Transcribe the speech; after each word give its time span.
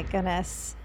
my 0.00 0.10
goodness. 0.10 0.76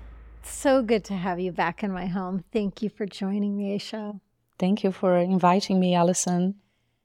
So 0.43 0.81
good 0.81 1.05
to 1.05 1.13
have 1.13 1.39
you 1.39 1.53
back 1.53 1.83
in 1.83 1.91
my 1.91 2.05
home. 2.05 2.43
Thank 2.51 2.81
you 2.81 2.89
for 2.89 3.05
joining 3.05 3.55
me, 3.55 3.77
Aychele. 3.77 4.19
Thank 4.59 4.83
you 4.83 4.91
for 4.91 5.15
inviting 5.17 5.79
me, 5.79 5.95
Allison. 5.95 6.55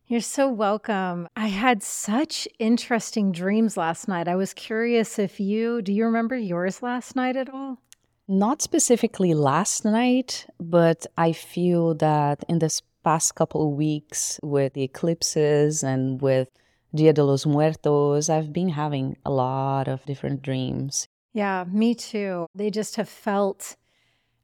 You're 0.08 0.20
so 0.20 0.50
welcome. 0.50 1.28
I 1.36 1.46
had 1.46 1.84
such 1.84 2.48
interesting 2.58 3.30
dreams 3.30 3.76
last 3.76 4.08
night. 4.08 4.26
I 4.26 4.34
was 4.34 4.52
curious 4.54 5.20
if 5.20 5.38
you 5.38 5.82
do 5.82 5.92
you 5.92 6.04
remember 6.04 6.36
yours 6.36 6.82
last 6.82 7.14
night 7.14 7.36
at 7.36 7.48
all? 7.48 7.78
Not 8.26 8.60
specifically 8.60 9.32
last 9.32 9.84
night, 9.84 10.46
but 10.58 11.06
I 11.16 11.30
feel 11.30 11.94
that 11.94 12.42
in 12.48 12.58
this 12.58 12.82
past 13.04 13.36
couple 13.36 13.68
of 13.68 13.76
weeks 13.76 14.40
with 14.42 14.72
the 14.72 14.82
eclipses 14.82 15.84
and 15.84 16.20
with 16.20 16.48
Dia 16.92 17.12
de 17.12 17.22
los 17.22 17.46
Muertos, 17.46 18.28
I've 18.28 18.52
been 18.52 18.70
having 18.70 19.16
a 19.24 19.30
lot 19.30 19.86
of 19.86 20.04
different 20.06 20.42
dreams. 20.42 21.06
Yeah, 21.32 21.64
me 21.70 21.94
too. 21.94 22.46
They 22.54 22.70
just 22.70 22.96
have 22.96 23.08
felt, 23.08 23.76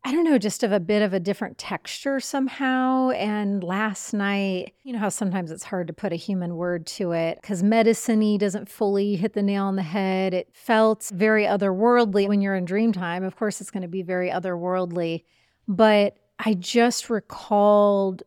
I 0.05 0.13
don't 0.13 0.25
know, 0.25 0.39
just 0.39 0.63
of 0.63 0.71
a 0.71 0.79
bit 0.79 1.03
of 1.03 1.13
a 1.13 1.19
different 1.21 1.59
texture 1.59 2.21
somehow. 2.21 3.11
And 3.11 3.65
last 3.65 4.13
night, 4.13 4.75
you 4.85 4.93
know 4.93 5.01
how 5.01 5.09
sometimes 5.09 5.51
it's 5.51 5.65
hard 5.65 5.89
to 5.89 5.93
put 5.93 6.13
a 6.13 6.17
human 6.17 6.55
word 6.57 6.87
to 6.89 7.11
it 7.13 7.39
because 7.41 7.63
medicine 7.63 8.39
doesn't 8.39 8.69
fully 8.69 9.17
hit 9.17 9.33
the 9.33 9.43
nail 9.43 9.65
on 9.65 9.75
the 9.77 9.83
head. 9.83 10.33
It 10.33 10.49
felt 10.53 11.11
very 11.13 11.45
otherworldly 11.45 12.29
when 12.29 12.41
you're 12.41 12.55
in 12.55 12.65
dream 12.65 12.93
time. 12.93 13.25
Of 13.25 13.37
course, 13.37 13.61
it's 13.61 13.71
going 13.71 13.83
to 13.83 13.89
be 13.89 14.03
very 14.03 14.31
otherworldly. 14.31 15.25
But 15.67 16.17
I 16.39 16.55
just 16.55 17.11
recalled 17.11 18.23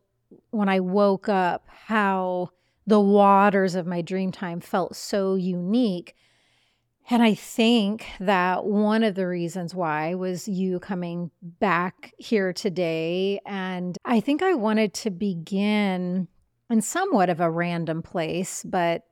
when 0.50 0.68
I 0.68 0.80
woke 0.80 1.28
up 1.28 1.64
how 1.68 2.50
the 2.86 3.00
waters 3.00 3.74
of 3.74 3.86
my 3.86 4.02
dream 4.02 4.32
time 4.32 4.60
felt 4.60 4.96
so 4.96 5.34
unique. 5.36 6.14
And 7.12 7.24
I 7.24 7.34
think 7.34 8.06
that 8.20 8.64
one 8.64 9.02
of 9.02 9.16
the 9.16 9.26
reasons 9.26 9.74
why 9.74 10.14
was 10.14 10.46
you 10.46 10.78
coming 10.78 11.32
back 11.42 12.14
here 12.18 12.52
today. 12.52 13.40
And 13.44 13.98
I 14.04 14.20
think 14.20 14.42
I 14.42 14.54
wanted 14.54 14.94
to 14.94 15.10
begin 15.10 16.28
in 16.70 16.80
somewhat 16.80 17.28
of 17.28 17.40
a 17.40 17.50
random 17.50 18.00
place, 18.00 18.62
but 18.62 19.02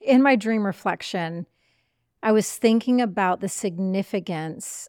in 0.00 0.22
my 0.22 0.36
dream 0.36 0.64
reflection, 0.64 1.46
I 2.22 2.30
was 2.30 2.56
thinking 2.56 3.00
about 3.00 3.40
the 3.40 3.48
significance 3.48 4.88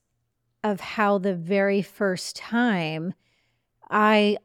of 0.63 0.79
how 0.79 1.17
the 1.17 1.33
very 1.33 1.81
first 1.81 2.35
time 2.35 3.15
I 3.89 4.37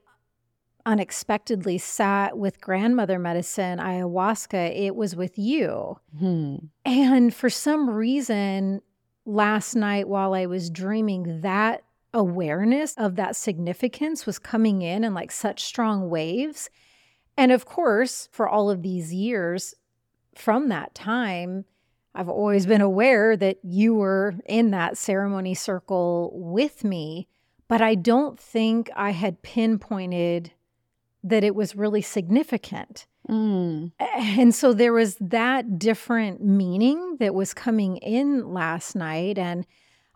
unexpectedly 0.86 1.76
sat 1.76 2.38
with 2.38 2.60
grandmother 2.60 3.18
medicine, 3.18 3.78
ayahuasca, 3.78 4.74
it 4.74 4.94
was 4.94 5.16
with 5.16 5.36
you. 5.36 5.98
Hmm. 6.18 6.56
And 6.84 7.34
for 7.34 7.50
some 7.50 7.90
reason, 7.90 8.80
last 9.26 9.74
night 9.74 10.08
while 10.08 10.32
I 10.32 10.46
was 10.46 10.70
dreaming, 10.70 11.40
that 11.42 11.82
awareness 12.14 12.94
of 12.96 13.16
that 13.16 13.36
significance 13.36 14.24
was 14.24 14.38
coming 14.38 14.80
in 14.80 15.04
in 15.04 15.12
like 15.12 15.32
such 15.32 15.64
strong 15.64 16.08
waves. 16.08 16.70
And 17.36 17.52
of 17.52 17.66
course, 17.66 18.28
for 18.32 18.48
all 18.48 18.70
of 18.70 18.82
these 18.82 19.12
years 19.12 19.74
from 20.34 20.68
that 20.68 20.94
time, 20.94 21.64
I've 22.14 22.28
always 22.30 22.64
been 22.64 22.80
aware 22.80 23.36
that 23.36 23.58
you 23.62 23.94
were 23.94 24.36
in 24.46 24.70
that 24.70 24.96
ceremony 24.96 25.54
circle 25.54 26.30
with 26.34 26.82
me, 26.82 27.28
but 27.68 27.82
I 27.82 27.94
don't 27.94 28.38
think 28.38 28.88
I 28.96 29.10
had 29.10 29.42
pinpointed 29.42 30.52
that 31.28 31.44
it 31.44 31.54
was 31.54 31.76
really 31.76 32.02
significant. 32.02 33.06
Mm. 33.28 33.92
And 33.98 34.54
so 34.54 34.72
there 34.72 34.92
was 34.92 35.16
that 35.20 35.78
different 35.78 36.44
meaning 36.44 37.16
that 37.18 37.34
was 37.34 37.52
coming 37.52 37.96
in 37.98 38.52
last 38.52 38.94
night. 38.94 39.36
And 39.36 39.66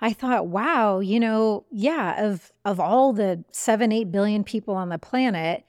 I 0.01 0.13
thought, 0.13 0.47
wow, 0.47 1.01
you 1.01 1.19
know, 1.19 1.67
yeah, 1.71 2.25
of 2.25 2.53
of 2.65 2.79
all 2.79 3.13
the 3.13 3.45
seven, 3.51 3.93
eight 3.93 4.13
billion 4.13 4.45
people 4.45 4.75
on 4.75 4.89
the 4.89 4.99
planet, 4.99 5.65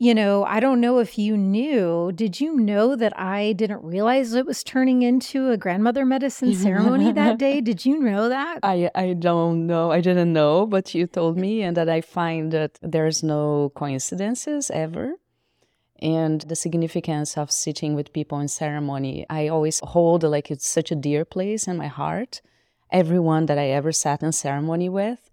you 0.00 0.14
know, 0.14 0.44
I 0.44 0.60
don't 0.60 0.80
know 0.80 0.98
if 0.98 1.18
you 1.18 1.36
knew. 1.36 2.10
Did 2.14 2.40
you 2.40 2.56
know 2.56 2.96
that 2.96 3.12
I 3.20 3.52
didn't 3.52 3.84
realize 3.84 4.32
it 4.32 4.46
was 4.46 4.64
turning 4.64 5.02
into 5.02 5.50
a 5.50 5.58
grandmother 5.58 6.06
medicine 6.06 6.54
ceremony 6.54 7.12
that 7.12 7.36
day? 7.36 7.60
Did 7.70 7.84
you 7.84 8.00
know 8.00 8.30
that? 8.30 8.60
I 8.62 8.90
I 8.94 9.12
don't 9.12 9.66
know. 9.66 9.92
I 9.92 10.00
didn't 10.00 10.32
know, 10.32 10.64
but 10.64 10.94
you 10.94 11.06
told 11.06 11.36
me, 11.36 11.60
and 11.60 11.76
that 11.76 11.90
I 11.90 12.00
find 12.00 12.50
that 12.50 12.78
there's 12.80 13.22
no 13.22 13.72
coincidences 13.74 14.70
ever. 14.70 15.16
And 16.00 16.40
the 16.40 16.56
significance 16.56 17.36
of 17.36 17.50
sitting 17.50 17.94
with 17.94 18.14
people 18.14 18.40
in 18.40 18.48
ceremony, 18.48 19.26
I 19.28 19.48
always 19.48 19.80
hold 19.80 20.22
like 20.22 20.50
it's 20.50 20.66
such 20.66 20.90
a 20.90 21.02
dear 21.08 21.26
place 21.26 21.68
in 21.68 21.76
my 21.76 21.88
heart. 21.88 22.40
Everyone 22.90 23.44
that 23.46 23.58
I 23.58 23.68
ever 23.68 23.92
sat 23.92 24.22
in 24.22 24.32
ceremony 24.32 24.88
with, 24.88 25.28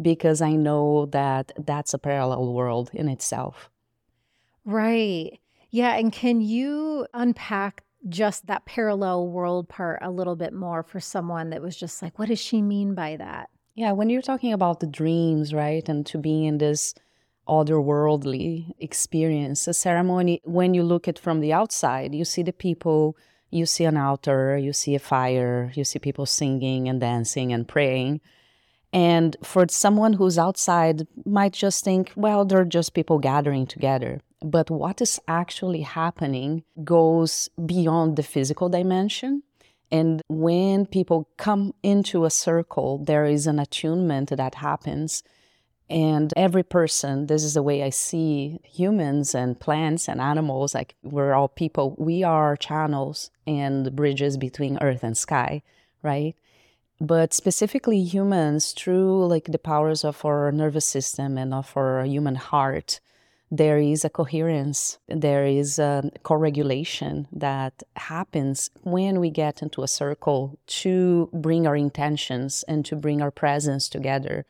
because 0.00 0.42
I 0.42 0.52
know 0.52 1.06
that 1.06 1.52
that's 1.56 1.94
a 1.94 1.98
parallel 1.98 2.52
world 2.52 2.90
in 2.92 3.08
itself 3.08 3.71
Right. 4.64 5.38
Yeah. 5.70 5.94
And 5.96 6.12
can 6.12 6.40
you 6.40 7.06
unpack 7.14 7.84
just 8.08 8.46
that 8.46 8.64
parallel 8.64 9.28
world 9.28 9.68
part 9.68 10.00
a 10.02 10.10
little 10.10 10.36
bit 10.36 10.52
more 10.52 10.82
for 10.82 11.00
someone 11.00 11.50
that 11.50 11.62
was 11.62 11.76
just 11.76 12.02
like, 12.02 12.18
what 12.18 12.28
does 12.28 12.40
she 12.40 12.60
mean 12.60 12.94
by 12.94 13.16
that? 13.16 13.48
Yeah. 13.74 13.92
When 13.92 14.10
you're 14.10 14.22
talking 14.22 14.52
about 14.52 14.80
the 14.80 14.86
dreams, 14.86 15.54
right? 15.54 15.88
And 15.88 16.04
to 16.06 16.18
be 16.18 16.46
in 16.46 16.58
this 16.58 16.94
otherworldly 17.48 18.72
experience, 18.78 19.66
a 19.66 19.74
ceremony, 19.74 20.40
when 20.44 20.74
you 20.74 20.82
look 20.82 21.08
at 21.08 21.18
from 21.18 21.40
the 21.40 21.52
outside, 21.52 22.14
you 22.14 22.24
see 22.24 22.42
the 22.42 22.52
people, 22.52 23.16
you 23.50 23.66
see 23.66 23.84
an 23.84 23.96
altar, 23.96 24.56
you 24.56 24.72
see 24.72 24.94
a 24.94 25.00
fire, 25.00 25.72
you 25.74 25.84
see 25.84 25.98
people 25.98 26.26
singing 26.26 26.88
and 26.88 27.00
dancing 27.00 27.52
and 27.52 27.66
praying. 27.66 28.20
And 28.92 29.36
for 29.42 29.66
someone 29.68 30.12
who's 30.12 30.38
outside, 30.38 31.06
might 31.24 31.52
just 31.52 31.82
think, 31.82 32.12
well, 32.14 32.44
they're 32.44 32.64
just 32.64 32.94
people 32.94 33.18
gathering 33.18 33.66
together. 33.66 34.20
But 34.42 34.70
what 34.70 35.00
is 35.00 35.20
actually 35.28 35.82
happening 35.82 36.64
goes 36.82 37.48
beyond 37.64 38.16
the 38.16 38.22
physical 38.22 38.68
dimension. 38.68 39.42
And 39.90 40.22
when 40.28 40.86
people 40.86 41.28
come 41.36 41.74
into 41.82 42.24
a 42.24 42.30
circle, 42.30 42.98
there 43.04 43.26
is 43.26 43.46
an 43.46 43.58
attunement 43.58 44.30
that 44.30 44.56
happens. 44.56 45.22
And 45.90 46.32
every 46.36 46.62
person, 46.62 47.26
this 47.26 47.44
is 47.44 47.54
the 47.54 47.62
way 47.62 47.82
I 47.82 47.90
see 47.90 48.58
humans 48.64 49.34
and 49.34 49.60
plants 49.60 50.08
and 50.08 50.20
animals, 50.20 50.74
like 50.74 50.94
we're 51.02 51.34
all 51.34 51.48
people, 51.48 51.94
we 51.98 52.22
are 52.22 52.56
channels 52.56 53.30
and 53.46 53.94
bridges 53.94 54.38
between 54.38 54.78
earth 54.80 55.04
and 55.04 55.16
sky, 55.16 55.62
right? 56.02 56.34
But 56.98 57.34
specifically 57.34 58.02
humans, 58.02 58.72
through 58.72 59.26
like 59.26 59.46
the 59.52 59.58
powers 59.58 60.04
of 60.04 60.24
our 60.24 60.50
nervous 60.50 60.86
system 60.86 61.36
and 61.36 61.52
of 61.52 61.76
our 61.76 62.04
human 62.04 62.36
heart, 62.36 63.00
there 63.54 63.76
is 63.76 64.02
a 64.02 64.08
coherence, 64.08 64.98
there 65.08 65.44
is 65.44 65.78
a 65.78 66.10
co-regulation 66.22 67.28
that 67.30 67.82
happens 67.96 68.70
when 68.82 69.20
we 69.20 69.28
get 69.28 69.60
into 69.60 69.82
a 69.82 69.88
circle 69.88 70.58
to 70.66 71.28
bring 71.34 71.66
our 71.66 71.76
intentions 71.76 72.64
and 72.66 72.82
to 72.86 72.96
bring 72.96 73.20
our 73.20 73.30
presence 73.30 73.90
together 73.90 74.46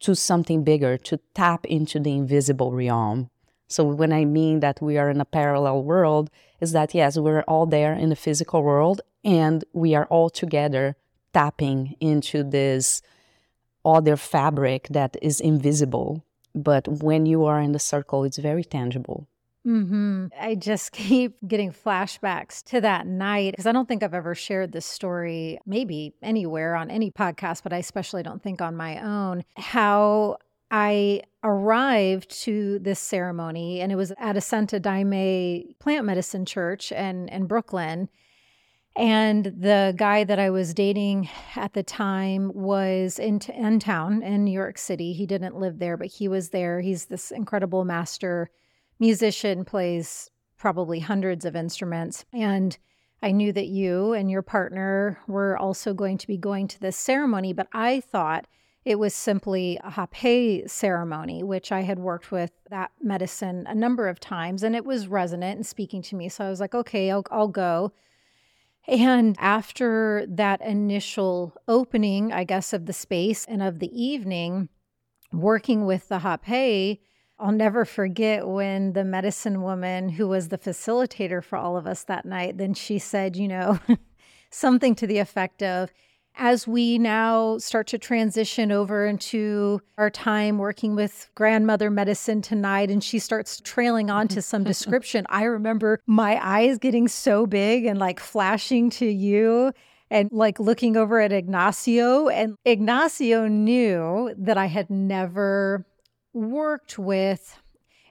to 0.00 0.14
something 0.14 0.64
bigger, 0.64 0.96
to 0.96 1.20
tap 1.34 1.66
into 1.66 2.00
the 2.00 2.12
invisible 2.12 2.72
realm. 2.72 3.28
So 3.68 3.84
when 3.84 4.14
I 4.14 4.24
mean 4.24 4.60
that 4.60 4.80
we 4.80 4.96
are 4.96 5.10
in 5.10 5.20
a 5.20 5.26
parallel 5.26 5.82
world, 5.82 6.30
is 6.58 6.72
that 6.72 6.94
yes, 6.94 7.18
we're 7.18 7.42
all 7.42 7.66
there 7.66 7.92
in 7.92 8.08
the 8.08 8.16
physical 8.16 8.62
world 8.62 9.02
and 9.24 9.62
we 9.74 9.94
are 9.94 10.06
all 10.06 10.30
together 10.30 10.96
tapping 11.34 11.96
into 12.00 12.42
this 12.42 13.02
other 13.84 14.16
fabric 14.16 14.88
that 14.88 15.18
is 15.20 15.38
invisible 15.38 16.24
but 16.56 16.88
when 16.88 17.26
you 17.26 17.44
are 17.44 17.60
in 17.60 17.72
the 17.72 17.78
circle, 17.78 18.24
it's 18.24 18.38
very 18.38 18.64
tangible. 18.64 19.28
Mm-hmm. 19.66 20.26
I 20.40 20.54
just 20.54 20.92
keep 20.92 21.36
getting 21.46 21.72
flashbacks 21.72 22.62
to 22.64 22.80
that 22.80 23.06
night 23.06 23.52
because 23.52 23.66
I 23.66 23.72
don't 23.72 23.86
think 23.86 24.02
I've 24.02 24.14
ever 24.14 24.34
shared 24.34 24.72
this 24.72 24.86
story, 24.86 25.58
maybe 25.66 26.14
anywhere 26.22 26.74
on 26.74 26.90
any 26.90 27.10
podcast, 27.10 27.62
but 27.62 27.72
I 27.72 27.78
especially 27.78 28.22
don't 28.22 28.42
think 28.42 28.62
on 28.62 28.76
my 28.76 29.02
own. 29.02 29.44
How 29.56 30.38
I 30.70 31.22
arrived 31.44 32.30
to 32.42 32.78
this 32.78 32.98
ceremony, 32.98 33.80
and 33.80 33.92
it 33.92 33.96
was 33.96 34.12
at 34.18 34.36
a 34.36 34.40
Santa 34.40 34.80
Daime 34.80 35.78
plant 35.78 36.06
medicine 36.06 36.46
church 36.46 36.90
in, 36.90 37.28
in 37.28 37.46
Brooklyn. 37.46 38.08
And 38.96 39.44
the 39.44 39.94
guy 39.94 40.24
that 40.24 40.38
I 40.38 40.48
was 40.48 40.72
dating 40.72 41.28
at 41.54 41.74
the 41.74 41.82
time 41.82 42.50
was 42.54 43.18
in, 43.18 43.40
t- 43.40 43.52
in 43.52 43.78
town 43.78 44.22
in 44.22 44.44
New 44.44 44.52
York 44.52 44.78
City. 44.78 45.12
He 45.12 45.26
didn't 45.26 45.56
live 45.56 45.78
there, 45.78 45.98
but 45.98 46.06
he 46.06 46.28
was 46.28 46.48
there. 46.48 46.80
He's 46.80 47.04
this 47.04 47.30
incredible 47.30 47.84
master 47.84 48.50
musician, 48.98 49.66
plays 49.66 50.30
probably 50.56 51.00
hundreds 51.00 51.44
of 51.44 51.54
instruments. 51.54 52.24
And 52.32 52.78
I 53.22 53.32
knew 53.32 53.52
that 53.52 53.66
you 53.66 54.14
and 54.14 54.30
your 54.30 54.40
partner 54.40 55.18
were 55.26 55.58
also 55.58 55.92
going 55.92 56.16
to 56.18 56.26
be 56.26 56.38
going 56.38 56.66
to 56.68 56.80
this 56.80 56.96
ceremony, 56.96 57.52
but 57.52 57.68
I 57.74 58.00
thought 58.00 58.46
it 58.86 58.98
was 58.98 59.14
simply 59.14 59.78
a 59.82 60.08
hape 60.14 60.70
ceremony, 60.70 61.42
which 61.42 61.72
I 61.72 61.82
had 61.82 61.98
worked 61.98 62.30
with 62.30 62.52
that 62.70 62.92
medicine 63.02 63.66
a 63.66 63.74
number 63.74 64.08
of 64.08 64.20
times, 64.20 64.62
and 64.62 64.76
it 64.76 64.84
was 64.84 65.08
resonant 65.08 65.56
and 65.56 65.66
speaking 65.66 66.02
to 66.02 66.16
me. 66.16 66.28
So 66.28 66.46
I 66.46 66.48
was 66.48 66.60
like, 66.60 66.74
okay, 66.74 67.10
I'll, 67.10 67.24
I'll 67.30 67.48
go. 67.48 67.92
And 68.88 69.36
after 69.38 70.24
that 70.28 70.60
initial 70.60 71.54
opening, 71.66 72.32
I 72.32 72.44
guess, 72.44 72.72
of 72.72 72.86
the 72.86 72.92
space 72.92 73.44
and 73.46 73.62
of 73.62 73.80
the 73.80 73.90
evening, 74.00 74.68
working 75.32 75.86
with 75.86 76.08
the 76.08 76.20
Hape, 76.20 77.02
I'll 77.38 77.52
never 77.52 77.84
forget 77.84 78.46
when 78.46 78.92
the 78.92 79.04
medicine 79.04 79.60
woman 79.62 80.08
who 80.10 80.28
was 80.28 80.48
the 80.48 80.58
facilitator 80.58 81.42
for 81.42 81.58
all 81.58 81.76
of 81.76 81.86
us 81.86 82.04
that 82.04 82.24
night, 82.24 82.56
then 82.56 82.72
she 82.74 82.98
said, 82.98 83.36
you 83.36 83.48
know, 83.48 83.78
something 84.50 84.94
to 84.94 85.06
the 85.06 85.18
effect 85.18 85.62
of, 85.62 85.92
as 86.36 86.66
we 86.66 86.98
now 86.98 87.58
start 87.58 87.86
to 87.88 87.98
transition 87.98 88.70
over 88.70 89.06
into 89.06 89.80
our 89.98 90.10
time 90.10 90.58
working 90.58 90.94
with 90.94 91.30
grandmother 91.34 91.90
medicine 91.90 92.42
tonight, 92.42 92.90
and 92.90 93.02
she 93.02 93.18
starts 93.18 93.60
trailing 93.62 94.10
on 94.10 94.28
to 94.28 94.42
some 94.42 94.64
description, 94.72 95.26
I 95.28 95.44
remember 95.44 96.00
my 96.06 96.38
eyes 96.42 96.78
getting 96.78 97.08
so 97.08 97.46
big 97.46 97.86
and 97.86 97.98
like 97.98 98.20
flashing 98.20 98.90
to 98.90 99.06
you 99.06 99.72
and 100.10 100.30
like 100.30 100.60
looking 100.60 100.96
over 100.96 101.20
at 101.20 101.32
Ignacio. 101.32 102.28
And 102.28 102.56
Ignacio 102.64 103.48
knew 103.48 104.34
that 104.38 104.56
I 104.56 104.66
had 104.66 104.90
never 104.90 105.86
worked 106.32 106.98
with 106.98 107.58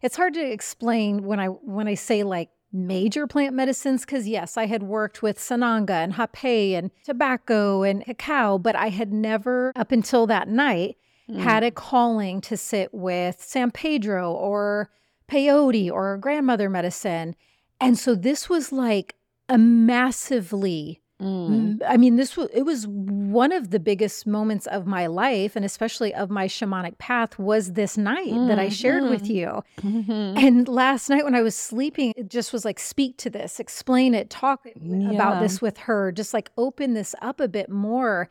it's 0.06 0.16
hard 0.16 0.36
to 0.36 0.52
explain 0.52 1.24
when 1.24 1.40
I 1.40 1.48
when 1.48 1.88
I 1.88 1.96
say 1.96 2.22
like 2.22 2.50
major 2.76 3.26
plant 3.26 3.56
medicines 3.56 4.02
because 4.02 4.28
yes 4.28 4.58
i 4.58 4.66
had 4.66 4.84
worked 4.84 5.22
with 5.22 5.38
sananga 5.38 5.92
and 5.92 6.14
hape 6.14 6.76
and 6.78 6.92
tobacco 7.04 7.84
and 7.84 8.06
cacao 8.06 8.58
but 8.58 8.76
i 8.76 8.90
had 8.90 9.12
never 9.12 9.72
up 9.76 9.92
until 9.92 10.28
that 10.28 10.48
night 10.48 10.98
mm. 11.30 11.40
had 11.40 11.64
a 11.64 11.72
calling 11.72 12.42
to 12.42 12.58
sit 12.58 12.94
with 12.94 13.42
san 13.42 13.72
pedro 13.72 14.32
or 14.32 14.90
peyote 15.30 15.92
or 15.92 16.18
grandmother 16.18 16.70
medicine 16.70 17.36
and 17.80 17.98
so 17.98 18.14
this 18.16 18.50
was 18.50 18.72
like 18.72 19.16
a 19.50 19.58
massively 19.58 21.02
Mm. 21.22 21.80
I 21.88 21.96
mean, 21.96 22.18
this 22.18 22.36
was 22.36 22.50
it 22.54 22.64
was 22.64 22.88
one 22.88 23.54
of 23.54 23.70
the 23.70 23.80
biggest 23.80 24.28
moments 24.28 24.68
of 24.68 24.86
my 24.86 25.08
life, 25.08 25.56
and 25.56 25.64
especially 25.64 26.14
of 26.14 26.30
my 26.30 26.48
shamanic 26.48 26.98
path, 26.98 27.40
was 27.40 27.74
this 27.74 27.98
night 27.98 28.34
mm. 28.34 28.48
that 28.50 28.60
I 28.60 28.68
shared 28.68 29.04
mm. 29.04 29.10
with 29.10 29.24
mm-hmm. 29.24 29.34
you. 29.34 29.64
Mm-hmm. 30.02 30.38
And 30.38 30.68
last 30.68 31.10
night 31.10 31.24
when 31.24 31.36
I 31.36 31.42
was 31.42 31.56
sleeping, 31.56 32.14
it 32.18 32.30
just 32.30 32.52
was 32.52 32.66
like, 32.66 32.80
speak 32.80 33.18
to 33.18 33.30
this, 33.30 33.60
explain 33.62 34.14
it, 34.14 34.30
talk 34.30 34.68
yeah. 34.82 35.12
about 35.12 35.42
this 35.42 35.62
with 35.62 35.78
her, 35.80 36.12
just 36.12 36.34
like 36.34 36.52
open 36.58 36.94
this 36.94 37.16
up 37.22 37.40
a 37.40 37.48
bit 37.48 37.70
more 37.70 38.30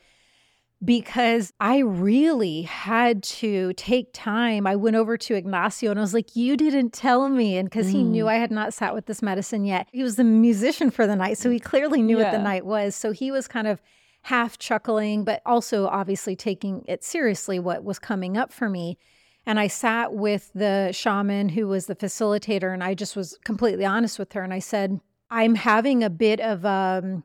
because 0.84 1.52
I 1.60 1.78
really 1.78 2.62
had 2.62 3.22
to 3.24 3.72
take 3.74 4.12
time. 4.12 4.66
I 4.66 4.76
went 4.76 4.96
over 4.96 5.16
to 5.16 5.34
Ignacio 5.34 5.90
and 5.90 5.98
I 5.98 6.02
was 6.02 6.14
like, 6.14 6.34
You 6.34 6.56
didn't 6.56 6.92
tell 6.92 7.28
me. 7.28 7.56
And 7.56 7.68
because 7.68 7.86
mm. 7.88 7.92
he 7.92 8.02
knew 8.02 8.24
mm. 8.24 8.28
I 8.28 8.34
had 8.34 8.50
not 8.50 8.74
sat 8.74 8.94
with 8.94 9.06
this 9.06 9.22
medicine 9.22 9.64
yet, 9.64 9.88
he 9.92 10.02
was 10.02 10.16
the 10.16 10.24
musician 10.24 10.90
for 10.90 11.06
the 11.06 11.16
night. 11.16 11.38
So 11.38 11.50
he 11.50 11.60
clearly 11.60 12.02
knew 12.02 12.18
yeah. 12.18 12.24
what 12.24 12.32
the 12.32 12.42
night 12.42 12.66
was. 12.66 12.94
So 12.94 13.12
he 13.12 13.30
was 13.30 13.48
kind 13.48 13.66
of 13.66 13.80
half 14.22 14.58
chuckling, 14.58 15.24
but 15.24 15.42
also 15.44 15.86
obviously 15.86 16.34
taking 16.34 16.84
it 16.88 17.04
seriously 17.04 17.58
what 17.58 17.84
was 17.84 17.98
coming 17.98 18.36
up 18.36 18.52
for 18.52 18.68
me. 18.68 18.98
And 19.46 19.60
I 19.60 19.66
sat 19.66 20.14
with 20.14 20.50
the 20.54 20.90
shaman 20.92 21.50
who 21.50 21.68
was 21.68 21.86
the 21.86 21.94
facilitator, 21.94 22.72
and 22.72 22.82
I 22.82 22.94
just 22.94 23.14
was 23.14 23.38
completely 23.44 23.84
honest 23.84 24.18
with 24.18 24.32
her. 24.32 24.42
And 24.42 24.54
I 24.54 24.58
said, 24.58 25.00
I'm 25.30 25.54
having 25.54 26.02
a 26.02 26.08
bit 26.08 26.40
of 26.40 26.64
um, 26.64 27.24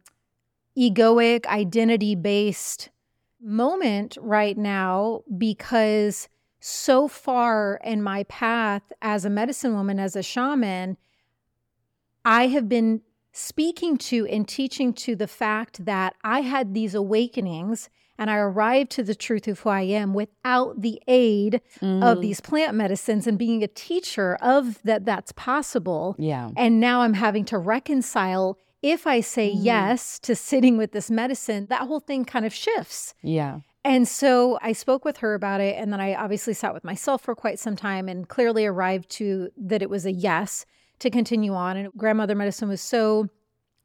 egoic, 0.77 1.45
identity 1.45 2.15
based 2.15 2.89
moment 3.41 4.17
right 4.21 4.57
now 4.57 5.23
because 5.37 6.27
so 6.59 7.07
far 7.07 7.79
in 7.83 8.03
my 8.03 8.23
path 8.23 8.91
as 9.01 9.25
a 9.25 9.29
medicine 9.29 9.73
woman, 9.73 9.99
as 9.99 10.15
a 10.15 10.23
shaman, 10.23 10.97
I 12.25 12.47
have 12.47 12.67
been 12.67 13.01
speaking 13.31 13.97
to 13.97 14.25
and 14.27 14.47
teaching 14.47 14.93
to 14.93 15.15
the 15.15 15.27
fact 15.27 15.85
that 15.85 16.15
I 16.23 16.41
had 16.41 16.73
these 16.73 16.93
awakenings 16.93 17.89
and 18.17 18.29
I 18.29 18.35
arrived 18.35 18.91
to 18.91 19.03
the 19.03 19.15
truth 19.15 19.47
of 19.47 19.61
who 19.61 19.69
I 19.69 19.81
am 19.83 20.13
without 20.13 20.81
the 20.81 21.01
aid 21.07 21.61
mm. 21.81 22.03
of 22.03 22.19
these 22.21 22.41
plant 22.41 22.75
medicines 22.75 23.25
and 23.27 23.39
being 23.39 23.63
a 23.63 23.67
teacher 23.67 24.37
of 24.41 24.83
that 24.83 25.05
that's 25.05 25.31
possible. 25.31 26.17
Yeah. 26.19 26.49
And 26.57 26.81
now 26.81 27.01
I'm 27.01 27.13
having 27.13 27.45
to 27.45 27.57
reconcile 27.57 28.57
if 28.81 29.05
I 29.05 29.21
say 29.21 29.51
mm. 29.51 29.57
yes 29.59 30.19
to 30.19 30.35
sitting 30.35 30.77
with 30.77 30.91
this 30.91 31.11
medicine, 31.11 31.67
that 31.69 31.81
whole 31.81 31.99
thing 31.99 32.25
kind 32.25 32.45
of 32.45 32.53
shifts. 32.53 33.13
Yeah. 33.21 33.59
And 33.83 34.07
so 34.07 34.59
I 34.61 34.73
spoke 34.73 35.05
with 35.05 35.17
her 35.17 35.33
about 35.33 35.61
it. 35.61 35.75
And 35.77 35.91
then 35.91 36.01
I 36.01 36.13
obviously 36.13 36.53
sat 36.53 36.73
with 36.73 36.83
myself 36.83 37.21
for 37.21 37.35
quite 37.35 37.59
some 37.59 37.75
time 37.75 38.07
and 38.09 38.27
clearly 38.27 38.65
arrived 38.65 39.09
to 39.11 39.49
that 39.57 39.81
it 39.81 39.89
was 39.89 40.05
a 40.05 40.11
yes 40.11 40.65
to 40.99 41.09
continue 41.09 41.53
on. 41.53 41.77
And 41.77 41.93
grandmother 41.95 42.35
medicine 42.35 42.69
was 42.69 42.81
so 42.81 43.27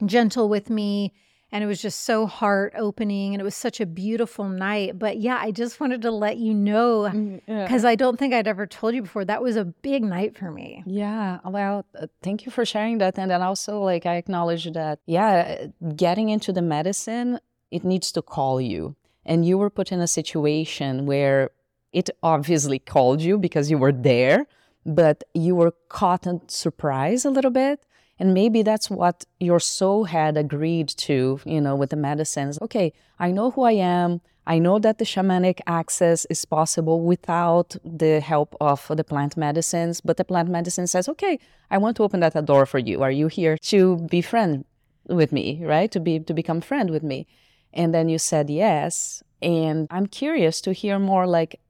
gentle 0.05 0.49
with 0.49 0.69
me 0.69 1.13
and 1.55 1.63
it 1.63 1.69
was 1.69 1.81
just 1.81 2.01
so 2.01 2.27
heart 2.27 2.75
opening 2.77 3.33
and 3.33 3.41
it 3.41 3.45
was 3.45 3.55
such 3.55 3.81
a 3.81 3.87
beautiful 3.87 4.49
night. 4.49 4.99
But 4.99 5.19
yeah 5.19 5.39
i 5.41 5.51
just 5.51 5.81
wanted 5.81 6.03
to 6.03 6.11
let 6.11 6.37
you 6.37 6.53
know 6.53 7.05
because 7.05 7.15
mm, 7.17 7.83
yeah. 7.83 7.89
i 7.89 7.95
don't 7.95 8.19
think 8.19 8.35
i'd 8.35 8.49
ever 8.49 8.67
told 8.67 8.95
you 8.95 9.03
before 9.03 9.25
that 9.25 9.41
was 9.43 9.57
a 9.57 9.65
big 9.65 10.03
night 10.03 10.37
for 10.37 10.51
me. 10.51 10.83
Yeah 10.85 11.39
well 11.45 11.87
uh, 11.99 12.09
thank 12.23 12.45
you 12.45 12.51
for 12.51 12.65
sharing 12.65 12.99
that 12.99 13.19
and 13.19 13.31
then 13.31 13.41
also 13.41 13.81
like 13.81 14.05
i 14.05 14.17
acknowledge 14.17 14.65
that 14.73 14.99
yeah 15.07 15.67
getting 15.95 16.29
into 16.29 16.53
the 16.53 16.63
medicine 16.63 17.39
it 17.71 17.85
needs 17.85 18.13
to 18.13 18.23
call 18.23 18.61
you. 18.61 18.95
And 19.27 19.45
you 19.45 19.59
were 19.59 19.71
put 19.71 19.91
in 19.91 20.01
a 20.01 20.07
situation 20.07 21.07
where 21.07 21.51
it 21.93 22.11
obviously 22.23 22.79
called 22.79 23.21
you 23.21 23.39
because 23.39 23.71
you 23.71 23.79
were 23.79 23.93
there 23.93 24.47
but 24.87 25.25
you 25.33 25.55
were 25.55 25.73
caught 25.89 26.27
in 26.27 26.47
surprise 26.49 27.25
a 27.25 27.31
little 27.31 27.51
bit 27.51 27.81
and 28.19 28.33
maybe 28.33 28.63
that's 28.63 28.89
what 28.91 29.25
your 29.41 29.61
soul 29.61 30.05
had 30.05 30.37
agreed 30.37 30.89
to, 30.89 31.41
you 31.45 31.61
know, 31.61 31.75
with 31.75 31.91
the 31.91 31.97
medicines. 31.97 32.59
Okay, 32.63 32.93
I 33.19 33.31
know 33.31 33.51
who 33.51 33.63
I 33.63 33.73
am. 33.73 34.21
I 34.47 34.59
know 34.59 34.79
that 34.79 34.99
the 34.99 35.05
shamanic 35.05 35.61
access 35.67 36.27
is 36.27 36.45
possible 36.45 37.01
without 37.01 37.77
the 37.85 38.21
help 38.21 38.55
of 38.61 38.87
the 38.95 39.03
plant 39.03 39.37
medicines, 39.37 40.01
but 40.01 40.19
the 40.19 40.25
plant 40.25 40.51
medicine 40.51 40.87
says, 40.87 41.09
okay, 41.09 41.39
I 41.71 41.79
want 41.79 41.97
to 41.97 42.03
open 42.03 42.21
that 42.21 42.45
door 42.45 42.67
for 42.67 42.79
you. 42.79 43.03
Are 43.03 43.11
you 43.11 43.29
here 43.29 43.57
to 43.57 43.97
be 43.97 44.21
friend 44.21 44.65
with 45.09 45.33
me, 45.33 45.65
right? 45.65 45.91
To 45.93 46.01
be 46.01 46.21
to 46.21 46.35
become 46.35 46.61
friend 46.61 46.91
with 46.91 47.03
me. 47.03 47.27
And 47.73 47.95
then 47.95 48.09
you 48.09 48.19
said 48.19 48.51
yes. 48.51 49.23
And 49.43 49.87
I'm 49.91 50.07
curious 50.07 50.61
to 50.63 50.73
hear 50.73 50.99
more 50.99 51.27
like 51.27 51.61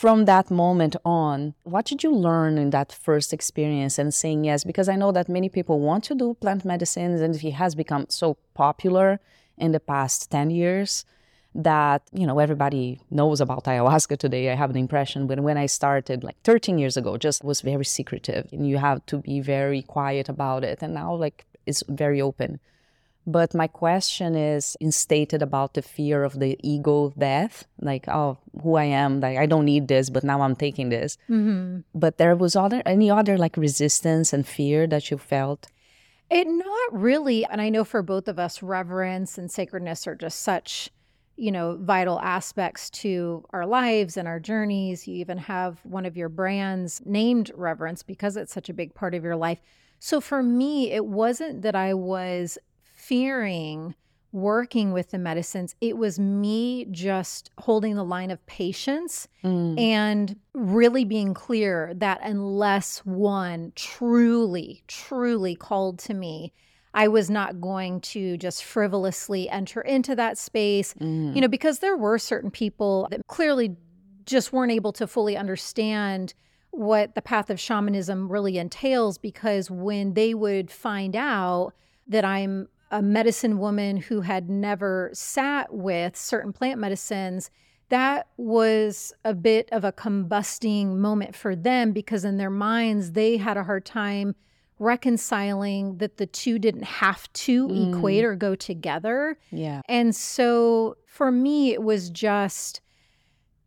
from 0.00 0.24
that 0.24 0.50
moment 0.50 0.96
on, 1.04 1.52
what 1.64 1.84
did 1.84 2.02
you 2.02 2.10
learn 2.10 2.56
in 2.56 2.70
that 2.70 2.90
first 2.90 3.34
experience 3.34 3.98
and 3.98 4.14
saying 4.14 4.44
yes? 4.44 4.64
Because 4.64 4.88
I 4.88 4.96
know 4.96 5.12
that 5.12 5.28
many 5.28 5.50
people 5.50 5.78
want 5.78 6.04
to 6.04 6.14
do 6.14 6.32
plant 6.40 6.64
medicines 6.64 7.20
and 7.20 7.34
it 7.34 7.50
has 7.50 7.74
become 7.74 8.06
so 8.08 8.38
popular 8.54 9.20
in 9.58 9.72
the 9.72 9.78
past 9.78 10.30
10 10.30 10.48
years 10.48 11.04
that, 11.54 12.00
you 12.14 12.26
know, 12.26 12.38
everybody 12.38 13.02
knows 13.10 13.42
about 13.42 13.64
ayahuasca 13.64 14.16
today. 14.16 14.50
I 14.50 14.54
have 14.54 14.72
the 14.72 14.80
impression, 14.80 15.26
but 15.26 15.40
when 15.40 15.58
I 15.58 15.66
started 15.66 16.24
like 16.24 16.40
13 16.44 16.78
years 16.78 16.96
ago, 16.96 17.18
just 17.18 17.44
was 17.44 17.60
very 17.60 17.84
secretive 17.84 18.48
and 18.52 18.66
you 18.66 18.78
have 18.78 19.04
to 19.04 19.18
be 19.18 19.40
very 19.40 19.82
quiet 19.82 20.30
about 20.30 20.64
it. 20.64 20.78
And 20.80 20.94
now 20.94 21.14
like 21.14 21.44
it's 21.66 21.84
very 21.90 22.22
open. 22.22 22.58
But 23.30 23.54
my 23.54 23.68
question 23.68 24.34
is 24.34 24.76
instated 24.80 25.40
about 25.40 25.74
the 25.74 25.82
fear 25.82 26.24
of 26.24 26.40
the 26.40 26.58
ego 26.64 27.12
death, 27.16 27.64
like, 27.80 28.08
oh, 28.08 28.38
who 28.60 28.74
I 28.74 28.84
am, 28.84 29.20
like 29.20 29.38
I 29.38 29.46
don't 29.46 29.64
need 29.64 29.86
this, 29.86 30.10
but 30.10 30.24
now 30.24 30.40
I'm 30.42 30.56
taking 30.56 30.88
this. 30.88 31.16
Mm-hmm. 31.28 31.80
But 31.94 32.18
there 32.18 32.34
was 32.34 32.56
other 32.56 32.82
any 32.84 33.08
other 33.08 33.38
like 33.38 33.56
resistance 33.56 34.32
and 34.32 34.44
fear 34.46 34.88
that 34.88 35.10
you 35.10 35.18
felt? 35.18 35.68
It 36.28 36.46
not 36.48 36.92
really. 36.92 37.44
And 37.44 37.60
I 37.60 37.68
know 37.68 37.84
for 37.84 38.02
both 38.02 38.26
of 38.26 38.38
us, 38.38 38.62
reverence 38.62 39.38
and 39.38 39.50
sacredness 39.50 40.06
are 40.08 40.16
just 40.16 40.40
such, 40.40 40.90
you 41.36 41.52
know, 41.52 41.76
vital 41.80 42.20
aspects 42.20 42.90
to 43.02 43.44
our 43.50 43.66
lives 43.66 44.16
and 44.16 44.26
our 44.26 44.40
journeys. 44.40 45.06
You 45.06 45.16
even 45.16 45.38
have 45.38 45.78
one 45.84 46.06
of 46.06 46.16
your 46.16 46.28
brands 46.28 47.00
named 47.04 47.52
reverence 47.54 48.02
because 48.02 48.36
it's 48.36 48.52
such 48.52 48.68
a 48.68 48.74
big 48.74 48.94
part 48.94 49.14
of 49.14 49.22
your 49.22 49.36
life. 49.36 49.60
So 50.00 50.20
for 50.20 50.42
me, 50.42 50.90
it 50.92 51.04
wasn't 51.04 51.62
that 51.62 51.76
I 51.76 51.94
was 51.94 52.58
fearing 53.10 53.96
working 54.30 54.92
with 54.92 55.10
the 55.10 55.18
medicines, 55.18 55.74
it 55.80 55.96
was 55.96 56.16
me 56.16 56.84
just 56.92 57.50
holding 57.58 57.96
the 57.96 58.04
line 58.04 58.30
of 58.30 58.46
patience 58.46 59.26
mm. 59.42 59.76
and 59.80 60.36
really 60.54 61.04
being 61.04 61.34
clear 61.34 61.92
that 61.96 62.20
unless 62.22 62.98
one 62.98 63.72
truly, 63.74 64.84
truly 64.86 65.56
called 65.56 65.98
to 65.98 66.14
me, 66.14 66.52
I 66.94 67.08
was 67.08 67.28
not 67.28 67.60
going 67.60 68.00
to 68.02 68.36
just 68.36 68.62
frivolously 68.62 69.50
enter 69.50 69.80
into 69.80 70.14
that 70.14 70.38
space, 70.38 70.94
mm. 70.94 71.34
you 71.34 71.40
know, 71.40 71.48
because 71.48 71.80
there 71.80 71.96
were 71.96 72.16
certain 72.16 72.52
people 72.52 73.08
that 73.10 73.26
clearly 73.26 73.76
just 74.24 74.52
weren't 74.52 74.70
able 74.70 74.92
to 74.92 75.08
fully 75.08 75.36
understand 75.36 76.32
what 76.70 77.16
the 77.16 77.22
path 77.22 77.50
of 77.50 77.58
shamanism 77.58 78.30
really 78.30 78.56
entails 78.56 79.18
because 79.18 79.68
when 79.68 80.14
they 80.14 80.32
would 80.32 80.70
find 80.70 81.16
out 81.16 81.72
that 82.06 82.24
I'm 82.24 82.68
a 82.90 83.00
medicine 83.02 83.58
woman 83.58 83.96
who 83.96 84.20
had 84.22 84.50
never 84.50 85.10
sat 85.12 85.72
with 85.72 86.16
certain 86.16 86.52
plant 86.52 86.80
medicines, 86.80 87.50
that 87.88 88.28
was 88.36 89.12
a 89.24 89.34
bit 89.34 89.68
of 89.72 89.84
a 89.84 89.92
combusting 89.92 90.96
moment 90.96 91.34
for 91.34 91.54
them 91.56 91.92
because 91.92 92.24
in 92.24 92.36
their 92.36 92.50
minds, 92.50 93.12
they 93.12 93.36
had 93.36 93.56
a 93.56 93.64
hard 93.64 93.84
time 93.84 94.34
reconciling 94.78 95.98
that 95.98 96.16
the 96.16 96.26
two 96.26 96.58
didn't 96.58 96.84
have 96.84 97.30
to 97.34 97.68
Mm. 97.68 97.96
equate 97.96 98.24
or 98.24 98.34
go 98.34 98.54
together. 98.54 99.38
Yeah. 99.50 99.82
And 99.88 100.14
so 100.16 100.96
for 101.06 101.30
me, 101.30 101.72
it 101.72 101.82
was 101.82 102.10
just 102.10 102.80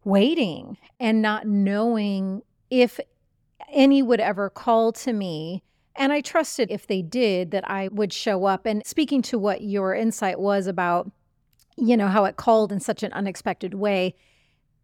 waiting 0.03 0.77
and 0.99 1.21
not 1.21 1.47
knowing 1.47 2.41
if 2.69 2.99
any 3.69 4.01
would 4.01 4.19
ever 4.19 4.49
call 4.49 4.91
to 4.91 5.13
me. 5.13 5.63
And 5.95 6.11
I 6.11 6.21
trusted 6.21 6.71
if 6.71 6.87
they 6.87 7.01
did 7.01 7.51
that 7.51 7.69
I 7.69 7.87
would 7.89 8.11
show 8.13 8.45
up. 8.45 8.65
And 8.65 8.85
speaking 8.85 9.21
to 9.23 9.37
what 9.37 9.61
your 9.61 9.93
insight 9.93 10.39
was 10.39 10.67
about, 10.67 11.11
you 11.77 11.95
know, 11.97 12.07
how 12.07 12.25
it 12.25 12.35
called 12.35 12.71
in 12.71 12.79
such 12.79 13.03
an 13.03 13.13
unexpected 13.13 13.73
way, 13.73 14.15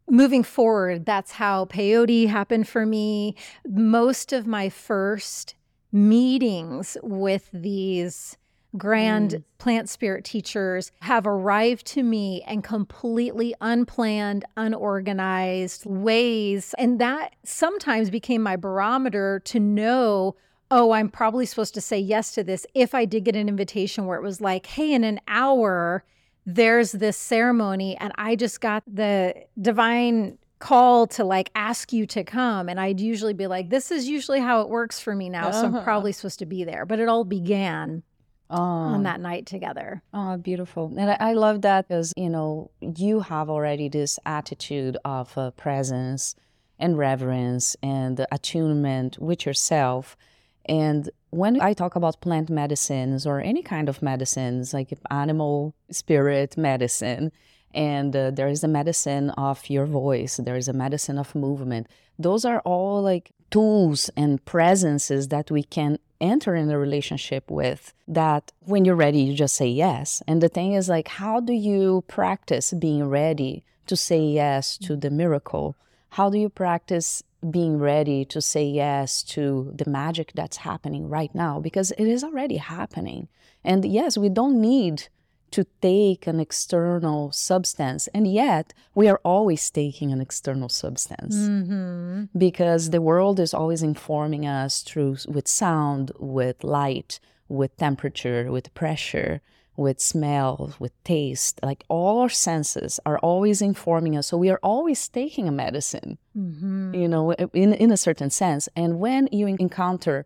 moving 0.09 0.43
forward, 0.43 1.05
that's 1.05 1.31
how 1.33 1.65
peyote 1.65 2.27
happened 2.27 2.67
for 2.67 2.85
me. 2.85 3.35
Most 3.67 4.33
of 4.33 4.47
my 4.47 4.69
first 4.69 5.55
meetings 5.91 6.97
with 7.01 7.49
these 7.53 8.37
grand 8.77 9.31
Mm. 9.31 9.43
plant 9.57 9.89
spirit 9.89 10.23
teachers 10.23 10.91
have 11.01 11.25
arrived 11.25 11.87
to 11.87 12.03
me 12.03 12.43
in 12.47 12.61
completely 12.61 13.55
unplanned, 13.61 14.45
unorganized 14.57 15.85
ways. 15.87 16.75
And 16.77 16.99
that 16.99 17.35
sometimes 17.43 18.11
became 18.11 18.43
my 18.43 18.55
barometer 18.55 19.41
to 19.45 19.59
know. 19.59 20.35
Oh, 20.71 20.91
I'm 20.91 21.09
probably 21.09 21.45
supposed 21.45 21.73
to 21.73 21.81
say 21.81 21.97
yes 21.99 22.31
to 22.33 22.43
this 22.43 22.65
if 22.75 22.93
I 22.93 23.05
did 23.05 23.23
get 23.25 23.35
an 23.35 23.49
invitation 23.49 24.05
where 24.05 24.17
it 24.17 24.23
was 24.23 24.39
like, 24.39 24.67
hey, 24.67 24.93
in 24.93 25.03
an 25.03 25.19
hour, 25.27 26.03
there's 26.45 26.91
this 26.91 27.17
ceremony, 27.17 27.97
and 27.97 28.13
I 28.15 28.35
just 28.35 28.61
got 28.61 28.83
the 28.88 29.33
divine 29.59 30.38
call 30.59 31.07
to 31.07 31.23
like 31.23 31.49
ask 31.55 31.93
you 31.93 32.05
to 32.07 32.23
come. 32.23 32.67
And 32.69 32.79
I'd 32.79 32.99
usually 32.99 33.33
be 33.33 33.47
like, 33.47 33.69
this 33.69 33.91
is 33.91 34.07
usually 34.07 34.41
how 34.41 34.61
it 34.61 34.69
works 34.69 34.99
for 34.99 35.15
me 35.15 35.29
now. 35.29 35.51
So 35.51 35.65
I'm 35.65 35.75
Uh-huh. 35.75 35.83
probably 35.83 36.11
supposed 36.11 36.39
to 36.39 36.45
be 36.45 36.63
there. 36.65 36.85
But 36.85 36.99
it 36.99 37.07
all 37.07 37.23
began 37.23 38.03
on 38.49 38.95
Um, 38.95 39.03
that 39.03 39.21
night 39.21 39.45
together. 39.45 40.01
Oh, 40.13 40.35
beautiful. 40.38 40.91
And 40.97 41.11
I, 41.11 41.17
I 41.19 41.33
love 41.33 41.61
that 41.61 41.88
because, 41.88 42.13
you 42.17 42.29
know, 42.29 42.71
you 42.81 43.21
have 43.21 43.49
already 43.49 43.88
this 43.89 44.19
attitude 44.25 44.97
of 45.05 45.38
uh, 45.38 45.51
presence 45.51 46.35
and 46.77 46.97
reverence 46.97 47.77
and 47.81 48.25
attunement 48.31 49.17
with 49.19 49.45
yourself. 49.45 50.17
And 50.65 51.09
when 51.31 51.61
I 51.61 51.73
talk 51.73 51.95
about 51.95 52.21
plant 52.21 52.49
medicines 52.49 53.25
or 53.25 53.39
any 53.39 53.61
kind 53.61 53.89
of 53.89 54.01
medicines, 54.01 54.73
like 54.73 54.97
animal 55.09 55.73
spirit 55.91 56.57
medicine, 56.57 57.31
and 57.73 58.15
uh, 58.15 58.31
there 58.31 58.47
is 58.47 58.63
a 58.63 58.67
medicine 58.67 59.29
of 59.31 59.69
your 59.69 59.85
voice, 59.85 60.37
there 60.37 60.55
is 60.55 60.67
a 60.67 60.73
medicine 60.73 61.17
of 61.17 61.35
movement. 61.35 61.87
Those 62.17 62.45
are 62.45 62.59
all 62.61 63.01
like 63.01 63.31
tools 63.51 64.09
and 64.15 64.43
presences 64.45 65.29
that 65.29 65.49
we 65.51 65.63
can 65.63 65.97
enter 66.21 66.55
in 66.55 66.69
a 66.69 66.77
relationship 66.77 67.49
with 67.49 67.93
that 68.07 68.51
when 68.61 68.83
you're 68.83 68.95
ready 68.95 69.21
you 69.21 69.33
just 69.33 69.55
say 69.55 69.67
yes 69.67 70.21
and 70.27 70.41
the 70.41 70.49
thing 70.49 70.73
is 70.73 70.89
like 70.89 71.07
how 71.07 71.39
do 71.39 71.53
you 71.53 72.03
practice 72.07 72.73
being 72.73 73.07
ready 73.07 73.63
to 73.87 73.95
say 73.95 74.19
yes 74.19 74.77
to 74.77 74.97
the 74.97 75.09
miracle 75.09 75.77
how 76.09 76.29
do 76.29 76.37
you 76.37 76.49
practice 76.49 77.23
being 77.50 77.77
ready 77.79 78.25
to 78.25 78.41
say 78.41 78.65
yes 78.65 79.24
to 79.24 79.72
the 79.75 79.89
magic 79.89 80.31
that's 80.36 80.58
happening 80.58 81.08
right 81.08 81.34
now 81.34 81.60
because 81.60 81.91
it 81.91 82.05
is 82.05 82.24
already 82.24 82.58
happening. 82.58 83.27
And 83.63 83.86
yes 83.86 84.17
we 84.17 84.29
don't 84.29 84.60
need 84.60 85.08
to 85.51 85.65
take 85.81 86.27
an 86.27 86.39
external 86.39 87.31
substance 87.31 88.08
and 88.13 88.31
yet 88.31 88.74
we 88.93 89.08
are 89.08 89.19
always 89.24 89.69
taking 89.72 90.12
an 90.12 90.22
external 90.22 90.69
substance. 90.69 91.36
Mm-hmm. 91.36 92.38
because 92.38 92.89
the 92.89 93.01
world 93.01 93.39
is 93.39 93.53
always 93.53 93.81
informing 93.81 94.46
us 94.46 94.84
through 94.84 95.17
with 95.27 95.48
sound, 95.48 96.12
with 96.19 96.63
light, 96.63 97.19
with 97.48 97.75
temperature, 97.77 98.51
with 98.51 98.74
pressure, 98.74 99.41
with 99.86 100.00
smell, 100.13 100.53
with 100.83 100.93
taste. 101.03 101.55
Like 101.69 101.81
all 101.88 102.15
our 102.24 102.33
senses 102.50 103.00
are 103.09 103.19
always 103.29 103.62
informing 103.62 104.13
us. 104.17 104.27
So 104.27 104.38
we 104.38 104.50
are 104.53 104.59
always 104.74 105.01
taking 105.21 105.48
a 105.48 105.51
medicine, 105.65 106.12
Mm-hmm. 106.38 106.93
you 107.01 107.07
know, 107.13 107.24
in 107.63 107.69
in 107.83 107.89
a 107.91 107.98
certain 108.07 108.29
sense. 108.43 108.63
And 108.81 108.91
when 109.05 109.21
you 109.31 109.45
encounter 109.48 110.17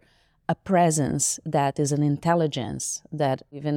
a 0.53 0.55
presence 0.72 1.25
that 1.57 1.74
is 1.83 1.91
an 1.98 2.03
intelligence 2.03 2.83
that 3.22 3.38
even 3.51 3.75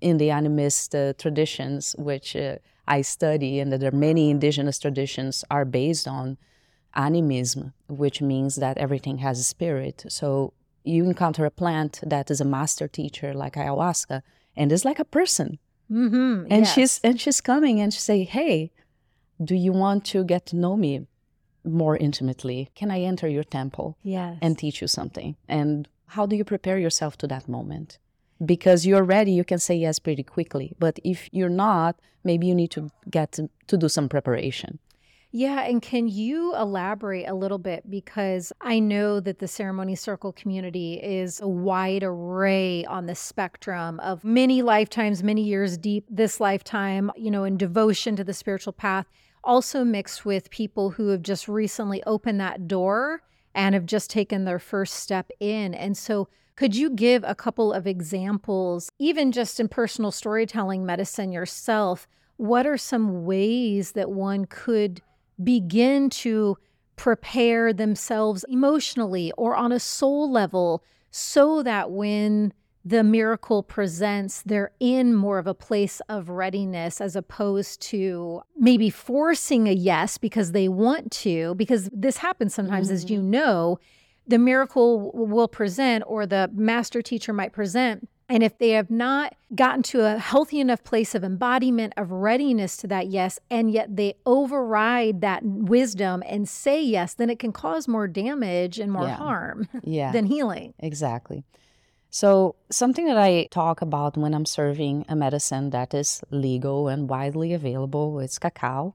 in 0.00 0.14
the 0.18 0.30
animist 0.40 0.88
uh, 0.94 1.12
traditions, 1.24 1.94
which 2.08 2.28
uh, 2.36 2.56
I 2.96 3.02
study, 3.16 3.52
and 3.60 3.68
that 3.70 3.80
there 3.80 3.92
are 3.94 4.06
many 4.10 4.24
indigenous 4.36 4.78
traditions 4.84 5.44
are 5.56 5.66
based 5.80 6.06
on 6.18 6.26
animism, 6.94 7.72
which 8.02 8.18
means 8.32 8.52
that 8.56 8.78
everything 8.78 9.18
has 9.18 9.38
a 9.38 9.44
spirit. 9.54 10.04
So 10.08 10.52
you 10.84 11.04
encounter 11.04 11.44
a 11.44 11.50
plant 11.62 11.92
that 12.14 12.30
is 12.30 12.40
a 12.40 12.44
master 12.58 12.88
teacher 12.88 13.30
like 13.42 13.54
ayahuasca, 13.62 14.22
and 14.58 14.72
is 14.72 14.84
like 14.84 14.98
a 15.00 15.04
person, 15.18 15.58
Mm-hmm. 15.90 16.52
and 16.52 16.62
yes. 16.64 16.72
she's 16.74 17.00
and 17.02 17.16
she's 17.22 17.40
coming 17.40 17.80
and 17.80 17.90
she 17.94 18.00
say, 18.10 18.18
"Hey, 18.36 18.70
do 19.50 19.54
you 19.54 19.72
want 19.84 20.04
to 20.12 20.18
get 20.32 20.42
to 20.50 20.56
know 20.56 20.76
me 20.76 20.92
more 21.64 21.96
intimately? 22.06 22.68
Can 22.78 22.90
I 22.90 23.00
enter 23.10 23.28
your 23.36 23.44
temple 23.58 23.96
yes. 24.02 24.36
and 24.42 24.58
teach 24.58 24.82
you 24.82 24.88
something?" 24.88 25.36
And 25.48 25.88
how 26.14 26.26
do 26.26 26.36
you 26.36 26.44
prepare 26.44 26.78
yourself 26.78 27.16
to 27.18 27.26
that 27.28 27.48
moment? 27.48 27.98
Because 28.54 28.86
you're 28.88 29.02
ready, 29.16 29.32
you 29.32 29.44
can 29.44 29.58
say 29.58 29.76
yes 29.86 29.98
pretty 29.98 30.22
quickly. 30.22 30.68
But 30.78 30.98
if 31.04 31.28
you're 31.32 31.56
not, 31.66 31.92
maybe 32.22 32.46
you 32.46 32.54
need 32.54 32.70
to 32.72 32.82
get 33.10 33.32
to, 33.32 33.48
to 33.66 33.76
do 33.76 33.88
some 33.88 34.08
preparation. 34.08 34.78
Yeah, 35.30 35.60
and 35.60 35.82
can 35.82 36.08
you 36.08 36.56
elaborate 36.56 37.28
a 37.28 37.34
little 37.34 37.58
bit? 37.58 37.88
Because 37.90 38.50
I 38.62 38.78
know 38.78 39.20
that 39.20 39.40
the 39.40 39.48
ceremony 39.48 39.94
circle 39.94 40.32
community 40.32 40.94
is 40.94 41.38
a 41.40 41.48
wide 41.48 42.02
array 42.02 42.86
on 42.86 43.04
the 43.04 43.14
spectrum 43.14 44.00
of 44.00 44.24
many 44.24 44.62
lifetimes, 44.62 45.22
many 45.22 45.42
years 45.42 45.76
deep, 45.76 46.06
this 46.08 46.40
lifetime, 46.40 47.10
you 47.14 47.30
know, 47.30 47.44
in 47.44 47.58
devotion 47.58 48.16
to 48.16 48.24
the 48.24 48.32
spiritual 48.32 48.72
path, 48.72 49.04
also 49.44 49.84
mixed 49.84 50.24
with 50.24 50.48
people 50.50 50.90
who 50.90 51.08
have 51.08 51.20
just 51.20 51.46
recently 51.46 52.02
opened 52.04 52.40
that 52.40 52.66
door 52.66 53.20
and 53.54 53.74
have 53.74 53.84
just 53.84 54.08
taken 54.08 54.46
their 54.46 54.58
first 54.58 54.94
step 54.94 55.30
in. 55.40 55.74
And 55.74 55.94
so, 55.94 56.28
could 56.56 56.74
you 56.74 56.90
give 56.90 57.22
a 57.24 57.34
couple 57.34 57.72
of 57.72 57.86
examples, 57.86 58.90
even 58.98 59.30
just 59.30 59.60
in 59.60 59.68
personal 59.68 60.10
storytelling 60.10 60.86
medicine 60.86 61.32
yourself? 61.32 62.08
What 62.38 62.66
are 62.66 62.78
some 62.78 63.24
ways 63.24 63.92
that 63.92 64.10
one 64.10 64.46
could 64.46 65.02
begin 65.42 66.10
to 66.10 66.56
prepare 66.96 67.72
themselves 67.72 68.44
emotionally 68.48 69.32
or 69.38 69.54
on 69.56 69.72
a 69.72 69.80
soul 69.80 70.30
level 70.30 70.82
so 71.10 71.62
that 71.62 71.90
when 71.90 72.52
the 72.84 73.04
miracle 73.04 73.62
presents, 73.62 74.42
they're 74.46 74.72
in 74.80 75.14
more 75.14 75.38
of 75.38 75.46
a 75.46 75.54
place 75.54 76.00
of 76.08 76.28
readiness 76.30 77.00
as 77.00 77.14
opposed 77.14 77.80
to 77.82 78.40
maybe 78.56 78.88
forcing 78.88 79.68
a 79.68 79.72
yes 79.72 80.16
because 80.16 80.52
they 80.52 80.68
want 80.68 81.10
to, 81.12 81.54
because 81.56 81.90
this 81.92 82.16
happens 82.18 82.54
sometimes, 82.54 82.90
as 82.90 83.10
you 83.10 83.18
mm-hmm. 83.18 83.30
know, 83.30 83.78
the 84.26 84.38
miracle 84.38 85.10
will 85.12 85.48
present 85.48 86.04
or 86.06 86.26
the 86.26 86.50
master 86.54 87.02
teacher 87.02 87.32
might 87.32 87.52
present. 87.52 88.08
And 88.30 88.42
if 88.42 88.58
they 88.58 88.70
have 88.70 88.90
not 88.90 89.34
gotten 89.54 89.82
to 89.84 90.04
a 90.04 90.18
healthy 90.18 90.60
enough 90.60 90.84
place 90.84 91.14
of 91.14 91.24
embodiment, 91.24 91.94
of 91.96 92.10
readiness 92.12 92.76
to 92.78 92.86
that 92.88 93.06
yes, 93.06 93.38
and 93.50 93.70
yet 93.70 93.96
they 93.96 94.14
override 94.26 95.22
that 95.22 95.42
wisdom 95.44 96.22
and 96.26 96.46
say 96.46 96.82
yes, 96.82 97.14
then 97.14 97.30
it 97.30 97.38
can 97.38 97.52
cause 97.52 97.88
more 97.88 98.06
damage 98.06 98.78
and 98.78 98.92
more 98.92 99.04
Yeah. 99.06 99.16
harm 99.16 99.68
Yeah. 99.82 100.12
than 100.16 100.26
healing. 100.26 100.74
Exactly. 100.78 101.44
So, 102.10 102.54
something 102.70 103.06
that 103.06 103.18
I 103.18 103.48
talk 103.50 103.82
about 103.82 104.16
when 104.16 104.32
I'm 104.34 104.46
serving 104.46 105.04
a 105.08 105.16
medicine 105.16 105.70
that 105.70 105.92
is 105.92 106.22
legal 106.30 106.88
and 106.88 107.08
widely 107.08 107.52
available, 107.52 108.18
it's 108.20 108.38
cacao, 108.38 108.94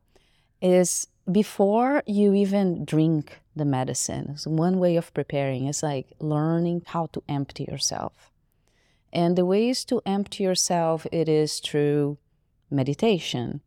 is 0.62 1.08
before 1.32 2.02
you 2.08 2.34
even 2.34 2.86
drink 2.86 3.40
the 3.56 3.66
medicine, 3.66 4.36
so 4.38 4.50
one 4.50 4.80
way 4.80 4.96
of 4.96 5.14
preparing 5.14 5.68
is 5.68 5.84
like 5.84 6.08
learning 6.20 6.82
how 6.88 7.06
to 7.14 7.22
empty 7.30 7.66
yourself. 7.70 8.32
And 9.14 9.38
the 9.38 9.46
ways 9.46 9.86
to 9.86 10.02
empty 10.06 10.44
yourself, 10.44 11.06
it 11.12 11.30
is 11.30 11.60
through 11.60 12.18
meditation, 12.72 13.62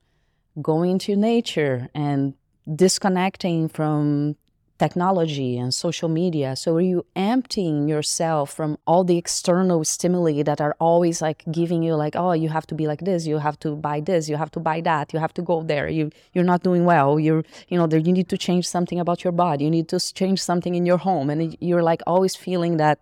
going 0.60 0.98
to 0.98 1.14
nature 1.14 1.88
and 1.94 2.34
disconnecting 2.74 3.68
from 3.68 4.34
technology 4.78 5.56
and 5.56 5.72
social 5.72 6.08
media. 6.08 6.56
So 6.56 6.74
are 6.74 6.80
you 6.80 7.06
emptying 7.14 7.88
yourself 7.88 8.52
from 8.52 8.76
all 8.86 9.04
the 9.04 9.16
external 9.16 9.84
stimuli 9.84 10.42
that 10.42 10.60
are 10.60 10.76
always 10.80 11.22
like 11.22 11.44
giving 11.50 11.82
you 11.82 11.94
like 11.94 12.14
oh 12.14 12.32
you 12.32 12.50
have 12.50 12.66
to 12.66 12.74
be 12.74 12.86
like 12.86 13.00
this 13.00 13.26
you 13.26 13.38
have 13.38 13.58
to 13.60 13.74
buy 13.74 14.00
this 14.00 14.28
you 14.28 14.36
have 14.36 14.50
to 14.50 14.60
buy 14.60 14.82
that 14.82 15.14
you 15.14 15.18
have 15.18 15.32
to 15.32 15.40
go 15.40 15.62
there 15.62 15.88
you 15.88 16.10
you're 16.34 16.44
not 16.44 16.62
doing 16.62 16.84
well 16.84 17.18
you're 17.18 17.42
you 17.68 17.78
know 17.78 17.86
there 17.86 18.00
you 18.00 18.12
need 18.12 18.28
to 18.28 18.36
change 18.36 18.68
something 18.68 19.00
about 19.00 19.24
your 19.24 19.32
body 19.32 19.64
you 19.64 19.70
need 19.70 19.88
to 19.88 19.98
change 20.12 20.42
something 20.42 20.74
in 20.74 20.84
your 20.84 20.98
home. 20.98 21.30
And 21.30 21.56
you're 21.60 21.82
like 21.82 22.02
always 22.06 22.36
feeling 22.36 22.76
that 22.76 23.00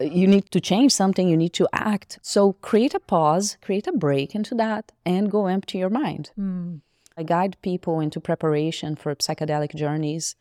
you 0.00 0.26
need 0.26 0.50
to 0.50 0.60
change 0.60 0.92
something 0.92 1.28
you 1.28 1.36
need 1.36 1.54
to 1.54 1.66
act 1.72 2.18
so 2.22 2.52
create 2.54 2.94
a 2.94 3.00
pause 3.00 3.56
create 3.62 3.86
a 3.86 3.92
break 3.92 4.34
into 4.34 4.54
that 4.54 4.92
and 5.04 5.30
go 5.30 5.46
empty 5.46 5.78
your 5.78 5.90
mind 5.90 6.30
Mm. 6.38 6.80
I 7.16 7.22
guide 7.22 7.56
people 7.62 8.00
into 8.00 8.20
preparation 8.20 8.94
for 8.94 9.14
psychedelic 9.14 9.74
journeys. 9.74 10.36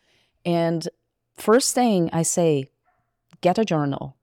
And 0.45 0.87
first 1.35 1.73
thing 1.73 2.09
I 2.11 2.23
say, 2.23 2.69
get 3.41 3.57
a 3.57 3.65
journal 3.65 4.17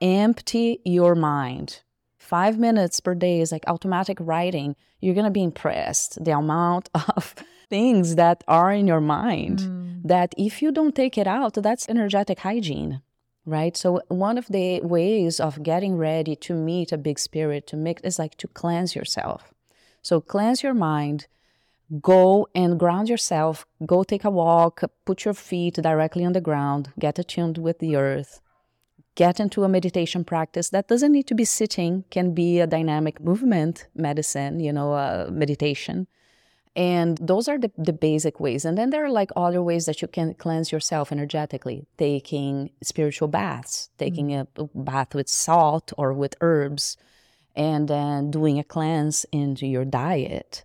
empty 0.00 0.80
your 0.84 1.16
mind. 1.16 1.80
Five 2.18 2.56
minutes 2.56 3.00
per 3.00 3.16
day 3.16 3.40
is 3.40 3.50
like 3.50 3.64
automatic 3.66 4.18
writing. 4.20 4.76
You're 5.00 5.14
going 5.14 5.24
to 5.24 5.30
be 5.30 5.42
impressed 5.42 6.24
the 6.24 6.30
amount 6.30 6.88
of 6.94 7.34
things 7.68 8.14
that 8.14 8.44
are 8.46 8.72
in 8.72 8.86
your 8.86 9.00
mind 9.00 9.58
mm. 9.58 10.02
that 10.04 10.34
if 10.38 10.62
you 10.62 10.70
don't 10.70 10.94
take 10.94 11.18
it 11.18 11.26
out, 11.26 11.54
that's 11.54 11.88
energetic 11.88 12.38
hygiene, 12.40 13.02
right? 13.48 13.76
So, 13.76 14.00
one 14.08 14.38
of 14.38 14.46
the 14.48 14.80
ways 14.82 15.40
of 15.40 15.62
getting 15.62 15.96
ready 15.96 16.36
to 16.36 16.54
meet 16.54 16.92
a 16.92 16.98
big 16.98 17.18
spirit, 17.18 17.66
to 17.68 17.76
make 17.76 18.00
is 18.04 18.18
like 18.18 18.36
to 18.36 18.48
cleanse 18.48 18.94
yourself. 18.94 19.52
So, 20.02 20.20
cleanse 20.20 20.62
your 20.62 20.74
mind, 20.74 21.26
go 22.00 22.46
and 22.54 22.78
ground 22.78 23.08
yourself, 23.08 23.66
go 23.86 24.04
take 24.04 24.24
a 24.24 24.30
walk, 24.30 24.82
put 25.04 25.24
your 25.24 25.34
feet 25.34 25.74
directly 25.74 26.24
on 26.24 26.34
the 26.34 26.40
ground, 26.40 26.92
get 26.98 27.18
attuned 27.18 27.58
with 27.58 27.78
the 27.78 27.96
earth. 27.96 28.40
Get 29.14 29.40
into 29.40 29.64
a 29.64 29.68
meditation 29.68 30.22
practice 30.22 30.68
that 30.70 30.86
doesn't 30.86 31.10
need 31.10 31.26
to 31.26 31.34
be 31.34 31.44
sitting, 31.44 32.04
can 32.08 32.34
be 32.34 32.60
a 32.60 32.68
dynamic 32.68 33.20
movement 33.20 33.88
medicine, 33.92 34.60
you 34.60 34.72
know, 34.72 34.92
uh, 34.92 35.28
meditation 35.32 36.06
and 36.78 37.18
those 37.18 37.48
are 37.48 37.58
the, 37.58 37.72
the 37.76 37.92
basic 37.92 38.38
ways. 38.38 38.64
And 38.64 38.78
then 38.78 38.90
there 38.90 39.04
are 39.04 39.10
like 39.10 39.32
other 39.34 39.60
ways 39.60 39.86
that 39.86 40.00
you 40.00 40.06
can 40.06 40.34
cleanse 40.34 40.70
yourself 40.70 41.10
energetically, 41.10 41.88
taking 41.98 42.70
spiritual 42.84 43.26
baths, 43.26 43.90
taking 43.98 44.28
mm-hmm. 44.28 44.62
a 44.62 44.84
bath 44.84 45.12
with 45.12 45.28
salt 45.28 45.92
or 45.98 46.12
with 46.12 46.36
herbs, 46.40 46.96
and 47.56 47.88
then 47.88 48.30
doing 48.30 48.60
a 48.60 48.64
cleanse 48.64 49.26
into 49.32 49.66
your 49.66 49.84
diet. 49.84 50.64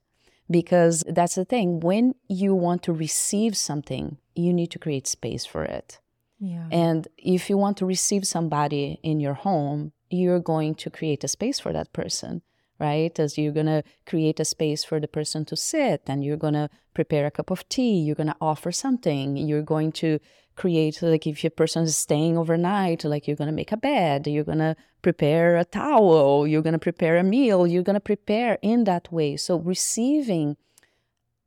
Because 0.52 1.04
that's 1.08 1.34
the 1.34 1.46
thing, 1.46 1.80
when 1.80 2.14
you 2.30 2.54
want 2.54 2.84
to 2.84 2.94
receive 2.94 3.58
something, 3.58 4.18
you 4.36 4.54
need 4.54 4.70
to 4.70 4.78
create 4.78 5.08
space 5.08 5.48
for 5.48 5.64
it. 5.64 6.00
Yeah. 6.40 6.68
And 6.72 7.08
if 7.18 7.50
you 7.50 7.58
want 7.58 7.78
to 7.78 7.88
receive 7.88 8.28
somebody 8.28 9.00
in 9.02 9.20
your 9.20 9.34
home, 9.34 9.94
you're 10.12 10.40
going 10.40 10.76
to 10.76 10.92
create 10.92 11.24
a 11.24 11.28
space 11.28 11.60
for 11.60 11.74
that 11.74 11.92
person 11.92 12.44
right? 12.80 13.18
As 13.20 13.38
you're 13.38 13.54
going 13.54 13.68
to 13.68 13.84
create 14.06 14.40
a 14.40 14.46
space 14.46 14.84
for 14.84 15.00
the 15.00 15.08
person 15.08 15.46
to 15.46 15.56
sit 15.56 16.04
and 16.08 16.24
you're 16.24 16.38
going 16.38 16.54
to 16.54 16.70
prepare 16.94 17.26
a 17.26 17.32
cup 17.32 17.50
of 17.52 17.68
tea, 17.70 18.00
you're 18.00 18.16
going 18.16 18.28
to 18.28 18.36
offer 18.42 18.72
something, 18.72 19.38
you're 19.38 19.62
going 19.62 19.92
to 19.94 20.20
create, 20.56 21.02
like 21.02 21.26
if 21.26 21.44
your 21.44 21.52
person 21.52 21.84
is 21.84 21.98
staying 21.98 22.38
overnight, 22.38 23.04
like 23.04 23.28
you're 23.28 23.36
going 23.36 23.48
to 23.48 23.54
make 23.54 23.72
a 23.72 23.78
bed, 23.78 24.28
you're 24.28 24.44
going 24.44 24.60
to 24.60 24.76
prepare 25.02 25.58
a 25.58 25.66
towel, 25.66 26.46
you're 26.48 26.62
going 26.62 26.74
to 26.74 26.80
prepare 26.80 27.18
a 27.18 27.24
meal, 27.24 27.66
you're 27.66 27.84
going 27.84 27.96
to 27.96 28.00
prepare 28.00 28.60
in 28.62 28.84
that 28.84 29.12
way. 29.12 29.36
So 29.38 29.58
receiving 29.58 30.58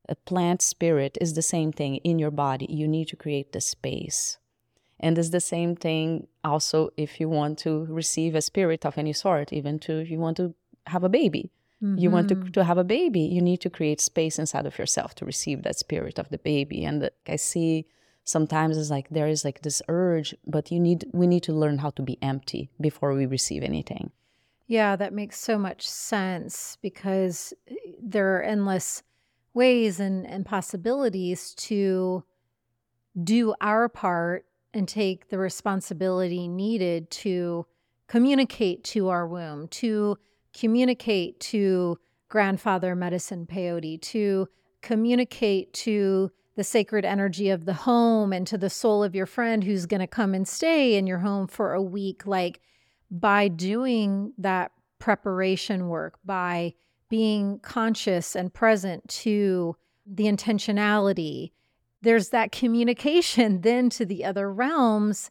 a 0.08 0.14
plant 0.14 0.62
spirit 0.62 1.18
is 1.20 1.34
the 1.34 1.42
same 1.42 1.72
thing 1.72 1.96
in 1.96 2.18
your 2.18 2.30
body. 2.30 2.66
You 2.68 2.86
need 2.88 3.08
to 3.08 3.16
create 3.16 3.52
the 3.52 3.60
space. 3.60 4.38
And 4.98 5.18
it's 5.18 5.30
the 5.30 5.40
same 5.40 5.76
thing 5.76 6.26
also 6.42 6.90
if 6.96 7.20
you 7.20 7.28
want 7.28 7.58
to 7.60 7.84
receive 7.86 8.34
a 8.34 8.40
spirit 8.40 8.86
of 8.86 8.96
any 8.96 9.12
sort, 9.12 9.52
even 9.52 9.78
to 9.80 9.98
if 9.98 10.10
you 10.10 10.18
want 10.18 10.38
to 10.38 10.54
have 10.86 11.04
a 11.04 11.08
baby. 11.08 11.50
Mm-hmm. 11.82 11.98
You 11.98 12.10
want 12.10 12.28
to, 12.28 12.36
mm-hmm. 12.36 12.52
to 12.52 12.64
have 12.64 12.78
a 12.78 12.84
baby, 12.84 13.20
you 13.20 13.42
need 13.42 13.60
to 13.60 13.70
create 13.70 14.00
space 14.00 14.38
inside 14.38 14.66
of 14.66 14.78
yourself 14.78 15.14
to 15.16 15.26
receive 15.26 15.62
that 15.62 15.78
spirit 15.78 16.18
of 16.18 16.30
the 16.30 16.38
baby. 16.38 16.84
And 16.84 17.10
I 17.28 17.36
see 17.36 17.86
sometimes 18.24 18.78
it's 18.78 18.90
like 18.90 19.08
there 19.10 19.28
is 19.28 19.44
like 19.44 19.62
this 19.62 19.82
urge, 19.88 20.34
but 20.46 20.70
you 20.70 20.80
need 20.80 21.04
we 21.12 21.26
need 21.26 21.42
to 21.44 21.52
learn 21.52 21.78
how 21.78 21.90
to 21.90 22.02
be 22.02 22.18
empty 22.22 22.70
before 22.80 23.14
we 23.14 23.26
receive 23.26 23.62
anything. 23.62 24.10
Yeah, 24.66 24.96
that 24.96 25.12
makes 25.12 25.38
so 25.38 25.58
much 25.58 25.86
sense 25.88 26.76
because 26.82 27.52
eh, 27.68 27.74
there 28.02 28.36
are 28.36 28.42
endless 28.42 29.02
ways 29.54 30.00
and, 30.00 30.26
and 30.26 30.44
possibilities 30.44 31.54
to 31.54 32.24
do 33.22 33.54
our 33.60 33.88
part 33.88 34.44
and 34.74 34.88
take 34.88 35.28
the 35.28 35.38
responsibility 35.38 36.48
needed 36.48 37.10
to 37.10 37.64
communicate 38.08 38.84
to 38.84 39.08
our 39.08 39.26
womb, 39.26 39.68
to 39.68 40.18
communicate 40.58 41.38
to 41.40 41.98
grandfather 42.28 42.94
medicine 42.94 43.46
peyote, 43.46 44.00
to 44.00 44.48
communicate 44.82 45.72
to 45.72 46.30
the 46.56 46.64
sacred 46.64 47.04
energy 47.04 47.50
of 47.50 47.66
the 47.66 47.74
home 47.74 48.32
and 48.32 48.46
to 48.46 48.56
the 48.56 48.70
soul 48.70 49.04
of 49.04 49.14
your 49.14 49.26
friend 49.26 49.62
who's 49.62 49.86
going 49.86 50.00
to 50.00 50.06
come 50.06 50.34
and 50.34 50.48
stay 50.48 50.96
in 50.96 51.06
your 51.06 51.18
home 51.18 51.46
for 51.46 51.74
a 51.74 51.82
week. 51.82 52.26
Like 52.26 52.60
by 53.10 53.48
doing 53.48 54.32
that 54.38 54.72
preparation 54.98 55.88
work, 55.88 56.18
by 56.24 56.74
being 57.08 57.58
conscious 57.60 58.34
and 58.34 58.52
present 58.52 59.06
to 59.08 59.76
the 60.06 60.24
intentionality, 60.24 61.52
there's 62.02 62.30
that 62.30 62.52
communication 62.52 63.60
then 63.62 63.90
to 63.90 64.06
the 64.06 64.24
other 64.24 64.50
realms 64.52 65.30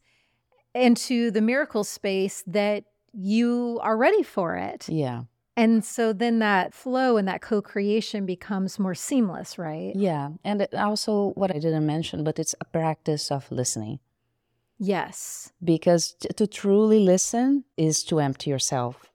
and 0.73 0.95
to 0.97 1.31
the 1.31 1.41
miracle 1.41 1.83
space 1.83 2.43
that 2.45 2.83
you 3.15 3.79
are 3.81 3.97
ready 3.97 4.23
for 4.23 4.55
it. 4.55 4.87
Yeah. 4.89 5.23
And 5.57 5.85
so 5.85 6.11
then 6.11 6.39
that 6.39 6.73
flow 6.73 7.15
and 7.15 7.27
that 7.27 7.41
co 7.41 7.61
creation 7.61 8.25
becomes 8.25 8.77
more 8.77 8.95
seamless, 8.95 9.57
right? 9.57 9.93
Yeah. 9.95 10.29
And 10.43 10.67
also, 10.73 11.31
what 11.35 11.51
I 11.55 11.59
didn't 11.59 11.85
mention, 11.85 12.23
but 12.23 12.39
it's 12.39 12.55
a 12.59 12.65
practice 12.65 13.31
of 13.31 13.49
listening. 13.51 13.99
Yes. 14.77 15.53
Because 15.63 16.15
t- 16.19 16.29
to 16.35 16.47
truly 16.47 16.99
listen 16.99 17.63
is 17.77 18.03
to 18.05 18.19
empty 18.19 18.49
yourself. 18.49 19.09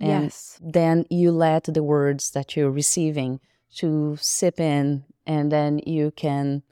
And 0.00 0.24
yes. 0.24 0.58
then 0.62 1.04
you 1.10 1.30
let 1.30 1.64
the 1.64 1.82
words 1.82 2.30
that 2.30 2.56
you're 2.56 2.70
receiving 2.70 3.40
to 3.76 4.16
sip 4.20 4.58
in, 4.58 5.04
and 5.26 5.52
then 5.52 5.80
you 5.86 6.12
can 6.12 6.62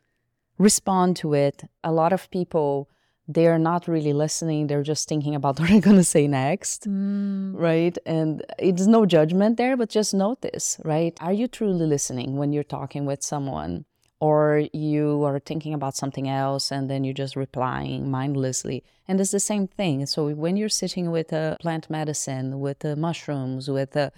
respond 0.59 1.17
to 1.17 1.35
it. 1.35 1.65
A 1.85 1.93
lot 1.93 2.13
of 2.13 2.31
people 2.31 2.89
they're 3.29 3.59
not 3.59 3.89
really 3.89 4.13
listening. 4.13 4.67
They're 4.67 4.83
just 4.83 5.09
thinking 5.09 5.35
about 5.35 5.59
what 5.61 5.71
i'm 5.71 5.81
going 5.81 5.97
to 5.97 6.05
say 6.05 6.27
next 6.27 6.89
mm. 6.89 7.53
right? 7.55 7.97
And 8.07 8.45
it's 8.59 8.87
no 8.87 9.07
judgment 9.07 9.57
there 9.57 9.77
but 9.77 9.89
just 9.89 10.15
notice 10.15 10.81
right? 10.85 11.17
Are 11.21 11.33
you 11.33 11.49
truly 11.49 11.87
listening 11.87 12.37
when 12.37 12.53
you're 12.53 12.65
talking 12.65 13.07
with 13.07 13.23
someone? 13.23 13.85
Or 14.21 14.63
you 14.73 15.25
are 15.25 15.41
thinking 15.41 15.75
about 15.75 15.97
something 15.97 16.29
else 16.29 16.71
and 16.71 16.89
then 16.89 17.03
you're 17.03 17.13
just 17.13 17.35
replying 17.35 18.09
mindlessly. 18.09 18.85
And 19.09 19.21
it's 19.21 19.33
the 19.33 19.41
same 19.41 19.67
thing. 19.67 20.07
So 20.07 20.29
when 20.29 20.57
you're 20.57 20.69
sitting 20.69 21.11
with 21.11 21.33
a 21.33 21.57
plant 21.61 21.91
medicine 21.91 22.61
with 22.61 22.79
the 22.81 22.95
mushrooms 22.95 23.69
with 23.69 23.97
a 23.97 24.13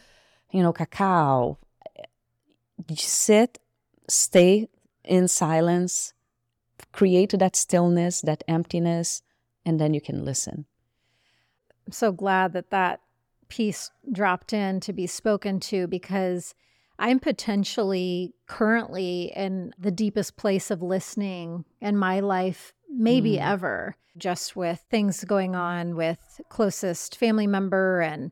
you 0.52 0.62
know 0.62 0.72
cacao 0.72 1.58
sit 2.94 3.58
stay 4.08 4.68
in 5.04 5.28
silence 5.28 6.13
create 6.92 7.34
that 7.38 7.56
stillness, 7.56 8.20
that 8.22 8.44
emptiness, 8.48 9.22
and 9.64 9.80
then 9.80 9.94
you 9.94 10.00
can 10.00 10.24
listen. 10.24 10.66
I'm 11.86 11.92
so 11.92 12.12
glad 12.12 12.52
that 12.52 12.70
that 12.70 13.00
piece 13.48 13.90
dropped 14.10 14.52
in 14.52 14.80
to 14.80 14.92
be 14.92 15.06
spoken 15.06 15.60
to 15.60 15.86
because 15.86 16.54
I'm 16.98 17.18
potentially 17.18 18.34
currently 18.46 19.32
in 19.34 19.72
the 19.78 19.90
deepest 19.90 20.36
place 20.36 20.70
of 20.70 20.82
listening 20.82 21.64
in 21.80 21.96
my 21.96 22.20
life, 22.20 22.72
maybe 22.88 23.32
mm. 23.32 23.46
ever, 23.46 23.96
just 24.16 24.54
with 24.54 24.84
things 24.90 25.24
going 25.24 25.56
on 25.56 25.96
with 25.96 26.40
closest 26.48 27.16
family 27.16 27.46
member 27.46 28.00
and 28.00 28.30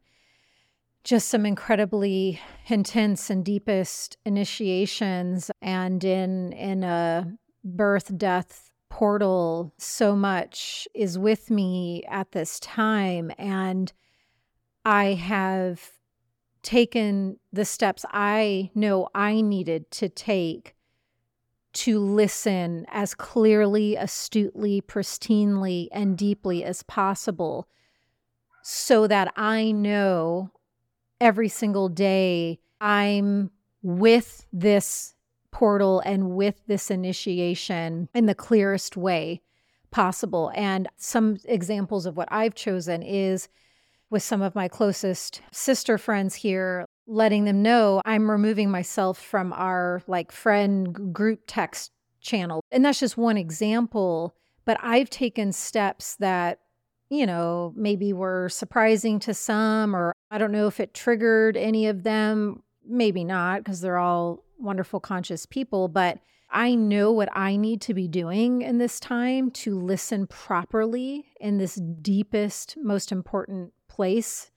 just 1.05 1.29
some 1.29 1.45
incredibly 1.45 2.41
intense 2.69 3.29
and 3.29 3.45
deepest 3.45 4.17
initiations 4.25 5.51
and 5.61 6.05
in 6.05 6.53
in 6.53 6.85
a 6.85 7.37
birth, 7.65 8.17
death 8.17 8.71
portal 8.89 9.73
so 9.79 10.15
much 10.15 10.87
is 10.95 11.19
with 11.19 11.51
me 11.51 12.05
at 12.09 12.33
this 12.33 12.61
time. 12.61 13.33
And 13.39 13.93
I 14.85 15.15
have 15.15 15.93
taken 16.63 17.39
the 17.53 17.65
steps 17.65 18.05
I 18.11 18.71
know 18.75 19.09
I 19.15 19.41
needed 19.41 19.91
to 19.93 20.09
take 20.09 20.77
to 21.73 21.99
listen 21.99 22.85
as 22.91 23.15
clearly, 23.15 23.97
astutely, 23.97 24.83
pristinely, 24.83 25.89
and 25.91 26.19
deeply 26.19 26.63
as 26.65 26.83
possible 26.83 27.67
so 28.63 29.07
that 29.07 29.33
I 29.37 29.73
know 29.73 30.51
every 31.21 31.49
single 31.49 31.89
day 31.89 32.61
I'm 32.81 33.51
with 33.83 34.47
this 34.53 35.15
portal 35.53 36.01
and 36.01 36.31
with 36.31 36.57
this 36.67 36.91
initiation 36.91 38.09
in 38.15 38.27
the 38.27 38.35
clearest 38.35 38.97
way 38.97 39.41
possible. 39.93 40.51
And 40.55 40.89
some 40.97 41.37
examples 41.45 42.07
of 42.07 42.17
what 42.17 42.29
I've 42.33 42.55
chosen 42.55 43.03
is 43.03 43.49
with 44.11 44.23
some 44.23 44.43
of 44.43 44.55
my 44.55 44.67
closest 44.67 45.41
sister 45.53 45.99
friends 45.99 46.35
here, 46.35 46.87
letting 47.07 47.45
them 47.45 47.63
know 47.63 48.01
I'm 48.05 48.31
removing 48.31 48.71
myself 48.71 49.19
from 49.19 49.53
our 49.53 50.03
like 50.07 50.33
friend 50.33 51.15
group 51.15 51.41
text 51.47 51.93
channel. 52.21 52.63
And 52.71 52.85
that's 52.85 53.01
just 53.01 53.17
one 53.17 53.37
example. 53.37 54.35
But 54.65 54.79
I've 54.83 55.11
taken 55.11 55.53
steps 55.53 56.17
that, 56.17 56.61
you 57.11 57.27
know, 57.27 57.73
maybe 57.77 58.13
were 58.13 58.49
surprising 58.49 59.19
to 59.21 59.35
some, 59.35 59.95
or 59.95 60.13
I 60.31 60.39
don't 60.39 60.53
know 60.53 60.67
if 60.67 60.81
it 60.81 60.95
triggered 60.95 61.57
any 61.57 61.87
of 61.89 62.05
them. 62.05 62.63
Maybe 62.87 63.25
not, 63.25 63.63
because 63.63 63.81
they're 63.81 63.99
all 63.99 64.45
wonderful, 64.63 65.01
conscious 65.01 65.47
people, 65.47 65.89
but 65.89 66.19
I 66.51 66.75
know 66.75 67.11
what 67.13 67.31
I 67.33 67.57
need 67.57 67.81
to 67.83 67.95
be 67.95 68.07
doing 68.07 68.61
in 68.61 68.77
this 68.77 69.01
time 69.01 69.51
to 69.53 69.79
listen 69.79 70.27
properly 70.27 71.25
in 71.41 71.57
this 71.57 71.77
deepest, 71.77 72.77
most 72.77 73.11
important 73.11 73.73
place 73.89 74.51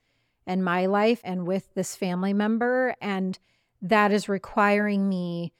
in 0.46 0.62
my 0.62 0.88
life 0.88 1.22
and 1.24 1.48
with 1.48 1.74
this 1.74 1.96
family 1.96 2.34
member. 2.34 2.96
And 3.02 3.40
that 3.82 4.12
is 4.12 4.28
requiring 4.28 5.08
me 5.08 5.54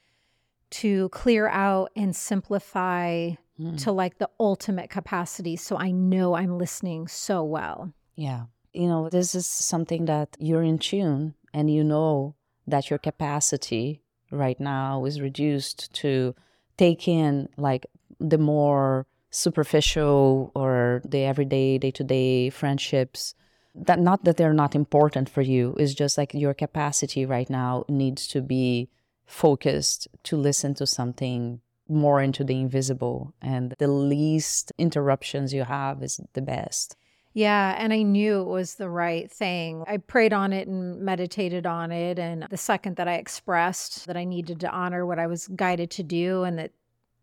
to 0.70 1.08
clear 1.08 1.48
out 1.48 1.90
and 1.96 2.14
simplify 2.14 3.30
mm. 3.58 3.82
to 3.82 3.92
like 3.92 4.18
the 4.18 4.28
ultimate 4.38 4.90
capacity. 4.90 5.56
So 5.56 5.76
I 5.76 5.90
know 5.90 6.34
I'm 6.34 6.58
listening 6.58 7.08
so 7.08 7.42
well. 7.44 7.92
Yeah. 8.14 8.44
You 8.74 8.88
know, 8.88 9.08
this 9.08 9.34
is 9.34 9.46
something 9.46 10.04
that 10.04 10.36
you're 10.38 10.62
in 10.62 10.78
tune 10.78 11.34
and 11.54 11.70
you 11.70 11.82
know 11.82 12.34
that 12.66 12.90
your 12.90 12.98
capacity 12.98 14.02
right 14.36 14.58
now 14.60 15.04
is 15.04 15.20
reduced 15.20 15.92
to 15.94 16.34
take 16.76 17.08
in 17.08 17.48
like 17.56 17.86
the 18.20 18.38
more 18.38 19.06
superficial 19.30 20.52
or 20.54 21.02
the 21.04 21.24
everyday 21.24 21.78
day-to-day 21.78 22.50
friendships. 22.50 23.34
That 23.74 23.98
not 23.98 24.24
that 24.24 24.36
they're 24.36 24.54
not 24.54 24.74
important 24.74 25.28
for 25.28 25.42
you 25.42 25.74
is 25.78 25.94
just 25.94 26.16
like 26.16 26.32
your 26.32 26.54
capacity 26.54 27.26
right 27.26 27.50
now 27.50 27.84
needs 27.88 28.26
to 28.28 28.40
be 28.40 28.88
focused 29.26 30.08
to 30.24 30.36
listen 30.36 30.74
to 30.74 30.86
something 30.86 31.60
more 31.88 32.20
into 32.22 32.42
the 32.44 32.58
invisible 32.60 33.34
and 33.42 33.74
the 33.78 33.88
least 33.88 34.72
interruptions 34.78 35.52
you 35.52 35.64
have 35.64 36.02
is 36.02 36.20
the 36.32 36.42
best 36.42 36.96
yeah, 37.36 37.76
and 37.78 37.92
I 37.92 38.00
knew 38.00 38.40
it 38.40 38.46
was 38.46 38.76
the 38.76 38.88
right 38.88 39.30
thing. 39.30 39.84
I 39.86 39.98
prayed 39.98 40.32
on 40.32 40.54
it 40.54 40.68
and 40.68 41.02
meditated 41.02 41.66
on 41.66 41.92
it. 41.92 42.18
And 42.18 42.46
the 42.48 42.56
second 42.56 42.96
that 42.96 43.08
I 43.08 43.16
expressed 43.16 44.06
that 44.06 44.16
I 44.16 44.24
needed 44.24 44.58
to 44.60 44.70
honor 44.70 45.04
what 45.04 45.18
I 45.18 45.26
was 45.26 45.46
guided 45.48 45.90
to 45.90 46.02
do 46.02 46.44
and 46.44 46.58
that 46.58 46.70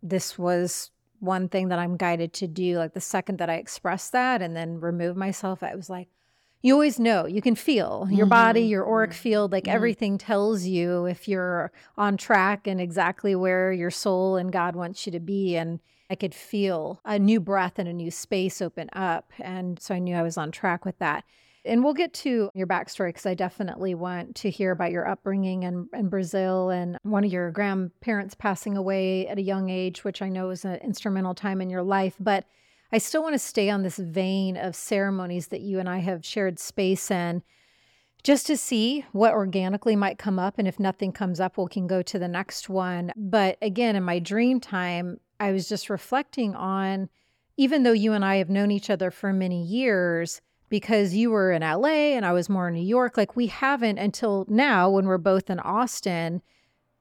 this 0.03 0.37
was 0.37 0.91
one 1.19 1.49
thing 1.49 1.69
that 1.69 1.79
I'm 1.79 1.97
guided 1.97 2.31
to 2.33 2.47
do, 2.47 2.77
like 2.77 2.93
the 2.93 3.01
second 3.01 3.39
that 3.39 3.49
I 3.49 3.55
expressed 3.55 4.11
that 4.11 4.43
and 4.43 4.55
then 4.55 4.79
remove 4.79 5.17
myself, 5.17 5.63
I 5.63 5.73
was 5.73 5.89
like, 5.89 6.09
you 6.61 6.73
always 6.73 6.99
know, 6.99 7.25
you 7.25 7.41
can 7.41 7.55
feel 7.55 8.07
your 8.11 8.27
mm-hmm. 8.27 8.29
body, 8.29 8.61
your 8.61 8.87
auric 8.87 9.13
field, 9.13 9.51
like 9.51 9.63
mm-hmm. 9.63 9.75
everything 9.75 10.19
tells 10.19 10.63
you 10.63 11.07
if 11.07 11.27
you're 11.27 11.71
on 11.97 12.17
track 12.17 12.67
and 12.67 12.79
exactly 12.79 13.33
where 13.33 13.73
your 13.73 13.89
soul 13.89 14.37
and 14.37 14.51
God 14.51 14.75
wants 14.75 15.07
you 15.07 15.11
to 15.11 15.19
be. 15.19 15.55
And 15.55 15.79
I 16.09 16.15
could 16.15 16.35
feel 16.35 16.99
a 17.05 17.17
new 17.17 17.39
breath 17.39 17.79
and 17.79 17.87
a 17.87 17.93
new 17.93 18.11
space 18.11 18.61
open 18.61 18.89
up. 18.93 19.31
And 19.39 19.79
so 19.79 19.95
I 19.95 19.99
knew 19.99 20.15
I 20.15 20.21
was 20.21 20.37
on 20.37 20.51
track 20.51 20.85
with 20.85 20.99
that. 20.99 21.23
And 21.65 21.83
we'll 21.83 21.93
get 21.93 22.13
to 22.15 22.49
your 22.53 22.67
backstory 22.67 23.09
because 23.09 23.25
I 23.25 23.35
definitely 23.35 23.95
want 23.95 24.35
to 24.37 24.49
hear 24.49 24.71
about 24.71 24.91
your 24.91 25.07
upbringing 25.07 25.63
in, 25.63 25.87
in 25.93 26.09
Brazil 26.09 26.69
and 26.69 26.97
one 27.03 27.23
of 27.23 27.31
your 27.31 27.51
grandparents 27.51 28.35
passing 28.35 28.75
away 28.75 29.27
at 29.27 29.37
a 29.37 29.41
young 29.41 29.69
age, 29.69 30.03
which 30.03 30.21
I 30.21 30.27
know 30.27 30.49
is 30.49 30.65
an 30.65 30.75
instrumental 30.81 31.33
time 31.33 31.61
in 31.61 31.69
your 31.69 31.83
life. 31.83 32.15
But 32.19 32.45
I 32.91 32.97
still 32.97 33.23
want 33.23 33.33
to 33.33 33.39
stay 33.39 33.69
on 33.69 33.81
this 33.81 33.97
vein 33.97 34.57
of 34.57 34.75
ceremonies 34.75 35.47
that 35.47 35.61
you 35.61 35.79
and 35.79 35.87
I 35.87 35.99
have 35.99 36.25
shared 36.25 36.59
space 36.59 37.09
in 37.09 37.43
just 38.23 38.45
to 38.47 38.57
see 38.57 39.05
what 39.11 39.33
organically 39.33 39.95
might 39.95 40.17
come 40.17 40.39
up. 40.39 40.59
And 40.59 40.67
if 40.67 40.79
nothing 40.79 41.11
comes 41.11 41.39
up, 41.39 41.57
we 41.57 41.67
can 41.69 41.87
go 41.87 42.01
to 42.01 42.19
the 42.19 42.27
next 42.27 42.69
one. 42.69 43.11
But 43.15 43.57
again, 43.61 43.95
in 43.95 44.03
my 44.03 44.19
dream 44.19 44.59
time, 44.59 45.19
I 45.43 45.51
was 45.51 45.67
just 45.67 45.89
reflecting 45.89 46.55
on, 46.55 47.09
even 47.57 47.83
though 47.83 47.91
you 47.91 48.13
and 48.13 48.23
I 48.23 48.37
have 48.37 48.49
known 48.49 48.71
each 48.71 48.89
other 48.89 49.11
for 49.11 49.33
many 49.33 49.61
years, 49.61 50.39
because 50.69 51.13
you 51.13 51.31
were 51.31 51.51
in 51.51 51.61
LA 51.61 52.15
and 52.15 52.25
I 52.25 52.31
was 52.31 52.47
more 52.47 52.69
in 52.69 52.75
New 52.75 52.81
York, 52.81 53.17
like 53.17 53.35
we 53.35 53.47
haven't 53.47 53.97
until 53.97 54.45
now 54.47 54.89
when 54.89 55.05
we're 55.05 55.17
both 55.17 55.49
in 55.49 55.59
Austin. 55.59 56.41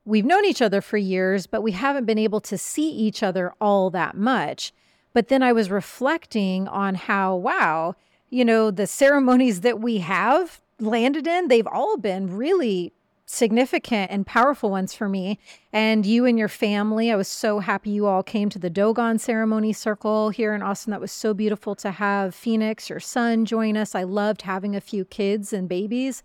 We've 0.04 0.24
known 0.24 0.44
each 0.44 0.60
other 0.60 0.80
for 0.80 0.96
years, 0.96 1.46
but 1.46 1.62
we 1.62 1.70
haven't 1.70 2.04
been 2.04 2.18
able 2.18 2.40
to 2.40 2.58
see 2.58 2.90
each 2.90 3.22
other 3.22 3.54
all 3.60 3.90
that 3.90 4.16
much. 4.16 4.72
But 5.12 5.28
then 5.28 5.44
I 5.44 5.52
was 5.52 5.70
reflecting 5.70 6.66
on 6.66 6.96
how, 6.96 7.36
wow, 7.36 7.94
you 8.28 8.44
know, 8.44 8.72
the 8.72 8.88
ceremonies 8.88 9.60
that 9.60 9.78
we 9.78 9.98
have 9.98 10.60
landed 10.80 11.28
in, 11.28 11.46
they've 11.46 11.66
all 11.68 11.96
been 11.96 12.36
really 12.36 12.92
significant 13.32 14.10
and 14.10 14.26
powerful 14.26 14.70
ones 14.70 14.92
for 14.92 15.08
me. 15.08 15.38
And 15.72 16.04
you 16.04 16.26
and 16.26 16.38
your 16.38 16.48
family, 16.48 17.10
I 17.10 17.16
was 17.16 17.28
so 17.28 17.60
happy 17.60 17.88
you 17.88 18.06
all 18.06 18.22
came 18.22 18.50
to 18.50 18.58
the 18.58 18.68
Dogon 18.68 19.18
ceremony 19.18 19.72
circle 19.72 20.28
here 20.28 20.54
in 20.54 20.60
Austin. 20.60 20.90
That 20.90 21.00
was 21.00 21.12
so 21.12 21.32
beautiful 21.32 21.74
to 21.76 21.92
have 21.92 22.34
Phoenix, 22.34 22.90
your 22.90 23.00
son, 23.00 23.46
join 23.46 23.74
us. 23.74 23.94
I 23.94 24.02
loved 24.02 24.42
having 24.42 24.76
a 24.76 24.82
few 24.82 25.06
kids 25.06 25.54
and 25.54 25.66
babies 25.66 26.22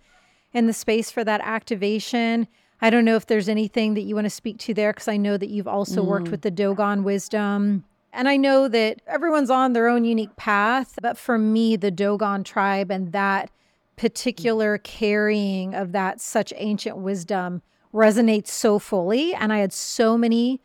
in 0.52 0.68
the 0.68 0.74
space 0.74 1.10
for 1.10 1.24
that 1.24 1.40
activation. 1.42 2.50
I 2.82 2.90
don't 2.90 3.06
know 3.06 3.16
if 3.16 3.26
there's 3.26 3.48
anything 3.48 3.94
that 3.94 4.02
you 4.02 4.14
want 4.14 4.26
to 4.26 4.30
speak 4.30 4.58
to 4.60 4.74
there 4.74 4.92
because 4.92 5.08
I 5.08 5.16
know 5.16 5.38
that 5.38 5.50
you've 5.50 5.68
also 5.68 6.04
mm. 6.04 6.08
worked 6.08 6.28
with 6.28 6.42
the 6.42 6.52
Dogon 6.52 7.06
wisdom. 7.06 7.86
And 8.12 8.28
I 8.28 8.36
know 8.36 8.68
that 8.68 9.02
everyone's 9.08 9.50
on 9.50 9.72
their 9.72 9.88
own 9.88 10.04
unique 10.04 10.36
path, 10.36 11.00
but 11.02 11.18
for 11.18 11.38
me, 11.38 11.78
the 11.78 11.92
Dogon 11.92 12.44
tribe 12.44 12.92
and 12.92 13.14
that 13.14 13.50
particular 13.98 14.78
carrying 14.78 15.74
of 15.74 15.92
that 15.92 16.22
such 16.22 16.54
ancient 16.56 16.98
wisdom 16.98 17.62
resonates 17.94 18.48
so 18.48 18.80
fully. 18.80 19.34
And 19.34 19.52
I 19.52 19.58
had 19.58 19.74
so 19.74 20.18
many 20.18 20.62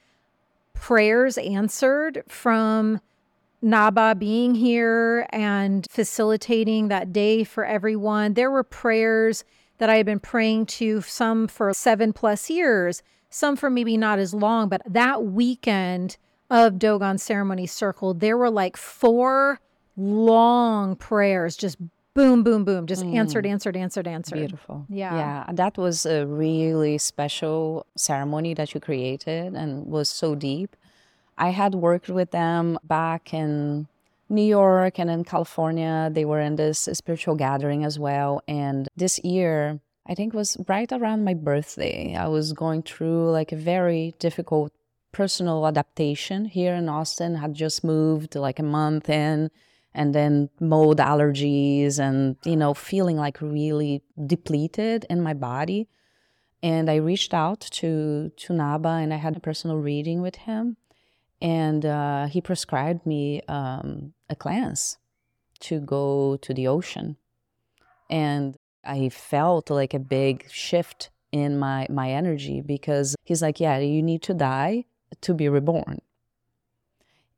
prayers 0.75 1.39
answered 1.39 2.23
from 2.29 3.01
Naba 3.63 4.15
being 4.15 4.55
here 4.55 5.27
and 5.31 5.87
facilitating 5.91 6.89
that 6.89 7.13
day 7.13 7.45
for 7.45 7.65
everyone. 7.65 8.35
There 8.35 8.51
were 8.51 8.65
prayers 8.65 9.45
that 9.79 9.89
I 9.89 9.97
had 9.97 10.07
been 10.07 10.21
praying 10.21 10.67
to, 10.67 11.01
some 11.01 11.49
for 11.49 11.73
seven 11.73 12.13
plus 12.13 12.51
years, 12.51 13.03
some 13.31 13.57
for 13.57 13.71
maybe 13.71 13.97
not 13.97 14.19
as 14.19 14.35
long, 14.35 14.69
but 14.69 14.83
that 14.87 15.25
weekend 15.25 16.19
of 16.51 16.79
Dogon 16.79 17.19
Ceremony 17.19 17.67
Circle, 17.67 18.15
there 18.15 18.37
were 18.37 18.51
like 18.51 18.77
four 18.77 19.61
long 19.97 20.97
prayers 20.97 21.57
just 21.57 21.79
boom, 22.15 22.43
boom, 22.43 22.65
boom, 22.65 22.87
just 22.87 23.03
mm. 23.03 23.17
answered, 23.17 23.47
answered, 23.47 23.77
answered, 23.77 24.07
answered. 24.07 24.39
Beautiful. 24.39 24.87
Yeah. 24.89 25.17
Yeah. 25.17 25.53
That 25.53 25.79
was 25.79 26.07
a 26.07 26.27
really 26.27 26.99
special 26.99 27.87
ceremony 27.97 28.55
that 28.55 28.75
you 28.75 28.81
created 28.81 29.55
and 29.55 29.87
was 29.87 30.09
so 30.09 30.35
deep. 30.35 30.77
I 31.39 31.51
had 31.51 31.75
worked 31.75 32.09
with 32.09 32.31
them 32.31 32.79
back 32.85 33.33
in 33.33 33.89
New 34.29 34.45
York 34.45 34.99
and 34.99 35.11
in 35.11 35.25
California. 35.25 36.11
They 36.13 36.25
were 36.25 36.41
in 36.41 36.57
this 36.57 36.89
spiritual 36.93 37.35
gathering 37.35 37.85
as 37.85 37.99
well. 37.99 38.43
And 38.47 38.89
this 38.97 39.19
year, 39.25 39.81
I 40.07 40.15
think 40.15 40.35
was 40.35 40.57
right 40.69 40.91
around 40.93 41.25
my 41.25 41.35
birthday. 41.35 42.15
I 42.15 42.29
was 42.29 42.53
going 42.53 42.83
through 42.83 43.31
like 43.31 43.53
a 43.53 43.57
very 43.57 44.15
difficult 44.19 44.73
personal 45.13 45.67
adaptation 45.67 46.47
here 46.47 46.75
in 46.75 46.89
Austin. 46.89 47.37
Had 47.37 47.55
just 47.55 47.85
moved 47.85 48.35
like 48.35 48.59
a 48.59 48.65
month 48.65 49.09
in 49.09 49.51
and 49.95 50.15
then 50.15 50.49
mold 50.61 50.99
allergies 50.99 51.99
and 51.99 52.37
you 52.45 52.57
know 52.57 52.75
feeling 52.75 53.17
like 53.17 53.41
really 53.41 54.03
depleted 54.27 55.07
in 55.11 55.21
my 55.23 55.35
body. 55.35 55.89
And 56.63 56.89
i 56.89 56.97
reached 56.97 57.35
out 57.35 57.61
to 57.79 58.31
to 58.37 58.53
naba 58.53 58.89
and 59.03 59.13
i 59.13 59.17
had 59.17 59.37
a 59.37 59.41
personal 59.41 59.77
reading 59.77 60.23
with 60.23 60.37
him. 60.37 60.77
And 61.41 61.85
uh, 61.85 62.27
he 62.27 62.41
prescribed 62.41 63.05
me 63.05 63.43
um, 63.49 64.13
a 64.31 64.37
cleanse 64.37 64.99
to 65.59 65.81
go 65.81 66.37
to 66.37 66.55
the 66.55 66.69
ocean. 66.69 67.17
And 68.09 68.57
i 68.85 69.09
felt 69.09 69.71
like 69.71 69.95
a 69.95 69.99
big 69.99 70.51
shift 70.51 71.11
in 71.33 71.59
my 71.59 71.87
my 71.89 72.11
energy 72.11 72.61
because 72.61 73.17
he's 73.25 73.43
like 73.43 73.59
yeah 73.59 73.79
you 73.79 74.03
need 74.03 74.23
to 74.23 74.35
die 74.35 74.85
to 75.21 75.35
be 75.35 75.49
reborn 75.49 76.01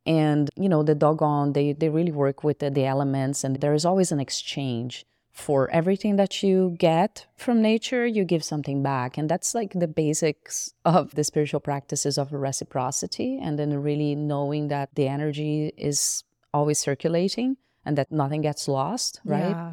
and, 0.07 0.51
you 0.57 0.69
know, 0.69 0.83
the 0.83 0.95
Dogon, 0.95 1.53
they, 1.53 1.73
they 1.73 1.89
really 1.89 2.13
work 2.13 2.45
with 2.45 2.59
the, 2.59 2.71
the 2.71 2.85
elements, 2.85 3.45
and 3.45 3.57
there 3.57 3.75
is 3.75 3.85
always 3.85 4.13
an 4.13 4.21
exchange. 4.21 5.07
For 5.33 5.69
everything 5.73 6.15
that 6.15 6.45
you 6.45 6.77
get 6.79 7.27
from 7.35 7.61
nature, 7.61 8.07
you 8.07 8.25
give 8.25 8.45
something 8.45 8.85
back. 8.85 9.19
And 9.19 9.29
that's 9.29 9.53
like 9.53 9.73
the 9.75 9.89
basics 9.89 10.73
of 10.85 11.17
the 11.17 11.25
spiritual 11.25 11.59
practices 11.59 12.19
of 12.19 12.33
reciprocity. 12.33 13.41
And 13.43 13.59
then 13.59 13.83
really 13.83 14.15
knowing 14.15 14.69
that 14.69 14.95
the 14.95 15.09
energy 15.09 15.73
is 15.77 16.23
always 16.53 16.79
circulating 16.79 17.57
and 17.85 17.99
that 17.99 18.13
nothing 18.13 18.43
gets 18.43 18.69
lost, 18.69 19.21
right? 19.25 19.51
Yeah. 19.51 19.73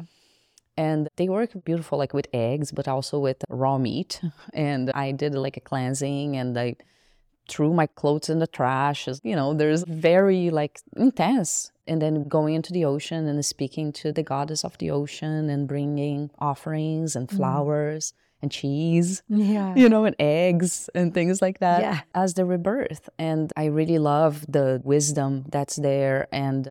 And 0.76 1.08
they 1.14 1.28
work 1.28 1.50
beautiful, 1.64 1.96
like 1.96 2.12
with 2.12 2.26
eggs, 2.32 2.72
but 2.72 2.88
also 2.88 3.20
with 3.20 3.44
raw 3.48 3.78
meat. 3.78 4.20
And 4.52 4.90
I 4.90 5.12
did 5.12 5.32
like 5.36 5.56
a 5.56 5.60
cleansing 5.60 6.36
and 6.36 6.58
I 6.58 6.74
threw 7.48 7.72
my 7.72 7.86
clothes 7.86 8.28
in 8.28 8.38
the 8.38 8.46
trash. 8.46 9.08
You 9.22 9.36
know, 9.36 9.54
there's 9.54 9.84
very 9.84 10.50
like 10.50 10.80
intense. 10.96 11.72
And 11.86 12.00
then 12.00 12.28
going 12.28 12.54
into 12.54 12.72
the 12.72 12.84
ocean 12.84 13.26
and 13.26 13.44
speaking 13.44 13.92
to 13.94 14.12
the 14.12 14.22
goddess 14.22 14.64
of 14.64 14.78
the 14.78 14.90
ocean 14.90 15.50
and 15.50 15.66
bringing 15.66 16.30
offerings 16.38 17.16
and 17.16 17.28
mm. 17.28 17.36
flowers. 17.36 18.12
Mm. 18.12 18.18
And 18.42 18.50
cheese, 18.50 19.22
yeah, 19.28 19.72
you 19.76 19.88
know, 19.88 20.04
and 20.04 20.16
eggs 20.18 20.90
and 20.96 21.14
things 21.14 21.40
like 21.40 21.60
that 21.60 21.80
yeah. 21.80 22.00
as 22.12 22.34
the 22.34 22.44
rebirth. 22.44 23.08
And 23.16 23.52
I 23.56 23.66
really 23.66 24.00
love 24.00 24.44
the 24.48 24.82
wisdom 24.82 25.44
that's 25.48 25.76
there. 25.76 26.26
And 26.32 26.68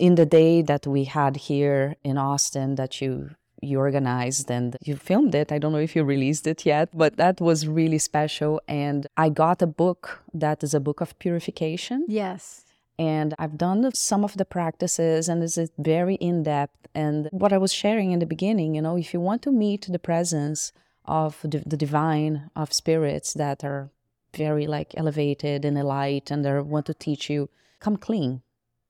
in 0.00 0.16
the 0.16 0.26
day 0.26 0.62
that 0.62 0.88
we 0.88 1.04
had 1.04 1.36
here 1.36 1.94
in 2.02 2.18
Austin, 2.18 2.74
that 2.74 3.00
you 3.00 3.36
you 3.62 3.78
organized 3.78 4.50
and 4.50 4.76
you 4.82 4.96
filmed 4.96 5.34
it. 5.34 5.52
I 5.52 5.58
don't 5.58 5.72
know 5.72 5.78
if 5.78 5.94
you 5.96 6.04
released 6.04 6.46
it 6.46 6.66
yet, 6.66 6.88
but 6.94 7.16
that 7.16 7.40
was 7.40 7.66
really 7.66 7.98
special. 7.98 8.60
And 8.68 9.06
I 9.16 9.28
got 9.28 9.62
a 9.62 9.66
book 9.66 10.22
that 10.34 10.62
is 10.62 10.74
a 10.74 10.80
book 10.80 11.00
of 11.00 11.18
purification. 11.18 12.04
Yes. 12.08 12.64
And 12.98 13.34
I've 13.38 13.56
done 13.56 13.90
some 13.94 14.24
of 14.24 14.36
the 14.36 14.44
practices 14.44 15.28
and 15.28 15.42
it's 15.42 15.58
very 15.78 16.16
in 16.16 16.42
depth. 16.42 16.88
And 16.94 17.28
what 17.32 17.52
I 17.52 17.58
was 17.58 17.72
sharing 17.72 18.12
in 18.12 18.18
the 18.18 18.26
beginning, 18.26 18.74
you 18.74 18.82
know, 18.82 18.96
if 18.96 19.14
you 19.14 19.20
want 19.20 19.42
to 19.42 19.52
meet 19.52 19.86
the 19.88 19.98
presence 19.98 20.72
of 21.06 21.38
the, 21.42 21.62
the 21.64 21.76
divine, 21.76 22.50
of 22.54 22.72
spirits 22.72 23.32
that 23.34 23.64
are 23.64 23.90
very 24.34 24.66
like 24.66 24.94
elevated 24.96 25.64
in 25.64 25.74
the 25.74 25.82
light 25.82 26.30
and 26.30 26.44
they 26.44 26.60
want 26.60 26.86
to 26.86 26.94
teach 26.94 27.30
you, 27.30 27.48
come 27.80 27.96
clean 27.96 28.42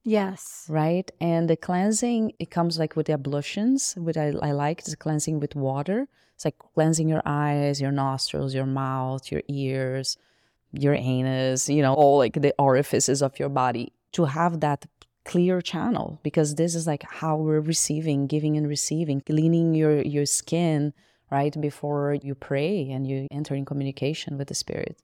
Yes. 0.03 0.65
right? 0.67 1.09
And 1.19 1.49
the 1.49 1.55
cleansing, 1.55 2.33
it 2.39 2.49
comes 2.49 2.79
like 2.79 2.95
with 2.95 3.07
the 3.07 3.13
ablutions, 3.13 3.93
which 3.97 4.17
I, 4.17 4.33
I 4.41 4.51
like, 4.51 4.87
is 4.87 4.95
cleansing 4.95 5.39
with 5.39 5.55
water. 5.55 6.07
It's 6.35 6.45
like 6.45 6.57
cleansing 6.57 7.07
your 7.07 7.21
eyes, 7.25 7.79
your 7.79 7.91
nostrils, 7.91 8.55
your 8.55 8.65
mouth, 8.65 9.31
your 9.31 9.43
ears, 9.47 10.17
your 10.73 10.95
anus, 10.95 11.69
you 11.69 11.81
know, 11.81 11.93
all 11.93 12.17
like 12.17 12.41
the 12.41 12.53
orifices 12.57 13.21
of 13.21 13.37
your 13.37 13.49
body 13.49 13.93
to 14.13 14.25
have 14.25 14.59
that 14.61 14.85
clear 15.23 15.61
channel 15.61 16.19
because 16.23 16.55
this 16.55 16.73
is 16.73 16.87
like 16.87 17.03
how 17.03 17.35
we're 17.35 17.59
receiving, 17.59 18.25
giving 18.25 18.57
and 18.57 18.67
receiving, 18.67 19.21
cleaning 19.21 19.75
your, 19.75 20.01
your 20.01 20.25
skin, 20.25 20.93
right? 21.29 21.59
Before 21.61 22.17
you 22.23 22.33
pray 22.33 22.89
and 22.89 23.05
you 23.05 23.27
enter 23.29 23.53
in 23.53 23.65
communication 23.65 24.37
with 24.37 24.47
the 24.47 24.55
spirit 24.55 24.97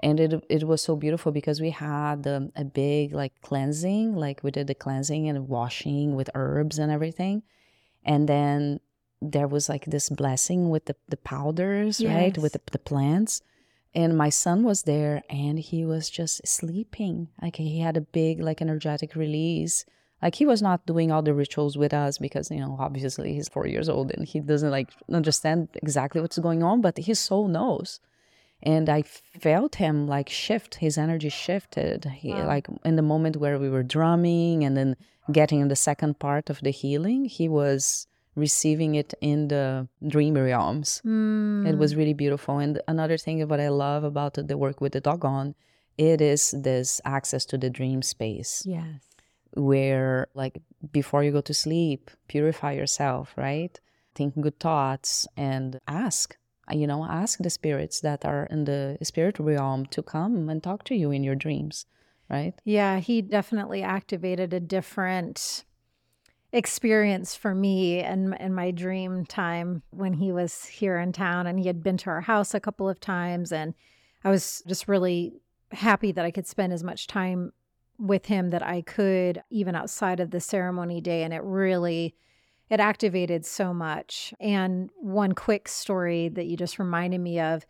and 0.00 0.20
it 0.20 0.44
it 0.48 0.64
was 0.64 0.82
so 0.82 0.94
beautiful 0.96 1.32
because 1.32 1.60
we 1.60 1.70
had 1.70 2.26
um, 2.26 2.52
a 2.54 2.64
big 2.64 3.14
like 3.14 3.32
cleansing 3.40 4.14
like 4.14 4.42
we 4.42 4.50
did 4.50 4.66
the 4.66 4.74
cleansing 4.74 5.28
and 5.28 5.48
washing 5.48 6.14
with 6.14 6.30
herbs 6.34 6.78
and 6.78 6.92
everything. 6.92 7.42
And 8.04 8.28
then 8.28 8.80
there 9.22 9.48
was 9.48 9.68
like 9.68 9.86
this 9.86 10.10
blessing 10.10 10.68
with 10.70 10.84
the, 10.84 10.96
the 11.08 11.16
powders 11.16 12.04
right? 12.04 12.36
With 12.36 12.52
the, 12.52 12.60
the 12.70 12.78
plants. 12.78 13.42
And 13.94 14.16
my 14.16 14.28
son 14.28 14.62
was 14.62 14.82
there 14.82 15.22
and 15.30 15.58
he 15.58 15.86
was 15.86 16.10
just 16.10 16.46
sleeping. 16.46 17.28
Like 17.40 17.56
he 17.56 17.80
had 17.80 17.96
a 17.96 18.02
big 18.02 18.40
like 18.40 18.60
energetic 18.60 19.16
release. 19.16 19.86
Like 20.20 20.34
he 20.34 20.44
was 20.44 20.60
not 20.60 20.84
doing 20.84 21.10
all 21.10 21.22
the 21.22 21.32
rituals 21.32 21.78
with 21.78 21.94
us 21.94 22.18
because 22.18 22.50
you 22.50 22.60
know 22.60 22.76
obviously 22.78 23.32
he's 23.32 23.48
four 23.48 23.66
years 23.66 23.88
old 23.88 24.10
and 24.10 24.28
he 24.28 24.40
doesn't 24.40 24.70
like 24.70 24.90
understand 25.10 25.68
exactly 25.74 26.20
what's 26.20 26.38
going 26.38 26.62
on 26.62 26.80
but 26.80 26.96
his 26.98 27.18
soul 27.18 27.48
knows 27.48 28.00
and 28.62 28.88
I 28.88 29.02
felt 29.02 29.76
him 29.76 30.06
like 30.06 30.28
shift. 30.28 30.76
His 30.76 30.96
energy 30.98 31.28
shifted. 31.28 32.04
He 32.06 32.30
Wow. 32.32 32.46
like 32.46 32.66
in 32.84 32.96
the 32.96 33.02
moment 33.02 33.36
where 33.36 33.58
we 33.58 33.68
were 33.70 33.82
drumming 33.82 34.64
and 34.64 34.76
then 34.76 34.96
getting 35.30 35.60
in 35.60 35.68
the 35.68 35.76
second 35.76 36.18
part 36.18 36.50
of 36.50 36.60
the 36.60 36.70
healing, 36.70 37.24
he 37.26 37.48
was 37.48 38.06
receiving 38.34 38.94
it 38.94 39.14
in 39.20 39.48
the 39.48 39.88
dream 40.06 40.34
realms. 40.34 41.00
Mm. 41.04 41.66
It 41.68 41.78
was 41.78 41.96
really 41.96 42.12
beautiful. 42.14 42.58
And 42.58 42.80
another 42.86 43.16
thing 43.16 43.46
what 43.48 43.60
I 43.60 43.68
love 43.68 44.04
about 44.04 44.34
the 44.34 44.58
work 44.58 44.80
with 44.80 44.92
the 44.92 45.00
Dogon, 45.00 45.54
it 45.98 46.20
is 46.20 46.54
this 46.56 47.00
access 47.04 47.44
to 47.46 47.56
the 47.58 47.70
dream 47.70 48.02
space 48.02 48.62
Yes. 48.66 49.00
where 49.54 50.26
like 50.34 50.60
before 50.92 51.22
you 51.24 51.32
go 51.32 51.40
to 51.40 51.54
sleep 51.54 52.10
purify 52.28 52.72
yourself 52.72 53.32
right 53.36 53.80
think 54.14 54.38
good 54.40 54.58
thoughts 54.60 55.26
and 55.36 55.80
ask 55.88 56.36
you 56.72 56.86
know 56.86 57.04
ask 57.04 57.38
the 57.38 57.50
spirits 57.50 58.00
that 58.00 58.24
are 58.24 58.46
in 58.50 58.64
the 58.64 58.98
spirit 59.02 59.38
realm 59.38 59.86
to 59.86 60.02
come 60.02 60.48
and 60.48 60.62
talk 60.62 60.84
to 60.84 60.94
you 60.94 61.10
in 61.10 61.22
your 61.22 61.34
dreams 61.34 61.86
right? 62.28 62.54
Yeah, 62.64 62.98
he 62.98 63.22
definitely 63.22 63.82
activated 63.82 64.52
a 64.52 64.60
different 64.60 65.64
experience 66.52 67.34
for 67.34 67.54
me 67.54 68.00
and 68.00 68.34
in 68.40 68.54
my 68.54 68.70
dream 68.70 69.26
time 69.26 69.82
when 69.90 70.14
he 70.14 70.32
was 70.32 70.64
here 70.64 70.98
in 70.98 71.12
town 71.12 71.46
and 71.46 71.58
he 71.58 71.66
had 71.66 71.82
been 71.82 71.96
to 71.98 72.08
our 72.08 72.20
house 72.20 72.54
a 72.54 72.60
couple 72.60 72.88
of 72.88 73.00
times 73.00 73.52
and 73.52 73.74
I 74.24 74.30
was 74.30 74.62
just 74.66 74.88
really 74.88 75.34
happy 75.72 76.12
that 76.12 76.24
I 76.24 76.30
could 76.30 76.46
spend 76.46 76.72
as 76.72 76.84
much 76.84 77.08
time 77.08 77.52
with 77.98 78.26
him 78.26 78.50
that 78.50 78.62
I 78.62 78.82
could 78.82 79.42
even 79.50 79.74
outside 79.74 80.20
of 80.20 80.30
the 80.30 80.40
ceremony 80.40 81.00
day 81.00 81.24
and 81.24 81.34
it 81.34 81.42
really 81.42 82.14
it 82.68 82.80
activated 82.80 83.46
so 83.46 83.72
much. 83.72 84.34
And 84.40 84.90
one 85.00 85.32
quick 85.32 85.68
story 85.68 86.28
that 86.30 86.46
you 86.46 86.56
just 86.56 86.78
reminded 86.78 87.20
me 87.20 87.38
of 87.38 87.64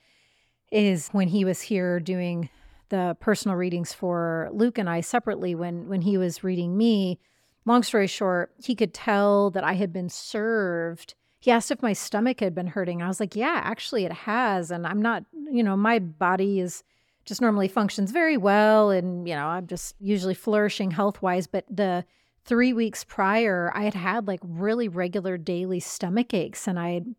is 0.72 1.08
when 1.08 1.28
he 1.28 1.44
was 1.44 1.60
here 1.60 2.00
doing 2.00 2.48
the 2.88 3.16
personal 3.20 3.56
readings 3.56 3.92
for 3.92 4.48
Luke 4.52 4.78
and 4.78 4.88
I 4.88 5.00
separately 5.00 5.54
when 5.54 5.88
when 5.88 6.02
he 6.02 6.18
was 6.18 6.44
reading 6.44 6.76
me 6.76 7.18
long 7.64 7.82
story 7.82 8.06
short 8.06 8.52
he 8.62 8.74
could 8.76 8.94
tell 8.94 9.50
that 9.50 9.64
I 9.64 9.74
had 9.74 9.92
been 9.92 10.08
served. 10.08 11.14
He 11.40 11.50
asked 11.50 11.70
if 11.70 11.82
my 11.82 11.92
stomach 11.92 12.40
had 12.40 12.54
been 12.54 12.68
hurting. 12.68 13.02
I 13.02 13.08
was 13.08 13.20
like 13.20 13.34
yeah 13.34 13.60
actually 13.64 14.04
it 14.04 14.12
has 14.12 14.70
and 14.70 14.86
I'm 14.86 15.02
not 15.02 15.24
you 15.50 15.62
know 15.62 15.76
my 15.76 15.98
body 15.98 16.60
is 16.60 16.84
just 17.24 17.40
normally 17.40 17.68
functions 17.68 18.12
very 18.12 18.36
well 18.36 18.90
and 18.90 19.28
you 19.28 19.34
know 19.34 19.46
I'm 19.46 19.66
just 19.66 19.96
usually 20.00 20.34
flourishing 20.34 20.92
health 20.92 21.22
wise 21.22 21.48
but 21.48 21.64
the 21.68 22.04
3 22.46 22.72
weeks 22.72 23.04
prior 23.04 23.72
I 23.74 23.82
had 23.82 23.94
had 23.94 24.26
like 24.26 24.40
really 24.42 24.88
regular 24.88 25.36
daily 25.36 25.80
stomach 25.80 26.32
aches 26.32 26.66
and 26.66 26.78
I 26.78 26.90
had 26.90 27.14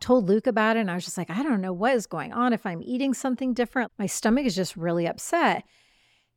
told 0.00 0.28
Luke 0.28 0.46
about 0.46 0.76
it 0.76 0.80
and 0.80 0.90
I 0.90 0.94
was 0.94 1.04
just 1.04 1.18
like, 1.18 1.30
I 1.30 1.42
don't 1.42 1.60
know 1.60 1.72
what 1.72 1.94
is 1.94 2.06
going 2.06 2.32
on. 2.32 2.52
If 2.52 2.66
I'm 2.66 2.82
eating 2.82 3.14
something 3.14 3.54
different, 3.54 3.92
my 3.98 4.06
stomach 4.06 4.44
is 4.46 4.56
just 4.56 4.76
really 4.76 5.06
upset. 5.06 5.64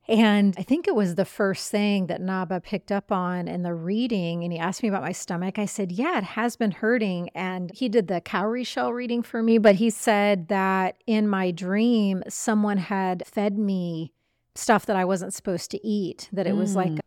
And 0.08 0.54
I 0.56 0.62
think 0.62 0.88
it 0.88 0.94
was 0.94 1.16
the 1.16 1.26
first 1.26 1.72
thing 1.72 2.06
that 2.08 2.22
Naba 2.22 2.62
picked 2.62 2.92
up 2.92 3.12
on 3.12 3.48
in 3.48 3.64
the 3.64 3.74
reading. 3.74 4.44
And 4.44 4.54
he 4.54 4.60
asked 4.60 4.84
me 4.84 4.90
about 4.90 5.02
my 5.02 5.12
stomach. 5.12 5.58
I 5.58 5.66
said, 5.66 5.92
Yeah, 5.92 6.20
it 6.20 6.24
has 6.24 6.56
been 6.56 6.72
hurting. 6.72 7.30
And 7.30 7.72
he 7.74 7.90
did 7.90 8.08
the 8.08 8.22
cowrie 8.22 8.64
shell 8.64 8.94
reading 8.94 9.24
for 9.24 9.42
me, 9.42 9.58
but 9.58 9.76
he 9.76 9.90
said 9.90 10.48
that 10.50 10.98
in 11.08 11.28
my 11.28 11.50
dream, 11.50 12.22
someone 12.30 12.78
had 12.78 13.24
fed 13.26 13.58
me 13.58 14.14
stuff 14.54 14.86
that 14.86 14.96
I 14.96 15.06
wasn't 15.06 15.34
supposed 15.34 15.72
to 15.72 15.86
eat, 15.86 16.30
that 16.32 16.46
it 16.48 16.56
was 16.56 16.76
like 16.76 16.92
Mm. 16.92 17.00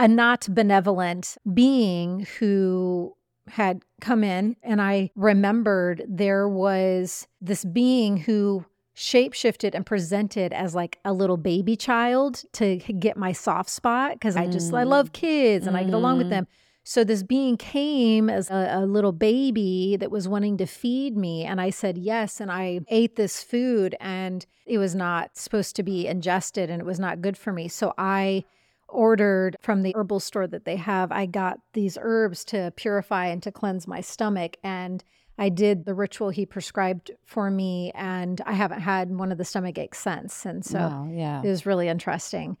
A 0.00 0.08
not 0.08 0.48
benevolent 0.50 1.36
being 1.52 2.26
who 2.38 3.14
had 3.48 3.82
come 4.00 4.24
in 4.24 4.56
and 4.62 4.80
I 4.80 5.10
remembered 5.14 6.04
there 6.08 6.48
was 6.48 7.28
this 7.40 7.64
being 7.64 8.16
who 8.16 8.64
shapeshifted 8.96 9.74
and 9.74 9.84
presented 9.84 10.52
as 10.52 10.74
like 10.74 10.98
a 11.04 11.12
little 11.12 11.36
baby 11.36 11.76
child 11.76 12.44
to 12.54 12.76
get 12.76 13.16
my 13.16 13.32
soft 13.32 13.68
spot 13.70 14.12
because 14.14 14.36
I 14.36 14.46
just 14.46 14.72
I 14.72 14.84
Mm. 14.84 14.88
love 14.88 15.12
kids 15.12 15.66
and 15.66 15.76
I 15.76 15.84
get 15.84 15.94
along 15.94 16.18
with 16.18 16.28
Mhm. 16.28 16.30
them. 16.30 16.46
So 16.82 17.04
this 17.04 17.22
being 17.22 17.56
came 17.58 18.30
as 18.30 18.50
a, 18.50 18.70
a 18.80 18.86
little 18.86 19.12
baby 19.12 19.96
that 20.00 20.10
was 20.10 20.26
wanting 20.26 20.56
to 20.58 20.66
feed 20.66 21.16
me 21.16 21.44
and 21.44 21.60
I 21.60 21.70
said 21.70 21.98
yes 21.98 22.40
and 22.40 22.50
I 22.50 22.80
ate 22.88 23.16
this 23.16 23.42
food 23.42 23.96
and 24.00 24.46
it 24.64 24.78
was 24.78 24.94
not 24.94 25.36
supposed 25.36 25.76
to 25.76 25.82
be 25.82 26.06
ingested 26.06 26.70
and 26.70 26.80
it 26.80 26.86
was 26.86 26.98
not 26.98 27.20
good 27.20 27.36
for 27.36 27.52
me. 27.52 27.68
So 27.68 27.92
I 27.98 28.44
ordered 28.90 29.56
from 29.60 29.82
the 29.82 29.94
herbal 29.96 30.20
store 30.20 30.46
that 30.46 30.64
they 30.64 30.76
have. 30.76 31.12
I 31.12 31.26
got 31.26 31.60
these 31.72 31.98
herbs 32.00 32.44
to 32.46 32.72
purify 32.76 33.26
and 33.26 33.42
to 33.42 33.52
cleanse 33.52 33.86
my 33.86 34.00
stomach. 34.00 34.56
And 34.62 35.02
I 35.38 35.48
did 35.48 35.84
the 35.84 35.94
ritual 35.94 36.30
he 36.30 36.44
prescribed 36.44 37.10
for 37.24 37.50
me. 37.50 37.92
And 37.94 38.40
I 38.46 38.52
haven't 38.52 38.80
had 38.80 39.10
one 39.10 39.32
of 39.32 39.38
the 39.38 39.44
stomach 39.44 39.78
aches 39.78 39.98
since. 39.98 40.44
And 40.44 40.64
so 40.64 40.78
wow 40.78 41.08
yeah 41.12 41.42
it 41.42 41.48
was 41.48 41.66
really 41.66 41.88
interesting. 41.88 42.56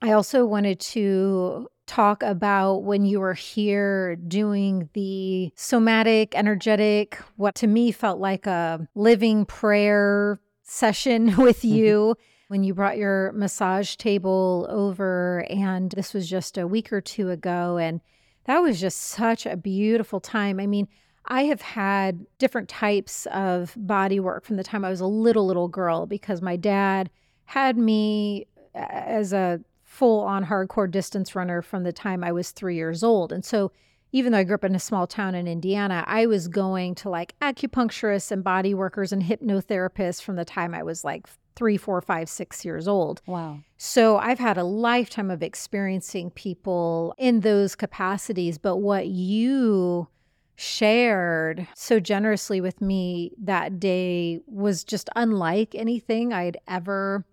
I 0.00 0.12
also 0.12 0.44
wanted 0.44 0.80
to 0.80 1.68
talk 1.86 2.22
about 2.22 2.78
when 2.78 3.04
you 3.04 3.20
were 3.20 3.34
here 3.34 4.16
doing 4.16 4.88
the 4.94 5.52
somatic, 5.56 6.34
energetic, 6.34 7.18
what 7.36 7.54
to 7.56 7.66
me 7.66 7.92
felt 7.92 8.18
like 8.18 8.46
a 8.46 8.86
living 8.94 9.44
prayer 9.44 10.40
session 10.62 11.36
with 11.38 11.58
mm-hmm. 11.58 11.76
you 11.76 12.16
when 12.52 12.64
you 12.64 12.74
brought 12.74 12.98
your 12.98 13.32
massage 13.32 13.96
table 13.96 14.66
over. 14.68 15.46
And 15.48 15.90
this 15.92 16.12
was 16.12 16.28
just 16.28 16.58
a 16.58 16.66
week 16.66 16.92
or 16.92 17.00
two 17.00 17.30
ago. 17.30 17.78
And 17.78 18.02
that 18.44 18.58
was 18.58 18.78
just 18.78 18.98
such 18.98 19.46
a 19.46 19.56
beautiful 19.56 20.20
time. 20.20 20.60
I 20.60 20.66
mean, 20.66 20.86
I 21.24 21.44
have 21.44 21.62
had 21.62 22.26
different 22.36 22.68
types 22.68 23.24
of 23.32 23.72
body 23.74 24.20
work 24.20 24.44
from 24.44 24.56
the 24.56 24.62
time 24.62 24.84
I 24.84 24.90
was 24.90 25.00
a 25.00 25.06
little, 25.06 25.46
little 25.46 25.68
girl 25.68 26.04
because 26.04 26.42
my 26.42 26.56
dad 26.56 27.08
had 27.46 27.78
me 27.78 28.48
uh, 28.74 28.84
as 28.90 29.32
a 29.32 29.62
full 29.82 30.20
on 30.20 30.44
hardcore 30.44 30.90
distance 30.90 31.34
runner 31.34 31.62
from 31.62 31.84
the 31.84 31.92
time 31.92 32.22
I 32.22 32.32
was 32.32 32.50
three 32.50 32.76
years 32.76 33.02
old. 33.02 33.32
And 33.32 33.46
so, 33.46 33.72
even 34.14 34.32
though 34.32 34.38
I 34.40 34.44
grew 34.44 34.56
up 34.56 34.64
in 34.64 34.74
a 34.74 34.78
small 34.78 35.06
town 35.06 35.34
in 35.34 35.48
Indiana, 35.48 36.04
I 36.06 36.26
was 36.26 36.48
going 36.48 36.96
to 36.96 37.08
like 37.08 37.34
acupuncturists 37.40 38.30
and 38.30 38.44
body 38.44 38.74
workers 38.74 39.10
and 39.10 39.22
hypnotherapists 39.22 40.20
from 40.20 40.36
the 40.36 40.44
time 40.44 40.74
I 40.74 40.82
was 40.82 41.02
like 41.02 41.26
three, 41.54 41.76
four, 41.76 42.00
five, 42.00 42.28
six 42.28 42.64
years 42.64 42.88
old. 42.88 43.22
wow 43.26 43.58
So 43.76 44.18
I've 44.18 44.38
had 44.38 44.58
a 44.58 44.64
lifetime 44.64 45.30
of 45.30 45.42
experiencing 45.42 46.30
people 46.30 47.14
in 47.18 47.40
those 47.40 47.74
capacities. 47.74 48.58
But 48.58 48.76
what 48.78 49.08
you 49.08 50.08
shared 50.54 51.66
so 51.74 51.98
generously 51.98 52.60
with 52.60 52.80
me 52.80 53.32
that 53.42 53.80
day 53.80 54.40
was 54.46 54.84
just 54.84 55.08
unlike 55.16 55.74
anything 55.74 56.32
I'd 56.32 56.58
ever 56.68 57.24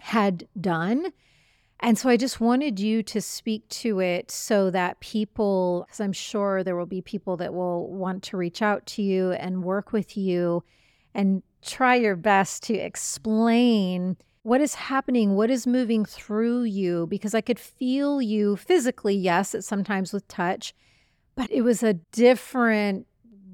had 0.00 0.48
done. 0.60 1.12
And 1.80 1.98
so 1.98 2.08
I 2.08 2.16
just 2.16 2.40
wanted 2.40 2.80
you 2.80 3.02
to 3.04 3.20
speak 3.20 3.68
to 3.68 4.00
it 4.00 4.30
so 4.30 4.70
that 4.70 4.98
people, 5.00 5.84
because 5.86 6.00
I'm 6.00 6.12
sure 6.12 6.64
there 6.64 6.76
will 6.76 6.86
be 6.86 7.02
people 7.02 7.36
that 7.36 7.52
will 7.52 7.90
want 7.90 8.22
to 8.24 8.36
reach 8.36 8.62
out 8.62 8.86
to 8.86 9.02
you 9.02 9.32
and 9.32 9.62
work 9.62 9.92
with 9.92 10.16
you 10.16 10.64
and 11.14 11.42
try 11.62 11.96
your 11.96 12.16
best 12.16 12.62
to 12.64 12.74
explain 12.74 14.16
what 14.42 14.60
is 14.60 14.76
happening, 14.76 15.34
what 15.34 15.50
is 15.50 15.66
moving 15.66 16.04
through 16.04 16.62
you, 16.62 17.06
because 17.08 17.34
I 17.34 17.40
could 17.40 17.58
feel 17.58 18.22
you 18.22 18.54
physically, 18.56 19.16
yes, 19.16 19.54
it's 19.54 19.66
sometimes 19.66 20.12
with 20.12 20.28
touch, 20.28 20.72
but 21.34 21.50
it 21.50 21.62
was 21.62 21.82
a 21.82 21.94
different 21.94 23.06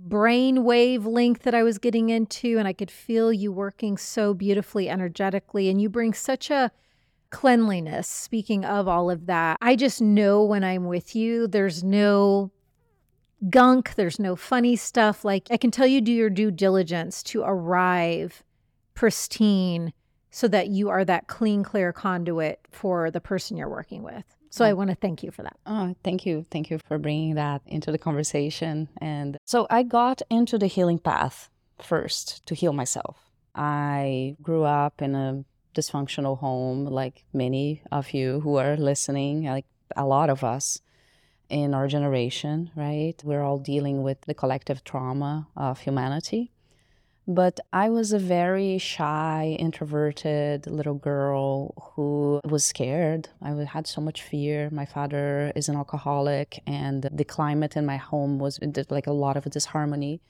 brain 0.05 0.65
wave 0.65 1.07
link 1.07 1.43
that 1.43 1.55
I 1.55 1.63
was 1.63 1.79
getting 1.79 2.11
into, 2.11 2.59
and 2.59 2.69
I 2.69 2.75
could 2.75 2.91
feel 2.91 3.33
you 3.33 3.51
working 3.53 3.97
so 3.97 4.35
beautifully, 4.35 4.91
energetically, 4.91 5.71
and 5.71 5.81
you 5.81 5.89
bring 5.89 6.13
such 6.13 6.51
a 6.51 6.71
cleanliness. 7.31 8.07
Speaking 8.07 8.65
of 8.65 8.87
all 8.87 9.11
of 9.11 9.27
that, 9.27 9.57
I 9.63 9.77
just 9.77 10.03
know 10.03 10.45
when 10.45 10.63
I'm 10.63 10.85
with 10.85 11.17
you, 11.17 11.47
there's 11.47 11.83
no 11.83 12.51
gunk, 13.51 13.95
there's 13.95 14.19
no 14.19 14.37
funny 14.37 14.77
stuff. 14.77 15.25
Like 15.25 15.49
I 15.51 15.57
can 15.57 15.71
tell 15.71 15.87
you 15.87 16.01
do 16.01 16.13
your 16.13 16.31
due 16.31 16.51
diligence 16.51 17.23
to 17.25 17.43
arrive 17.43 18.43
pristine 18.95 19.93
so 20.31 20.49
that 20.49 20.69
you 20.69 20.89
are 20.89 21.05
that 21.05 21.27
clean, 21.27 21.63
clear 21.63 21.93
conduit 21.93 22.61
for 22.71 23.11
the 23.11 23.21
person 23.21 23.57
you're 23.57 23.69
working 23.69 24.03
with. 24.03 24.25
So 24.51 24.67
I 24.67 24.75
want 24.75 24.91
to 24.91 24.97
thank 24.97 25.23
you 25.23 25.31
for 25.31 25.43
that. 25.43 25.57
Oh, 25.65 25.95
thank 26.05 26.27
you. 26.27 26.45
Thank 26.51 26.69
you 26.69 26.79
for 26.87 26.99
bringing 26.99 27.37
that 27.37 27.63
into 27.67 27.91
the 27.91 27.97
conversation. 27.97 28.89
And 28.99 29.39
so 29.47 29.67
I 29.71 29.83
got 29.83 30.21
into 30.29 30.59
the 30.59 30.67
healing 30.67 30.99
path 30.99 31.49
first 31.81 32.45
to 32.47 32.55
heal 32.55 32.75
myself. 32.75 33.31
I 33.55 34.37
grew 34.43 34.65
up 34.65 35.01
in 35.01 35.15
a 35.15 35.43
dysfunctional 35.75 36.39
home, 36.39 36.85
like 36.85 37.25
many 37.33 37.83
of 37.91 38.13
you 38.13 38.41
who 38.41 38.57
are 38.57 38.77
listening, 38.77 39.45
like 39.45 39.65
a 39.97 40.05
lot 40.05 40.29
of 40.29 40.45
us 40.45 40.83
in 41.53 41.75
our 41.75 41.87
generation, 41.87 42.71
right? 42.75 43.15
We're 43.23 43.43
all 43.43 43.59
dealing 43.59 44.03
with 44.03 44.23
the 44.23 44.35
collective 44.35 44.83
trauma 44.83 45.47
of 45.57 45.81
humanity. 45.81 46.51
But 47.29 47.61
I 47.73 47.89
was 47.89 48.13
a 48.13 48.19
very 48.19 48.79
shy, 48.79 49.57
introverted 49.59 50.67
little 50.67 50.95
girl 50.95 51.93
who 51.95 52.41
was 52.45 52.65
scared. 52.65 53.29
I 53.41 53.51
had 53.51 53.87
so 53.87 54.01
much 54.01 54.23
fear. 54.23 54.71
My 54.73 54.87
father 54.87 55.53
is 55.55 55.69
an 55.69 55.77
alcoholic, 55.77 56.61
and 56.67 57.09
the 57.13 57.25
climate 57.25 57.77
in 57.77 57.87
my 57.87 57.99
home 57.99 58.41
was 58.41 58.59
like 58.91 59.07
a 59.07 59.13
lot 59.13 59.37
of 59.37 59.45
disharmony. 59.45 60.21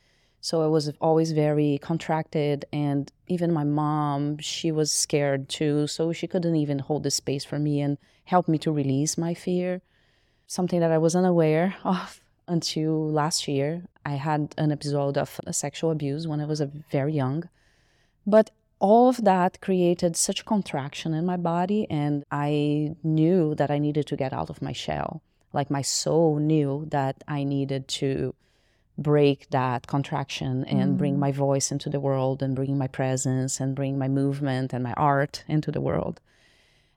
So 0.43 0.61
I 0.61 0.67
was 0.67 0.93
always 1.01 1.33
very 1.33 1.79
contracted, 1.79 2.67
and 2.73 3.11
even 3.29 3.55
my 3.55 3.65
mom, 3.65 4.39
she 4.39 4.71
was 4.71 4.93
scared 4.93 5.49
too. 5.49 5.87
So 5.87 6.13
she 6.13 6.27
couldn't 6.27 6.57
even 6.57 6.81
hold 6.81 7.05
the 7.05 7.11
space 7.11 7.45
for 7.45 7.59
me 7.59 7.81
and 7.81 7.97
help 8.25 8.49
me 8.49 8.59
to 8.59 8.73
release 8.73 9.17
my 9.17 9.33
fear. 9.33 9.81
Something 10.53 10.81
that 10.81 10.93
I 10.93 10.99
was 10.99 11.17
unaware 11.17 11.77
of 11.83 12.21
until 12.47 13.11
last 13.11 13.49
year. 13.49 13.85
I 14.05 14.17
had 14.17 14.55
an 14.59 14.71
episode 14.71 15.17
of 15.17 15.41
sexual 15.51 15.91
abuse 15.91 16.27
when 16.27 16.43
I 16.43 16.45
was 16.45 16.61
very 16.91 17.15
young. 17.15 17.49
But 18.27 18.51
all 18.79 19.09
of 19.09 19.25
that 19.25 19.63
created 19.63 20.15
such 20.15 20.45
contraction 20.45 21.15
in 21.15 21.25
my 21.25 21.39
body, 21.39 21.87
and 21.89 22.27
I 22.31 22.97
knew 23.03 23.55
that 23.55 23.71
I 23.71 23.79
needed 23.79 24.07
to 24.09 24.17
get 24.23 24.35
out 24.35 24.51
of 24.51 24.61
my 24.61 24.73
shell. 24.73 25.23
Like 25.55 25.71
my 25.71 25.81
soul 25.81 26.39
knew 26.39 26.85
that 26.91 27.25
I 27.27 27.45
needed 27.45 27.89
to 28.01 28.35
break 28.99 29.49
that 29.53 29.87
contraction 29.87 30.65
and 30.65 30.97
mm. 30.97 30.99
bring 30.99 31.19
my 31.19 31.33
voice 31.33 31.73
into 31.73 31.89
the 31.89 32.05
world 32.09 32.43
and 32.43 32.55
bring 32.55 32.77
my 32.77 32.89
presence 32.89 33.59
and 33.59 33.75
bring 33.75 33.97
my 33.97 34.09
movement 34.09 34.75
and 34.75 34.85
my 34.85 34.93
art 34.99 35.45
into 35.49 35.73
the 35.73 35.81
world. 35.81 36.21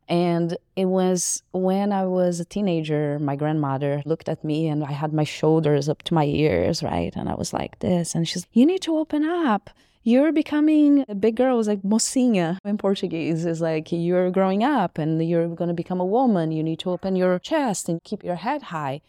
And 0.07 0.55
it 0.75 0.85
was 0.85 1.41
when 1.51 1.91
I 1.91 2.05
was 2.05 2.39
a 2.39 2.45
teenager, 2.45 3.17
my 3.19 3.35
grandmother 3.35 4.03
looked 4.05 4.29
at 4.29 4.43
me 4.43 4.67
and 4.67 4.83
I 4.83 4.91
had 4.91 5.13
my 5.13 5.23
shoulders 5.23 5.89
up 5.89 6.03
to 6.03 6.13
my 6.13 6.25
ears, 6.25 6.83
right? 6.83 7.15
And 7.15 7.27
I 7.27 7.33
was 7.33 7.53
like 7.53 7.79
this. 7.79 8.13
And 8.13 8.27
she's, 8.27 8.45
You 8.53 8.65
need 8.65 8.81
to 8.83 8.97
open 8.97 9.23
up. 9.23 9.71
You're 10.03 10.31
becoming 10.31 11.03
a 11.09 11.15
big 11.15 11.35
girl. 11.35 11.55
It 11.55 11.57
was 11.57 11.67
like 11.67 11.81
mocinha 11.81 12.59
in 12.63 12.77
Portuguese. 12.77 13.43
It's 13.43 13.61
like 13.61 13.91
you're 13.91 14.29
growing 14.29 14.63
up 14.63 14.99
and 14.99 15.27
you're 15.27 15.47
going 15.47 15.69
to 15.69 15.73
become 15.73 15.99
a 15.99 16.05
woman. 16.05 16.51
You 16.51 16.61
need 16.61 16.77
to 16.79 16.91
open 16.91 17.15
your 17.15 17.39
chest 17.39 17.89
and 17.89 18.03
keep 18.03 18.23
your 18.23 18.35
head 18.35 18.61
high. 18.63 19.01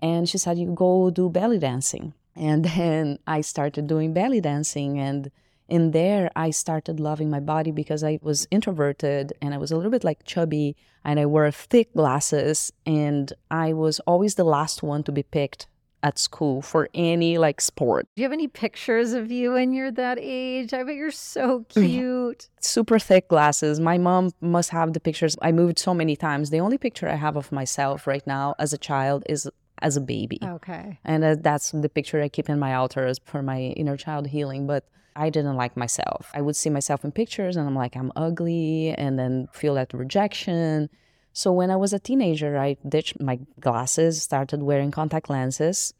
And 0.00 0.28
she 0.28 0.36
said, 0.36 0.58
You 0.58 0.74
go 0.74 1.08
do 1.08 1.30
belly 1.30 1.58
dancing. 1.58 2.12
And 2.34 2.66
then 2.66 3.18
I 3.26 3.40
started 3.40 3.86
doing 3.86 4.12
belly 4.12 4.42
dancing 4.42 4.98
and 4.98 5.30
in 5.68 5.90
there 5.90 6.30
i 6.36 6.50
started 6.50 7.00
loving 7.00 7.30
my 7.30 7.40
body 7.40 7.70
because 7.70 8.02
i 8.04 8.18
was 8.22 8.46
introverted 8.50 9.32
and 9.40 9.54
i 9.54 9.58
was 9.58 9.70
a 9.70 9.76
little 9.76 9.90
bit 9.90 10.04
like 10.04 10.24
chubby 10.24 10.76
and 11.04 11.18
i 11.18 11.26
wore 11.26 11.50
thick 11.50 11.92
glasses 11.94 12.72
and 12.84 13.32
i 13.50 13.72
was 13.72 14.00
always 14.00 14.34
the 14.36 14.44
last 14.44 14.82
one 14.82 15.02
to 15.02 15.12
be 15.12 15.22
picked 15.22 15.66
at 16.06 16.18
school 16.20 16.62
for 16.62 16.88
any 16.94 17.36
like 17.36 17.60
sport. 17.60 18.06
Do 18.14 18.22
you 18.22 18.26
have 18.26 18.32
any 18.32 18.46
pictures 18.46 19.12
of 19.12 19.32
you 19.32 19.52
when 19.52 19.72
you're 19.72 19.90
that 19.90 20.18
age? 20.20 20.72
I 20.72 20.84
bet 20.84 20.94
you're 20.94 21.10
so 21.10 21.64
cute. 21.68 22.48
Super 22.60 23.00
thick 23.00 23.28
glasses. 23.28 23.80
My 23.80 23.98
mom 23.98 24.30
must 24.40 24.70
have 24.70 24.92
the 24.92 25.00
pictures. 25.00 25.36
I 25.42 25.50
moved 25.50 25.80
so 25.80 25.94
many 25.94 26.14
times. 26.14 26.50
The 26.50 26.60
only 26.60 26.78
picture 26.78 27.08
I 27.08 27.16
have 27.16 27.36
of 27.36 27.50
myself 27.50 28.06
right 28.06 28.24
now 28.24 28.54
as 28.58 28.72
a 28.72 28.78
child 28.78 29.24
is 29.28 29.50
as 29.82 29.96
a 29.96 30.00
baby. 30.00 30.38
Okay. 30.42 30.98
And 31.04 31.24
uh, 31.24 31.36
that's 31.40 31.70
the 31.70 31.88
picture 31.88 32.22
I 32.22 32.28
keep 32.28 32.48
in 32.48 32.58
my 32.58 32.74
altar 32.74 33.12
for 33.24 33.42
my 33.42 33.58
inner 33.58 33.96
child 33.96 34.28
healing. 34.28 34.66
But 34.66 34.84
I 35.16 35.30
didn't 35.30 35.56
like 35.56 35.76
myself. 35.76 36.30
I 36.34 36.42
would 36.42 36.56
see 36.56 36.70
myself 36.70 37.04
in 37.04 37.12
pictures 37.12 37.56
and 37.56 37.66
I'm 37.66 37.74
like, 37.74 37.96
I'm 37.96 38.12
ugly, 38.14 38.94
and 38.96 39.18
then 39.18 39.48
feel 39.52 39.74
that 39.74 39.92
rejection. 39.94 40.90
So 41.32 41.52
when 41.52 41.70
I 41.70 41.76
was 41.76 41.92
a 41.92 41.98
teenager, 41.98 42.56
I 42.58 42.76
ditched 42.88 43.20
my 43.20 43.38
glasses, 43.60 44.22
started 44.22 44.62
wearing 44.62 44.90
contact 44.90 45.28
lenses, 45.28 45.92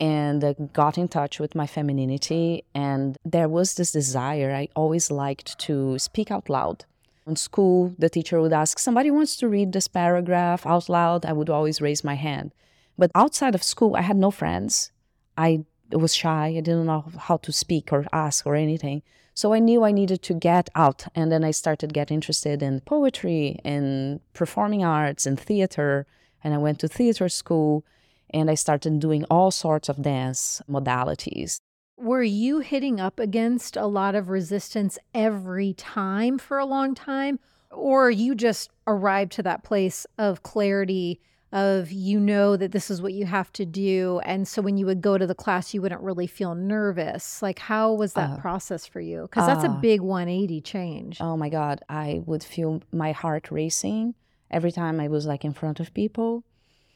and 0.00 0.44
uh, 0.44 0.54
got 0.72 0.98
in 0.98 1.08
touch 1.08 1.40
with 1.40 1.54
my 1.54 1.66
femininity. 1.66 2.64
And 2.74 3.16
there 3.24 3.48
was 3.48 3.74
this 3.74 3.92
desire. 3.92 4.54
I 4.54 4.68
always 4.76 5.10
liked 5.10 5.58
to 5.60 5.98
speak 5.98 6.30
out 6.30 6.48
loud. 6.48 6.84
In 7.26 7.36
school, 7.36 7.94
the 7.98 8.08
teacher 8.08 8.40
would 8.40 8.52
ask, 8.52 8.78
Somebody 8.78 9.10
wants 9.10 9.36
to 9.36 9.48
read 9.48 9.72
this 9.72 9.88
paragraph 9.88 10.64
out 10.66 10.88
loud. 10.88 11.26
I 11.26 11.32
would 11.32 11.50
always 11.50 11.80
raise 11.80 12.02
my 12.02 12.14
hand. 12.14 12.52
But 12.98 13.12
outside 13.14 13.54
of 13.54 13.62
school, 13.62 13.94
I 13.96 14.02
had 14.02 14.16
no 14.16 14.32
friends. 14.32 14.90
I 15.36 15.64
was 15.92 16.14
shy. 16.14 16.48
I 16.48 16.60
didn't 16.60 16.86
know 16.86 17.04
how 17.16 17.36
to 17.38 17.52
speak 17.52 17.92
or 17.92 18.04
ask 18.12 18.44
or 18.44 18.56
anything. 18.56 19.02
So 19.34 19.54
I 19.54 19.60
knew 19.60 19.84
I 19.84 19.92
needed 19.92 20.20
to 20.22 20.34
get 20.34 20.68
out. 20.74 21.06
And 21.14 21.30
then 21.30 21.44
I 21.44 21.52
started 21.52 21.94
get 21.94 22.10
interested 22.10 22.60
in 22.60 22.80
poetry 22.80 23.60
and 23.64 24.20
performing 24.34 24.84
arts 24.84 25.26
and 25.26 25.38
theater. 25.38 26.06
And 26.42 26.52
I 26.52 26.58
went 26.58 26.80
to 26.80 26.88
theater 26.88 27.28
school 27.28 27.84
and 28.30 28.50
I 28.50 28.54
started 28.54 28.98
doing 28.98 29.24
all 29.30 29.52
sorts 29.52 29.88
of 29.88 30.02
dance 30.02 30.60
modalities. 30.68 31.60
Were 31.96 32.22
you 32.22 32.58
hitting 32.58 33.00
up 33.00 33.18
against 33.18 33.76
a 33.76 33.86
lot 33.86 34.14
of 34.14 34.28
resistance 34.28 34.98
every 35.14 35.72
time 35.72 36.38
for 36.38 36.58
a 36.58 36.66
long 36.66 36.94
time? 36.94 37.38
Or 37.70 38.10
you 38.10 38.34
just 38.34 38.70
arrived 38.86 39.32
to 39.32 39.42
that 39.44 39.62
place 39.62 40.04
of 40.16 40.42
clarity 40.42 41.20
of 41.50 41.90
you 41.90 42.20
know 42.20 42.56
that 42.56 42.72
this 42.72 42.90
is 42.90 43.00
what 43.00 43.14
you 43.14 43.24
have 43.24 43.50
to 43.52 43.64
do 43.64 44.20
and 44.24 44.46
so 44.46 44.60
when 44.60 44.76
you 44.76 44.84
would 44.84 45.00
go 45.00 45.16
to 45.16 45.26
the 45.26 45.34
class 45.34 45.72
you 45.72 45.80
wouldn't 45.80 46.02
really 46.02 46.26
feel 46.26 46.54
nervous 46.54 47.40
like 47.40 47.58
how 47.58 47.92
was 47.92 48.12
that 48.12 48.30
uh, 48.30 48.36
process 48.36 48.86
for 48.86 49.00
you 49.00 49.22
because 49.22 49.46
that's 49.46 49.64
uh, 49.64 49.70
a 49.70 49.78
big 49.80 50.02
180 50.02 50.60
change 50.60 51.16
oh 51.20 51.36
my 51.38 51.48
god 51.48 51.80
i 51.88 52.20
would 52.26 52.44
feel 52.44 52.82
my 52.92 53.12
heart 53.12 53.50
racing 53.50 54.14
every 54.50 54.70
time 54.70 55.00
i 55.00 55.08
was 55.08 55.24
like 55.24 55.42
in 55.42 55.54
front 55.54 55.80
of 55.80 55.94
people 55.94 56.44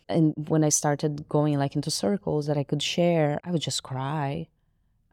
and 0.09 0.35
when 0.49 0.63
i 0.63 0.69
started 0.69 1.27
going 1.31 1.59
like 1.59 1.75
into 1.75 1.91
circles 1.91 2.47
that 2.47 2.59
i 2.59 2.65
could 2.65 2.83
share 2.83 3.41
i 3.45 3.51
would 3.51 3.63
just 3.63 3.83
cry 3.83 4.47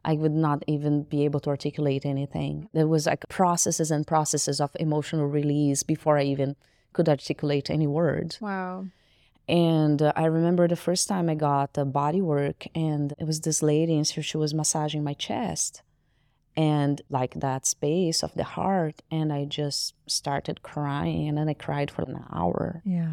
I 0.02 0.14
would 0.14 0.32
not 0.32 0.64
even 0.66 1.02
be 1.02 1.24
able 1.24 1.40
to 1.40 1.50
articulate 1.50 2.06
anything. 2.06 2.70
There 2.72 2.86
was 2.86 3.04
like 3.06 3.28
processes 3.28 3.90
and 3.90 4.06
processes 4.06 4.58
of 4.58 4.70
emotional 4.80 5.26
release 5.26 5.82
before 5.82 6.16
I 6.16 6.22
even 6.22 6.56
could 6.94 7.06
articulate 7.06 7.68
any 7.68 7.86
words. 7.86 8.40
Wow. 8.40 8.86
And 9.50 10.00
uh, 10.00 10.12
I 10.14 10.26
remember 10.26 10.68
the 10.68 10.76
first 10.76 11.08
time 11.08 11.28
I 11.28 11.34
got 11.34 11.74
the 11.74 11.84
body 11.84 12.22
work, 12.22 12.68
and 12.72 13.12
it 13.18 13.24
was 13.24 13.40
this 13.40 13.64
lady, 13.64 13.96
and 13.96 14.06
so 14.06 14.20
she 14.20 14.36
was 14.36 14.54
massaging 14.54 15.02
my 15.02 15.12
chest 15.14 15.82
and 16.56 17.02
like 17.10 17.34
that 17.34 17.66
space 17.66 18.22
of 18.22 18.32
the 18.34 18.44
heart. 18.44 19.02
And 19.10 19.32
I 19.32 19.46
just 19.46 19.94
started 20.06 20.62
crying, 20.62 21.28
and 21.28 21.36
then 21.36 21.48
I 21.48 21.54
cried 21.54 21.90
for 21.90 22.02
an 22.02 22.24
hour. 22.32 22.80
Yeah. 22.84 23.10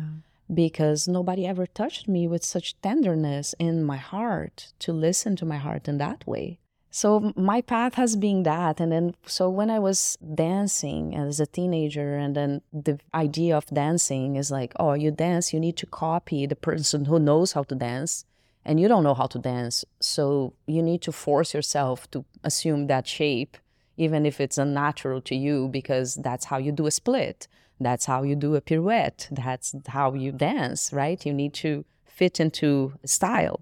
Because 0.54 1.08
nobody 1.08 1.48
ever 1.48 1.66
touched 1.66 2.08
me 2.08 2.28
with 2.28 2.46
such 2.46 2.80
tenderness 2.82 3.56
in 3.58 3.84
my 3.84 3.98
heart 3.98 4.74
to 4.80 4.94
listen 4.94 5.36
to 5.38 5.46
my 5.46 5.58
heart 5.58 5.88
in 5.88 5.98
that 5.98 6.26
way. 6.28 6.60
So 7.02 7.32
my 7.36 7.62
path 7.62 7.94
has 7.94 8.16
been 8.16 8.42
that. 8.42 8.80
And 8.80 8.92
then, 8.92 9.14
so 9.28 9.52
when 9.52 9.70
I 9.70 9.78
was 9.78 10.18
dancing 10.34 11.16
as 11.16 11.40
a 11.40 11.46
teenager, 11.46 12.18
and 12.18 12.36
then 12.36 12.64
the 12.74 13.00
idea 13.14 13.56
of 13.56 13.68
dancing 13.68 14.36
is 14.36 14.50
like, 14.50 14.74
oh, 14.80 14.94
you 14.94 15.12
dance, 15.12 15.54
you 15.54 15.60
need 15.60 15.78
to 15.78 15.86
copy 15.86 16.48
the 16.48 16.56
person 16.56 17.06
who 17.06 17.20
knows 17.20 17.52
how 17.52 17.62
to 17.66 17.76
dance, 17.76 18.26
and 18.66 18.80
you 18.80 18.88
don't 18.88 19.04
know 19.04 19.14
how 19.14 19.28
to 19.28 19.38
dance. 19.38 19.86
So 20.00 20.54
you 20.66 20.82
need 20.82 21.04
to 21.04 21.12
force 21.12 21.54
yourself 21.54 22.10
to 22.10 22.26
assume 22.44 22.88
that 22.88 23.08
shape, 23.08 23.58
even 23.96 24.26
if 24.26 24.42
it's 24.42 24.58
unnatural 24.58 25.22
to 25.30 25.36
you, 25.36 25.68
because 25.68 26.16
that's 26.16 26.46
how 26.46 26.58
you 26.58 26.72
do 26.72 26.88
a 26.88 26.92
split. 26.92 27.48
That's 27.80 28.06
how 28.06 28.24
you 28.24 28.36
do 28.36 28.56
a 28.56 28.62
pirouette. 28.62 29.28
That's 29.30 29.76
how 29.90 30.16
you 30.16 30.32
dance, 30.32 30.92
right? 30.92 31.24
You 31.24 31.34
need 31.36 31.54
to 31.66 31.86
fit 32.08 32.40
into 32.40 32.94
style. 33.06 33.62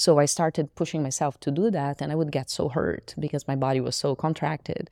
So 0.00 0.18
I 0.18 0.24
started 0.24 0.74
pushing 0.76 1.02
myself 1.02 1.38
to 1.40 1.50
do 1.50 1.70
that, 1.72 2.00
and 2.00 2.10
I 2.10 2.14
would 2.14 2.32
get 2.32 2.48
so 2.48 2.70
hurt 2.70 3.14
because 3.18 3.46
my 3.46 3.54
body 3.54 3.80
was 3.80 3.94
so 3.94 4.14
contracted. 4.14 4.88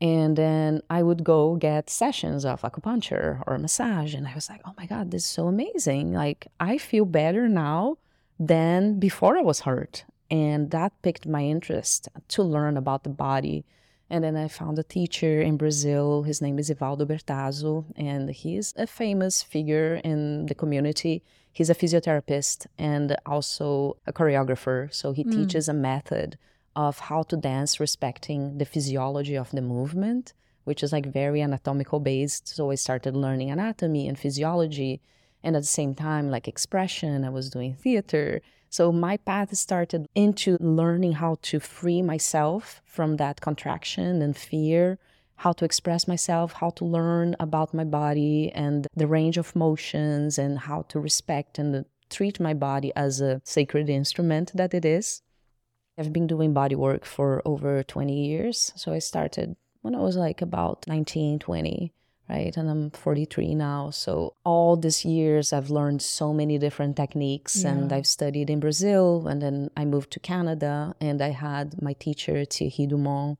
And 0.00 0.36
then 0.36 0.80
I 0.90 1.04
would 1.04 1.22
go 1.22 1.54
get 1.54 1.88
sessions 1.88 2.44
of 2.44 2.62
acupuncture 2.62 3.44
or 3.46 3.58
massage. 3.58 4.12
And 4.12 4.26
I 4.26 4.34
was 4.34 4.48
like, 4.50 4.60
oh 4.64 4.74
my 4.76 4.86
God, 4.86 5.12
this 5.12 5.22
is 5.22 5.30
so 5.30 5.46
amazing. 5.46 6.14
Like, 6.14 6.48
I 6.58 6.78
feel 6.78 7.04
better 7.04 7.48
now 7.48 7.98
than 8.40 8.98
before 8.98 9.38
I 9.38 9.42
was 9.42 9.60
hurt. 9.60 10.04
And 10.32 10.72
that 10.72 11.00
piqued 11.02 11.28
my 11.28 11.44
interest 11.44 12.08
to 12.34 12.42
learn 12.42 12.76
about 12.76 13.04
the 13.04 13.16
body. 13.28 13.64
And 14.12 14.24
then 14.24 14.36
I 14.36 14.48
found 14.48 14.80
a 14.80 14.82
teacher 14.82 15.40
in 15.40 15.58
Brazil. 15.58 16.24
His 16.24 16.42
name 16.42 16.58
is 16.58 16.70
Ivaldo 16.70 17.06
Bertazzo, 17.06 17.84
and 17.94 18.28
he's 18.30 18.74
a 18.76 18.88
famous 18.88 19.44
figure 19.44 20.00
in 20.02 20.46
the 20.46 20.56
community 20.56 21.22
he's 21.52 21.70
a 21.70 21.74
physiotherapist 21.74 22.66
and 22.78 23.16
also 23.26 23.96
a 24.06 24.12
choreographer. 24.12 24.92
So 24.92 25.12
he 25.12 25.24
mm. 25.24 25.32
teaches 25.32 25.68
a 25.68 25.74
method 25.74 26.38
of 26.76 26.98
how 26.98 27.22
to 27.24 27.36
dance 27.36 27.80
respecting 27.80 28.58
the 28.58 28.64
physiology 28.64 29.36
of 29.36 29.50
the 29.50 29.62
movement, 29.62 30.32
which 30.64 30.82
is 30.82 30.92
like 30.92 31.06
very 31.06 31.42
anatomical 31.42 32.00
based. 32.00 32.48
So 32.48 32.70
I 32.70 32.76
started 32.76 33.16
learning 33.16 33.50
anatomy 33.50 34.06
and 34.06 34.18
physiology. 34.18 35.00
And 35.42 35.56
at 35.56 35.62
the 35.62 35.66
same 35.66 35.94
time, 35.94 36.30
like 36.30 36.46
expression, 36.46 37.24
I 37.24 37.30
was 37.30 37.50
doing 37.50 37.74
theater. 37.74 38.40
So 38.68 38.92
my 38.92 39.16
path 39.16 39.56
started 39.56 40.06
into 40.14 40.56
learning 40.60 41.12
how 41.12 41.38
to 41.42 41.58
free 41.58 42.02
myself 42.02 42.82
from 42.84 43.16
that 43.16 43.40
contraction 43.40 44.22
and 44.22 44.36
fear 44.36 44.98
how 45.40 45.52
to 45.52 45.64
express 45.64 46.06
myself, 46.06 46.52
how 46.52 46.68
to 46.68 46.84
learn 46.84 47.34
about 47.40 47.72
my 47.72 47.84
body 47.84 48.52
and 48.54 48.86
the 48.94 49.06
range 49.06 49.38
of 49.38 49.56
motions, 49.56 50.38
and 50.38 50.58
how 50.58 50.82
to 50.82 51.00
respect 51.00 51.58
and 51.58 51.86
treat 52.10 52.38
my 52.38 52.52
body 52.52 52.92
as 52.94 53.22
a 53.22 53.40
sacred 53.42 53.88
instrument 53.88 54.52
that 54.54 54.74
it 54.74 54.84
is. 54.84 55.22
I've 55.98 56.12
been 56.12 56.26
doing 56.26 56.52
body 56.52 56.74
work 56.74 57.06
for 57.06 57.40
over 57.46 57.82
20 57.82 58.26
years. 58.26 58.70
So 58.76 58.92
I 58.92 58.98
started 58.98 59.56
when 59.80 59.94
I 59.94 60.00
was 60.00 60.14
like 60.14 60.42
about 60.42 60.86
19, 60.86 61.38
20, 61.38 61.94
right? 62.28 62.54
And 62.54 62.68
I'm 62.68 62.90
43 62.90 63.54
now. 63.54 63.88
So 63.88 64.34
all 64.44 64.76
these 64.76 65.06
years, 65.06 65.54
I've 65.54 65.70
learned 65.70 66.02
so 66.02 66.34
many 66.34 66.58
different 66.58 66.98
techniques 66.98 67.62
yeah. 67.62 67.70
and 67.70 67.92
I've 67.94 68.06
studied 68.06 68.50
in 68.50 68.60
Brazil. 68.60 69.26
And 69.26 69.40
then 69.40 69.70
I 69.74 69.86
moved 69.86 70.10
to 70.10 70.20
Canada 70.20 70.94
and 71.00 71.22
I 71.22 71.30
had 71.30 71.80
my 71.80 71.94
teacher, 71.94 72.44
Thierry 72.44 72.86
Dumont 72.86 73.38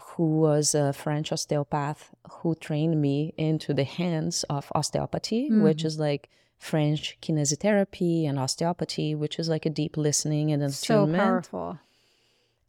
who 0.00 0.38
was 0.38 0.74
a 0.74 0.92
French 0.92 1.32
osteopath 1.32 2.10
who 2.30 2.54
trained 2.54 3.00
me 3.00 3.34
into 3.36 3.74
the 3.74 3.84
hands 3.84 4.44
of 4.48 4.70
osteopathy, 4.74 5.50
mm. 5.50 5.62
which 5.62 5.84
is 5.84 5.98
like 5.98 6.30
French 6.58 7.18
kinesiotherapy 7.20 8.28
and 8.28 8.38
osteopathy, 8.38 9.14
which 9.14 9.38
is 9.38 9.48
like 9.48 9.66
a 9.66 9.70
deep 9.70 9.96
listening 9.96 10.50
and 10.50 10.62
attunement. 10.62 11.18
So 11.18 11.24
powerful. 11.24 11.78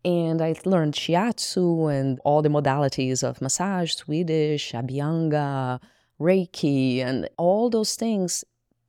And 0.06 0.42
I 0.42 0.56
learned 0.66 0.94
shiatsu 0.94 1.92
and 1.94 2.20
all 2.24 2.42
the 2.42 2.50
modalities 2.50 3.22
of 3.22 3.42
massage, 3.42 3.94
Swedish, 3.94 4.72
abhyanga, 4.72 5.82
Reiki, 6.20 7.00
and 7.00 7.30
all 7.38 7.70
those 7.70 7.96
things. 7.96 8.46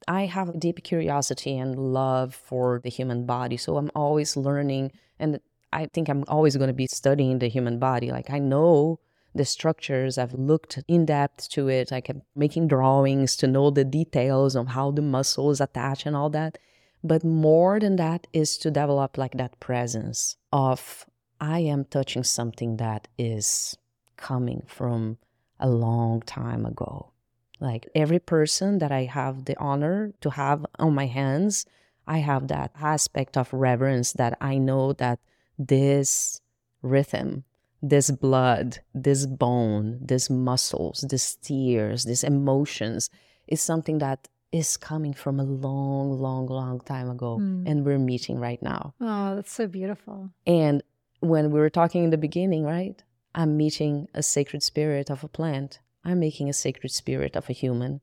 I 0.07 0.26
have 0.26 0.51
a 0.51 0.57
deep 0.57 0.82
curiosity 0.82 1.59
and 1.59 1.93
love 1.93 2.34
for 2.34 2.80
the 2.82 2.91
human 2.91 3.26
body. 3.26 3.57
So 3.57 3.76
I'm 3.76 3.91
always 3.95 4.36
learning. 4.36 4.93
And 5.18 5.41
I 5.73 5.87
think 5.87 6.09
I'm 6.09 6.25
always 6.29 6.57
going 6.57 6.68
to 6.68 6.75
be 6.75 6.87
studying 6.87 7.39
the 7.39 7.49
human 7.49 7.79
body. 7.79 8.11
Like 8.11 8.31
I 8.31 8.39
know 8.39 8.99
the 9.35 9.45
structures, 9.45 10.18
I've 10.18 10.35
looked 10.35 10.83
in 10.89 11.07
depth 11.07 11.49
to 11.51 11.68
it. 11.68 11.93
I 11.93 12.01
kept 12.01 12.21
making 12.35 12.68
drawings 12.68 13.37
to 13.37 13.47
know 13.47 13.71
the 13.71 13.85
details 13.85 14.57
of 14.57 14.68
how 14.68 14.91
the 14.91 15.03
muscles 15.03 15.61
attach 15.61 16.07
and 16.07 16.16
all 16.16 16.31
that. 16.31 16.59
But 17.03 17.25
more 17.25 17.81
than 17.81 17.97
that 17.97 18.27
is 18.33 18.59
to 18.59 18.71
develop 18.71 19.16
like 19.16 19.33
that 19.35 19.59
presence 19.61 20.37
of 20.53 21.07
I 21.41 21.61
am 21.61 21.85
touching 21.85 22.25
something 22.25 22.77
that 22.77 23.09
is 23.16 23.77
coming 24.16 24.64
from 24.66 25.18
a 25.59 25.68
long 25.68 26.21
time 26.23 26.66
ago. 26.66 27.12
Like 27.61 27.89
every 27.95 28.18
person 28.18 28.79
that 28.79 28.93
I 28.93 29.05
have 29.05 29.45
the 29.45 29.59
honor 29.59 30.12
to 30.21 30.31
have 30.31 30.66
on 30.79 30.95
my 30.95 31.07
hands, 31.07 31.64
I 32.07 32.18
have 32.18 32.49
that 32.49 32.73
aspect 32.81 33.37
of 33.37 33.53
reverence 33.53 34.12
that 34.14 34.37
I 34.41 34.59
know 34.59 34.93
that 34.95 35.21
this 35.61 36.41
rhythm, 36.81 37.45
this 37.83 38.11
blood, 38.11 38.79
this 38.95 39.27
bone, 39.27 39.99
this 40.01 40.31
muscles, 40.31 41.05
this 41.09 41.37
tears, 41.37 42.05
these 42.05 42.25
emotions 42.25 43.11
is 43.47 43.61
something 43.61 43.99
that 43.99 44.29
is 44.53 44.77
coming 44.77 45.13
from 45.13 45.39
a 45.39 45.45
long, 45.45 46.19
long, 46.19 46.47
long 46.47 46.81
time 46.81 47.11
ago. 47.11 47.39
Mm. 47.39 47.65
And 47.67 47.85
we're 47.85 47.99
meeting 47.99 48.39
right 48.39 48.61
now. 48.63 48.95
Oh, 49.01 49.37
that's 49.37 49.53
so 49.53 49.67
beautiful. 49.67 50.31
And 50.47 50.83
when 51.21 51.51
we 51.51 51.61
were 51.61 51.71
talking 51.71 52.05
in 52.05 52.11
the 52.11 52.19
beginning, 52.19 52.65
right? 52.65 53.03
I'm 53.35 53.57
meeting 53.57 54.09
a 54.15 54.23
sacred 54.23 54.63
spirit 54.63 55.11
of 55.11 55.23
a 55.23 55.29
plant. 55.29 55.79
I'm 56.05 56.19
making 56.19 56.49
a 56.49 56.55
sacred 56.55 56.91
spirit 56.91 57.37
of 57.37 57.49
a 57.51 57.53
human. 57.53 58.01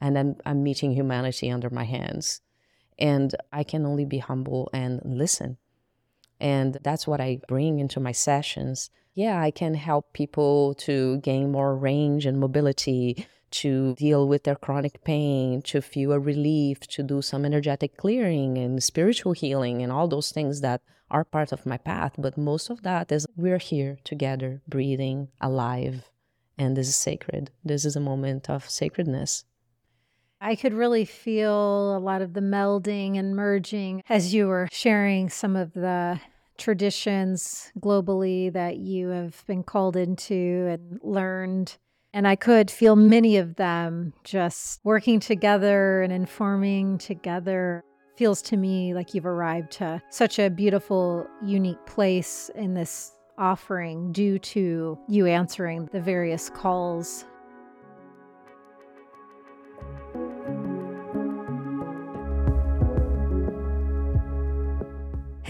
And 0.00 0.16
I'm, 0.16 0.36
I'm 0.46 0.62
meeting 0.62 0.92
humanity 0.92 1.50
under 1.50 1.68
my 1.68 1.84
hands. 1.84 2.40
And 2.98 3.34
I 3.52 3.64
can 3.64 3.84
only 3.84 4.04
be 4.04 4.18
humble 4.18 4.70
and 4.72 5.00
listen 5.04 5.58
and 6.40 6.78
that's 6.82 7.06
what 7.06 7.20
I 7.20 7.40
bring 7.48 7.78
into 7.78 8.00
my 8.00 8.12
sessions. 8.12 8.90
Yeah, 9.14 9.40
I 9.40 9.50
can 9.50 9.74
help 9.74 10.12
people 10.12 10.74
to 10.86 11.18
gain 11.18 11.50
more 11.50 11.76
range 11.76 12.26
and 12.26 12.38
mobility, 12.38 13.26
to 13.50 13.94
deal 13.96 14.28
with 14.28 14.44
their 14.44 14.54
chronic 14.54 15.02
pain, 15.04 15.62
to 15.62 15.82
feel 15.82 16.12
a 16.12 16.20
relief, 16.20 16.80
to 16.80 17.02
do 17.02 17.20
some 17.20 17.44
energetic 17.44 17.96
clearing 17.96 18.56
and 18.56 18.82
spiritual 18.82 19.32
healing 19.32 19.82
and 19.82 19.90
all 19.90 20.08
those 20.08 20.30
things 20.30 20.60
that 20.60 20.80
are 21.10 21.24
part 21.24 21.50
of 21.52 21.66
my 21.66 21.76
path. 21.76 22.14
But 22.16 22.38
most 22.38 22.70
of 22.70 22.82
that 22.82 23.10
is 23.10 23.26
we're 23.36 23.58
here 23.58 23.98
together, 24.04 24.62
breathing, 24.68 25.28
alive, 25.40 26.08
and 26.56 26.76
this 26.76 26.88
is 26.88 26.96
sacred. 26.96 27.50
This 27.64 27.84
is 27.84 27.96
a 27.96 28.00
moment 28.00 28.48
of 28.48 28.70
sacredness. 28.70 29.44
I 30.42 30.56
could 30.56 30.72
really 30.72 31.04
feel 31.04 31.96
a 31.96 31.98
lot 31.98 32.22
of 32.22 32.32
the 32.32 32.40
melding 32.40 33.18
and 33.18 33.36
merging 33.36 34.02
as 34.08 34.32
you 34.32 34.46
were 34.46 34.68
sharing 34.72 35.28
some 35.28 35.54
of 35.54 35.74
the 35.74 36.18
traditions 36.56 37.70
globally 37.78 38.50
that 38.52 38.78
you 38.78 39.08
have 39.08 39.44
been 39.46 39.62
called 39.62 39.96
into 39.96 40.66
and 40.70 40.98
learned. 41.02 41.76
And 42.14 42.26
I 42.26 42.36
could 42.36 42.70
feel 42.70 42.96
many 42.96 43.36
of 43.36 43.56
them 43.56 44.14
just 44.24 44.80
working 44.82 45.20
together 45.20 46.00
and 46.00 46.12
informing 46.12 46.96
together. 46.96 47.84
Feels 48.16 48.40
to 48.42 48.56
me 48.56 48.94
like 48.94 49.14
you've 49.14 49.26
arrived 49.26 49.72
to 49.72 50.02
such 50.08 50.38
a 50.38 50.48
beautiful, 50.48 51.26
unique 51.44 51.84
place 51.86 52.50
in 52.54 52.72
this 52.74 53.12
offering 53.36 54.12
due 54.12 54.38
to 54.38 54.98
you 55.08 55.26
answering 55.26 55.88
the 55.92 56.00
various 56.00 56.50
calls 56.50 57.24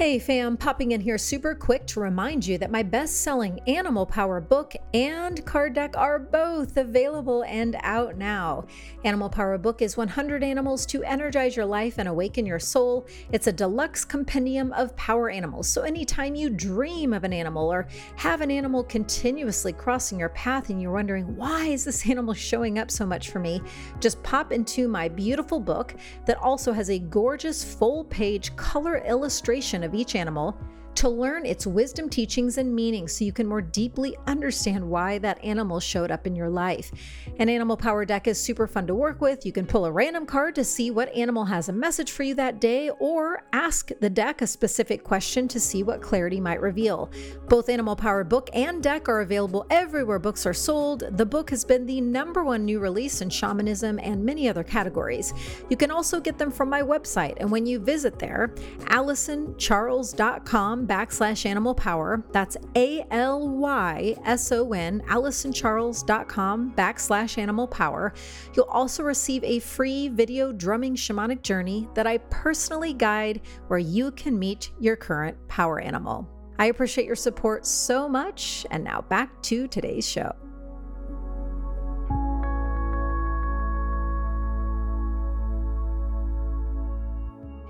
Hey 0.01 0.19
fam, 0.19 0.57
popping 0.57 0.93
in 0.93 1.03
here 1.03 1.19
super 1.19 1.55
quick 1.55 1.87
to 1.89 2.01
remind 2.01 2.47
you 2.47 2.57
that 2.57 2.71
my 2.71 2.83
best 2.83 3.21
selling 3.21 3.61
Animal 3.67 4.07
Power 4.07 4.41
book 4.41 4.75
and 4.95 5.45
card 5.45 5.75
deck 5.75 5.95
are 5.95 6.19
both 6.19 6.79
available 6.79 7.45
and 7.45 7.77
out 7.83 8.17
now. 8.17 8.65
Animal 9.05 9.29
Power 9.29 9.59
book 9.59 9.83
is 9.83 9.99
100 9.99 10.43
animals 10.43 10.87
to 10.87 11.05
energize 11.05 11.55
your 11.55 11.67
life 11.67 11.99
and 11.99 12.09
awaken 12.09 12.47
your 12.47 12.59
soul. 12.59 13.07
It's 13.31 13.47
a 13.47 13.53
deluxe 13.53 14.07
compendium 14.07 14.73
of 14.73 14.97
power 14.97 15.29
animals. 15.29 15.69
So 15.69 15.83
anytime 15.83 16.35
you 16.35 16.49
dream 16.49 17.13
of 17.13 17.25
an 17.25 17.35
animal 17.35 17.71
or 17.71 17.87
have 18.17 18.41
an 18.41 18.51
animal 18.51 18.83
continuously 18.85 19.75
crossing 19.75 20.19
your 20.19 20.31
path 20.31 20.71
and 20.71 20.81
you're 20.81 20.93
wondering, 20.93 21.37
why 21.37 21.67
is 21.67 21.85
this 21.85 22.09
animal 22.09 22.33
showing 22.33 22.79
up 22.79 22.91
so 22.91 23.05
much 23.05 23.29
for 23.29 23.39
me? 23.39 23.61
Just 24.01 24.23
pop 24.23 24.51
into 24.51 24.89
my 24.89 25.09
beautiful 25.09 25.61
book 25.61 25.95
that 26.25 26.39
also 26.39 26.73
has 26.73 26.89
a 26.89 26.99
gorgeous 26.99 27.63
full 27.63 28.05
page 28.05 28.57
color 28.57 29.05
illustration 29.07 29.85
of 29.85 29.90
of 29.91 29.95
each 29.97 30.15
animal 30.15 30.57
to 31.01 31.09
learn 31.09 31.47
its 31.47 31.67
wisdom, 31.67 32.11
teachings, 32.11 32.59
and 32.59 32.75
meanings 32.75 33.17
so 33.17 33.25
you 33.25 33.33
can 33.33 33.47
more 33.47 33.63
deeply 33.63 34.15
understand 34.27 34.87
why 34.87 35.17
that 35.17 35.43
animal 35.43 35.81
showed 35.81 36.11
up 36.11 36.27
in 36.27 36.37
your 36.37 36.51
life. 36.51 36.93
An 37.39 37.49
animal 37.49 37.75
power 37.75 38.05
deck 38.05 38.29
is 38.29 38.39
super 38.39 38.67
fun 38.67 38.87
to 38.87 38.95
work 38.95 39.23
with. 39.23 39.47
You 39.47 39.53
can 39.53 39.65
pull 39.65 39.87
a 39.87 39.91
random 39.91 40.27
card 40.27 40.55
to 40.57 40.65
see 40.65 40.91
what 40.91 41.09
animal 41.17 41.47
has 41.47 41.71
a 41.71 41.73
message 41.73 42.11
for 42.11 42.23
you 42.23 42.35
that 42.35 42.61
day, 42.61 42.91
or 43.01 43.45
ask 43.55 43.91
the 44.01 44.11
deck 44.11 44.43
a 44.43 44.47
specific 44.47 45.03
question 45.03 45.49
to 45.49 45.59
see 45.59 45.83
what 45.83 46.03
clarity 46.03 46.39
might 46.39 46.61
reveal. 46.61 47.11
Both 47.49 47.71
Animal 47.71 47.97
Power 47.97 48.23
book 48.23 48.51
and 48.53 48.83
deck 48.83 49.09
are 49.09 49.23
available 49.23 49.65
everywhere 49.71 50.19
books 50.19 50.45
are 50.45 50.53
sold. 50.53 51.05
The 51.17 51.25
book 51.25 51.49
has 51.49 51.65
been 51.65 51.87
the 51.87 52.03
number 52.03 52.45
one 52.45 52.67
new 52.67 52.79
release 52.79 53.23
in 53.23 53.31
shamanism 53.31 53.99
and 54.03 54.23
many 54.23 54.51
other 54.51 54.63
categories. 54.63 55.33
You 55.71 55.79
can 55.79 55.91
also 55.91 56.21
get 56.21 56.37
them 56.37 56.51
from 56.51 56.69
my 56.69 56.83
website, 56.83 57.39
and 57.41 57.51
when 57.51 57.65
you 57.65 57.79
visit 57.79 58.19
there, 58.19 58.53
AlysonCharles.com 58.81 60.90
backslash 60.91 61.47
animal 61.47 61.75
power. 61.75 62.25
That's 62.33 62.57
A 62.75 63.07
L 63.13 63.49
Y 63.49 64.17
S 64.25 64.51
O 64.51 64.73
N, 64.73 65.01
AlysonCharles.com 65.07 66.73
backslash 66.73 67.39
animal 67.39 67.69
power. 67.69 68.13
You'll 68.55 68.65
also 68.65 69.05
receive 69.05 69.45
a 69.45 69.61
free 69.61 70.09
video 70.09 70.53
drumming 70.53 70.97
shamanic 70.97 71.43
journey 71.43 71.89
that 71.95 72.09
I 72.09 72.19
personally 72.19 72.93
guide 72.93 73.43
where 73.69 73.79
you 73.79 74.11
can 74.11 74.37
meet 74.37 74.73
your 74.81 74.97
current 74.97 75.37
power 75.47 75.79
animal. 75.79 76.29
I 76.59 76.67
appreciate 76.67 77.07
your 77.07 77.17
support 77.17 77.65
so 77.65 78.09
much. 78.09 78.67
And 78.73 78.83
now 78.83 79.03
back 79.03 79.41
to 79.45 79.69
today's 79.69 80.07
show. 80.07 80.35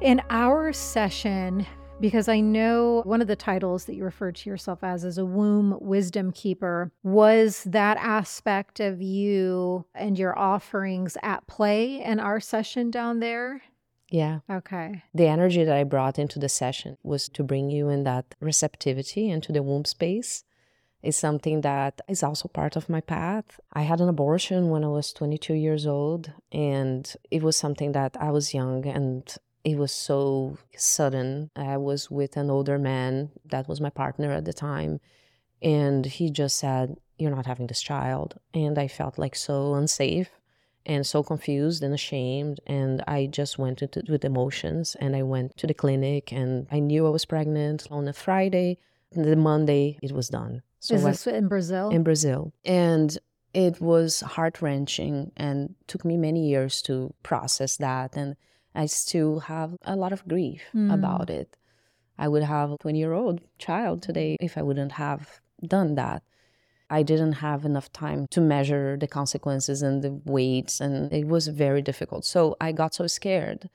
In 0.00 0.22
our 0.30 0.72
session, 0.72 1.66
because 2.00 2.28
I 2.28 2.40
know 2.40 3.02
one 3.04 3.20
of 3.20 3.28
the 3.28 3.36
titles 3.36 3.84
that 3.84 3.94
you 3.94 4.04
referred 4.04 4.36
to 4.36 4.50
yourself 4.50 4.82
as 4.82 5.04
is 5.04 5.18
a 5.18 5.24
womb 5.24 5.76
wisdom 5.80 6.32
keeper. 6.32 6.90
Was 7.02 7.64
that 7.64 7.96
aspect 7.98 8.80
of 8.80 9.02
you 9.02 9.84
and 9.94 10.18
your 10.18 10.38
offerings 10.38 11.16
at 11.22 11.46
play 11.46 12.02
in 12.02 12.18
our 12.18 12.40
session 12.40 12.90
down 12.90 13.20
there? 13.20 13.62
Yeah. 14.10 14.40
Okay. 14.50 15.04
The 15.14 15.28
energy 15.28 15.62
that 15.62 15.76
I 15.76 15.84
brought 15.84 16.18
into 16.18 16.38
the 16.38 16.48
session 16.48 16.96
was 17.02 17.28
to 17.30 17.44
bring 17.44 17.70
you 17.70 17.88
in 17.88 18.04
that 18.04 18.34
receptivity 18.40 19.30
into 19.30 19.52
the 19.52 19.62
womb 19.62 19.84
space. 19.84 20.44
Is 21.02 21.16
something 21.16 21.62
that 21.62 22.02
is 22.10 22.22
also 22.22 22.46
part 22.46 22.76
of 22.76 22.90
my 22.90 23.00
path. 23.00 23.58
I 23.72 23.82
had 23.82 24.02
an 24.02 24.10
abortion 24.10 24.68
when 24.68 24.84
I 24.84 24.88
was 24.88 25.14
22 25.14 25.54
years 25.54 25.86
old, 25.86 26.30
and 26.52 27.10
it 27.30 27.42
was 27.42 27.56
something 27.56 27.92
that 27.92 28.18
I 28.20 28.30
was 28.30 28.52
young 28.52 28.84
and 28.84 29.34
it 29.64 29.76
was 29.76 29.92
so 29.92 30.58
sudden. 30.76 31.50
I 31.56 31.76
was 31.76 32.10
with 32.10 32.36
an 32.36 32.50
older 32.50 32.78
man 32.78 33.30
that 33.44 33.68
was 33.68 33.80
my 33.80 33.90
partner 33.90 34.32
at 34.32 34.44
the 34.44 34.52
time, 34.52 35.00
and 35.62 36.06
he 36.06 36.30
just 36.30 36.56
said, 36.56 36.96
You're 37.18 37.34
not 37.34 37.46
having 37.46 37.66
this 37.66 37.82
child. 37.82 38.38
And 38.54 38.78
I 38.78 38.88
felt 38.88 39.18
like 39.18 39.36
so 39.36 39.74
unsafe 39.74 40.30
and 40.86 41.06
so 41.06 41.22
confused 41.22 41.82
and 41.82 41.92
ashamed. 41.92 42.60
And 42.66 43.02
I 43.06 43.26
just 43.26 43.58
went 43.58 43.82
into, 43.82 44.02
with 44.08 44.24
emotions 44.24 44.96
and 45.00 45.14
I 45.14 45.22
went 45.22 45.56
to 45.58 45.66
the 45.66 45.74
clinic 45.74 46.32
and 46.32 46.66
I 46.70 46.78
knew 46.78 47.06
I 47.06 47.10
was 47.10 47.24
pregnant 47.24 47.86
on 47.90 48.08
a 48.08 48.12
Friday. 48.12 48.78
And 49.12 49.24
the 49.24 49.36
Monday, 49.36 49.98
it 50.02 50.12
was 50.12 50.28
done. 50.28 50.62
So 50.78 50.94
Is 50.94 51.04
this 51.04 51.26
I, 51.26 51.32
in 51.32 51.48
Brazil? 51.48 51.90
In 51.90 52.02
Brazil. 52.02 52.52
And 52.64 53.18
it 53.52 53.80
was 53.80 54.20
heart 54.20 54.62
wrenching 54.62 55.32
and 55.36 55.74
took 55.88 56.04
me 56.04 56.16
many 56.16 56.48
years 56.48 56.80
to 56.82 57.12
process 57.22 57.76
that. 57.78 58.16
And 58.16 58.36
I 58.74 58.86
still 58.86 59.40
have 59.40 59.76
a 59.84 59.96
lot 59.96 60.12
of 60.12 60.26
grief 60.26 60.62
mm. 60.74 60.92
about 60.92 61.30
it. 61.30 61.56
I 62.18 62.28
would 62.28 62.42
have 62.42 62.72
a 62.72 62.76
20 62.78 62.98
year 62.98 63.12
old 63.12 63.40
child 63.58 64.02
today 64.02 64.36
if 64.40 64.58
I 64.58 64.62
wouldn't 64.62 64.92
have 64.92 65.40
done 65.66 65.94
that. 65.94 66.22
I 66.90 67.02
didn't 67.04 67.34
have 67.34 67.64
enough 67.64 67.92
time 67.92 68.26
to 68.30 68.40
measure 68.40 68.96
the 68.96 69.06
consequences 69.06 69.80
and 69.80 70.02
the 70.02 70.20
weights, 70.24 70.80
and 70.80 71.12
it 71.12 71.28
was 71.28 71.46
very 71.46 71.82
difficult. 71.82 72.24
So 72.24 72.56
I 72.60 72.72
got 72.72 72.94
so 72.94 73.06
scared 73.06 73.70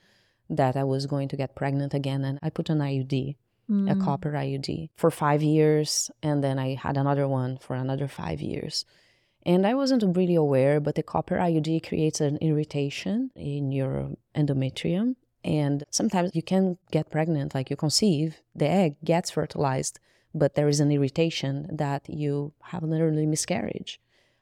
that 0.50 0.76
I 0.76 0.84
was 0.84 1.06
going 1.06 1.30
to 1.30 1.38
get 1.38 1.56
pregnant 1.56 1.94
again, 1.94 2.26
and 2.26 2.40
I 2.44 2.50
put 2.50 2.70
an 2.70 2.80
IUD, 2.80 3.38
mm. 3.72 3.92
a 3.92 3.96
copper 4.04 4.34
IUD, 4.34 4.90
for 4.98 5.10
five 5.10 5.42
years, 5.42 6.12
and 6.22 6.44
then 6.44 6.60
I 6.60 6.76
had 6.76 6.98
another 6.98 7.26
one 7.26 7.58
for 7.58 7.76
another 7.76 8.10
five 8.10 8.42
years. 8.42 8.86
And 9.46 9.68
I 9.68 9.76
wasn't 9.76 10.18
really 10.18 10.36
aware, 10.36 10.80
but 10.80 10.96
the 10.96 11.04
copper 11.04 11.36
IUD 11.36 11.88
creates 11.88 12.20
an 12.20 12.38
irritation 12.38 13.32
in 13.36 13.72
your 13.72 14.12
endometrium. 14.36 15.16
And 15.44 15.84
sometimes 15.92 16.32
you 16.34 16.42
can 16.42 16.80
get 16.92 17.12
pregnant, 17.12 17.54
like 17.54 17.70
you 17.70 17.76
conceive, 17.76 18.42
the 18.56 18.68
egg 18.68 18.96
gets 19.04 19.30
fertilized, 19.30 20.00
but 20.34 20.56
there 20.56 20.68
is 20.68 20.80
an 20.80 20.92
irritation 20.92 21.68
that 21.72 22.10
you 22.10 22.54
have 22.64 22.82
literally 22.82 23.28
miscarriage. 23.28 24.00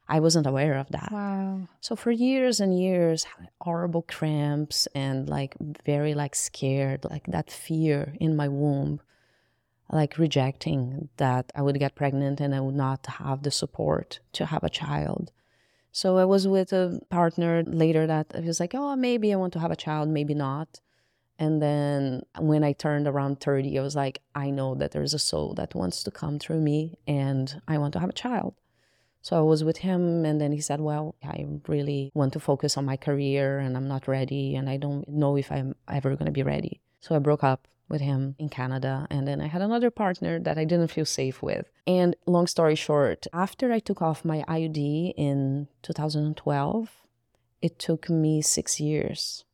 I 0.07 0.21
wasn't 0.21 0.47
aware 0.47 0.77
of 0.77 0.89
that. 0.89 1.09
Wow. 1.11 1.67
So 1.81 1.95
for 1.95 2.11
years 2.11 2.61
and 2.61 2.77
years, 2.77 3.25
horrible 3.59 4.03
cramps 4.03 4.87
and 4.95 5.29
like 5.29 5.55
very 5.85 6.13
like 6.13 6.35
scared, 6.35 7.05
like 7.09 7.25
that 7.27 7.51
fear 7.51 8.13
in 8.19 8.35
my 8.35 8.47
womb 8.47 9.01
like 9.93 10.17
rejecting 10.17 11.09
that 11.17 11.51
I 11.55 11.61
would 11.61 11.77
get 11.79 11.95
pregnant 11.95 12.41
and 12.41 12.53
I 12.55 12.59
would 12.59 12.75
not 12.75 13.05
have 13.05 13.43
the 13.43 13.51
support 13.51 14.19
to 14.33 14.47
have 14.47 14.63
a 14.63 14.69
child. 14.69 15.31
So 15.91 16.17
I 16.17 16.25
was 16.25 16.47
with 16.47 16.73
a 16.73 16.99
partner 17.09 17.63
later 17.63 18.07
that 18.07 18.31
I 18.35 18.39
was 18.39 18.59
like, 18.59 18.73
oh, 18.73 18.95
maybe 18.95 19.31
I 19.31 19.35
want 19.35 19.53
to 19.53 19.59
have 19.59 19.71
a 19.71 19.75
child, 19.75 20.09
maybe 20.09 20.33
not. 20.33 20.79
And 21.37 21.61
then 21.61 22.23
when 22.39 22.63
I 22.63 22.73
turned 22.73 23.07
around 23.07 23.39
30, 23.39 23.77
I 23.77 23.81
was 23.81 23.95
like, 23.95 24.21
I 24.33 24.49
know 24.49 24.75
that 24.75 24.91
there's 24.91 25.13
a 25.13 25.19
soul 25.19 25.53
that 25.55 25.75
wants 25.75 26.03
to 26.03 26.11
come 26.11 26.39
through 26.39 26.61
me 26.61 26.97
and 27.05 27.61
I 27.67 27.77
want 27.77 27.93
to 27.93 27.99
have 27.99 28.09
a 28.09 28.13
child. 28.13 28.55
So 29.21 29.37
I 29.37 29.41
was 29.41 29.63
with 29.63 29.77
him, 29.77 30.25
and 30.25 30.41
then 30.41 30.51
he 30.51 30.59
said, 30.59 30.81
Well, 30.81 31.15
I 31.23 31.45
really 31.69 32.11
want 32.13 32.33
to 32.33 32.41
focus 32.41 32.75
on 32.75 32.83
my 32.83 32.97
career 32.97 33.57
and 33.57 33.77
I'm 33.77 33.87
not 33.87 34.05
ready, 34.05 34.53
and 34.53 34.69
I 34.69 34.75
don't 34.75 35.07
know 35.07 35.37
if 35.37 35.49
I'm 35.49 35.75
ever 35.87 36.17
going 36.17 36.25
to 36.25 36.31
be 36.33 36.43
ready. 36.43 36.81
So 36.99 37.15
I 37.15 37.19
broke 37.19 37.41
up 37.41 37.65
with 37.93 38.01
him 38.01 38.35
in 38.37 38.49
Canada. 38.49 39.07
And 39.09 39.25
then 39.27 39.39
I 39.39 39.47
had 39.47 39.61
another 39.61 39.91
partner 39.91 40.39
that 40.39 40.57
I 40.57 40.65
didn't 40.65 40.89
feel 40.95 41.05
safe 41.05 41.41
with. 41.41 41.65
And 41.87 42.15
long 42.25 42.47
story 42.47 42.75
short, 42.75 43.27
after 43.31 43.71
I 43.71 43.79
took 43.79 44.01
off 44.01 44.25
my 44.25 44.43
IUD 44.49 45.13
in 45.15 45.67
2012, 45.83 46.89
it 47.61 47.79
took 47.79 48.09
me 48.09 48.41
six 48.41 48.81
years 48.81 49.45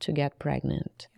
to 0.00 0.12
get 0.12 0.38
pregnant. 0.38 1.08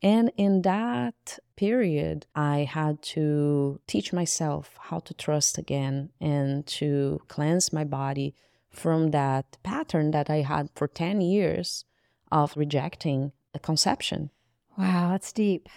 And 0.00 0.30
in 0.36 0.62
that 0.62 1.40
period, 1.56 2.26
I 2.34 2.58
had 2.70 3.02
to 3.14 3.80
teach 3.88 4.12
myself 4.12 4.78
how 4.78 5.00
to 5.00 5.14
trust 5.14 5.58
again 5.58 6.10
and 6.20 6.64
to 6.78 7.20
cleanse 7.26 7.72
my 7.72 7.82
body 7.82 8.36
from 8.70 9.10
that 9.10 9.58
pattern 9.64 10.12
that 10.12 10.30
I 10.30 10.42
had 10.42 10.70
for 10.76 10.86
10 10.86 11.20
years 11.20 11.84
of 12.30 12.56
rejecting 12.56 13.32
a 13.54 13.58
conception. 13.58 14.30
Wow, 14.76 15.10
that's 15.10 15.32
deep. 15.32 15.68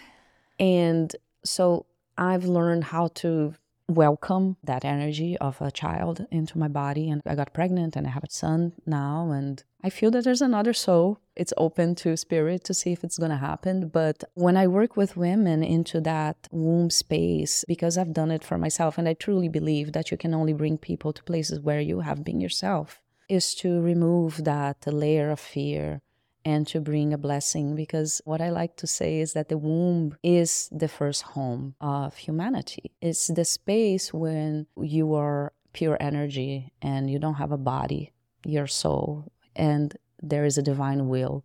And 0.58 1.14
so 1.44 1.86
I've 2.16 2.44
learned 2.44 2.84
how 2.84 3.08
to 3.14 3.54
welcome 3.88 4.56
that 4.64 4.84
energy 4.84 5.36
of 5.38 5.60
a 5.60 5.70
child 5.70 6.26
into 6.30 6.58
my 6.58 6.68
body. 6.68 7.10
And 7.10 7.22
I 7.26 7.34
got 7.34 7.52
pregnant 7.52 7.96
and 7.96 8.06
I 8.06 8.10
have 8.10 8.24
a 8.24 8.30
son 8.30 8.72
now. 8.86 9.30
And 9.30 9.62
I 9.82 9.90
feel 9.90 10.10
that 10.12 10.24
there's 10.24 10.42
another 10.42 10.72
soul. 10.72 11.18
It's 11.36 11.52
open 11.56 11.94
to 11.96 12.16
spirit 12.16 12.64
to 12.64 12.74
see 12.74 12.92
if 12.92 13.04
it's 13.04 13.18
going 13.18 13.30
to 13.30 13.36
happen. 13.36 13.88
But 13.88 14.24
when 14.34 14.56
I 14.56 14.66
work 14.66 14.96
with 14.96 15.16
women 15.16 15.62
into 15.62 16.00
that 16.02 16.48
womb 16.50 16.90
space, 16.90 17.64
because 17.66 17.98
I've 17.98 18.12
done 18.12 18.30
it 18.30 18.44
for 18.44 18.58
myself, 18.58 18.98
and 18.98 19.08
I 19.08 19.14
truly 19.14 19.48
believe 19.48 19.92
that 19.92 20.10
you 20.10 20.16
can 20.16 20.34
only 20.34 20.52
bring 20.52 20.78
people 20.78 21.12
to 21.12 21.22
places 21.22 21.60
where 21.60 21.80
you 21.80 22.00
have 22.00 22.24
been 22.24 22.40
yourself, 22.40 23.00
is 23.28 23.54
to 23.56 23.80
remove 23.80 24.44
that 24.44 24.86
layer 24.86 25.30
of 25.30 25.40
fear 25.40 26.02
and 26.44 26.66
to 26.68 26.80
bring 26.80 27.12
a 27.12 27.18
blessing 27.18 27.74
because 27.74 28.20
what 28.24 28.40
I 28.40 28.50
like 28.50 28.76
to 28.76 28.86
say 28.86 29.20
is 29.20 29.32
that 29.34 29.48
the 29.48 29.58
womb 29.58 30.16
is 30.22 30.68
the 30.72 30.88
first 30.88 31.22
home 31.22 31.74
of 31.80 32.16
humanity. 32.16 32.92
It's 33.00 33.28
the 33.28 33.44
space 33.44 34.12
when 34.12 34.66
you 34.76 35.14
are 35.14 35.52
pure 35.72 35.96
energy 36.00 36.72
and 36.82 37.10
you 37.10 37.18
don't 37.18 37.34
have 37.34 37.52
a 37.52 37.58
body, 37.58 38.12
your 38.44 38.66
soul, 38.66 39.32
and 39.54 39.96
there 40.20 40.44
is 40.44 40.58
a 40.58 40.62
divine 40.62 41.08
will 41.08 41.44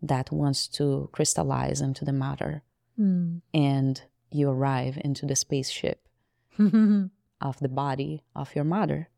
that 0.00 0.32
wants 0.32 0.66
to 0.66 1.08
crystallize 1.12 1.80
into 1.80 2.04
the 2.04 2.12
matter. 2.12 2.62
Mm. 2.98 3.42
And 3.54 4.02
you 4.30 4.48
arrive 4.50 4.98
into 5.04 5.26
the 5.26 5.36
spaceship 5.36 6.06
of 6.58 7.58
the 7.60 7.68
body 7.68 8.24
of 8.34 8.54
your 8.54 8.64
mother, 8.64 9.08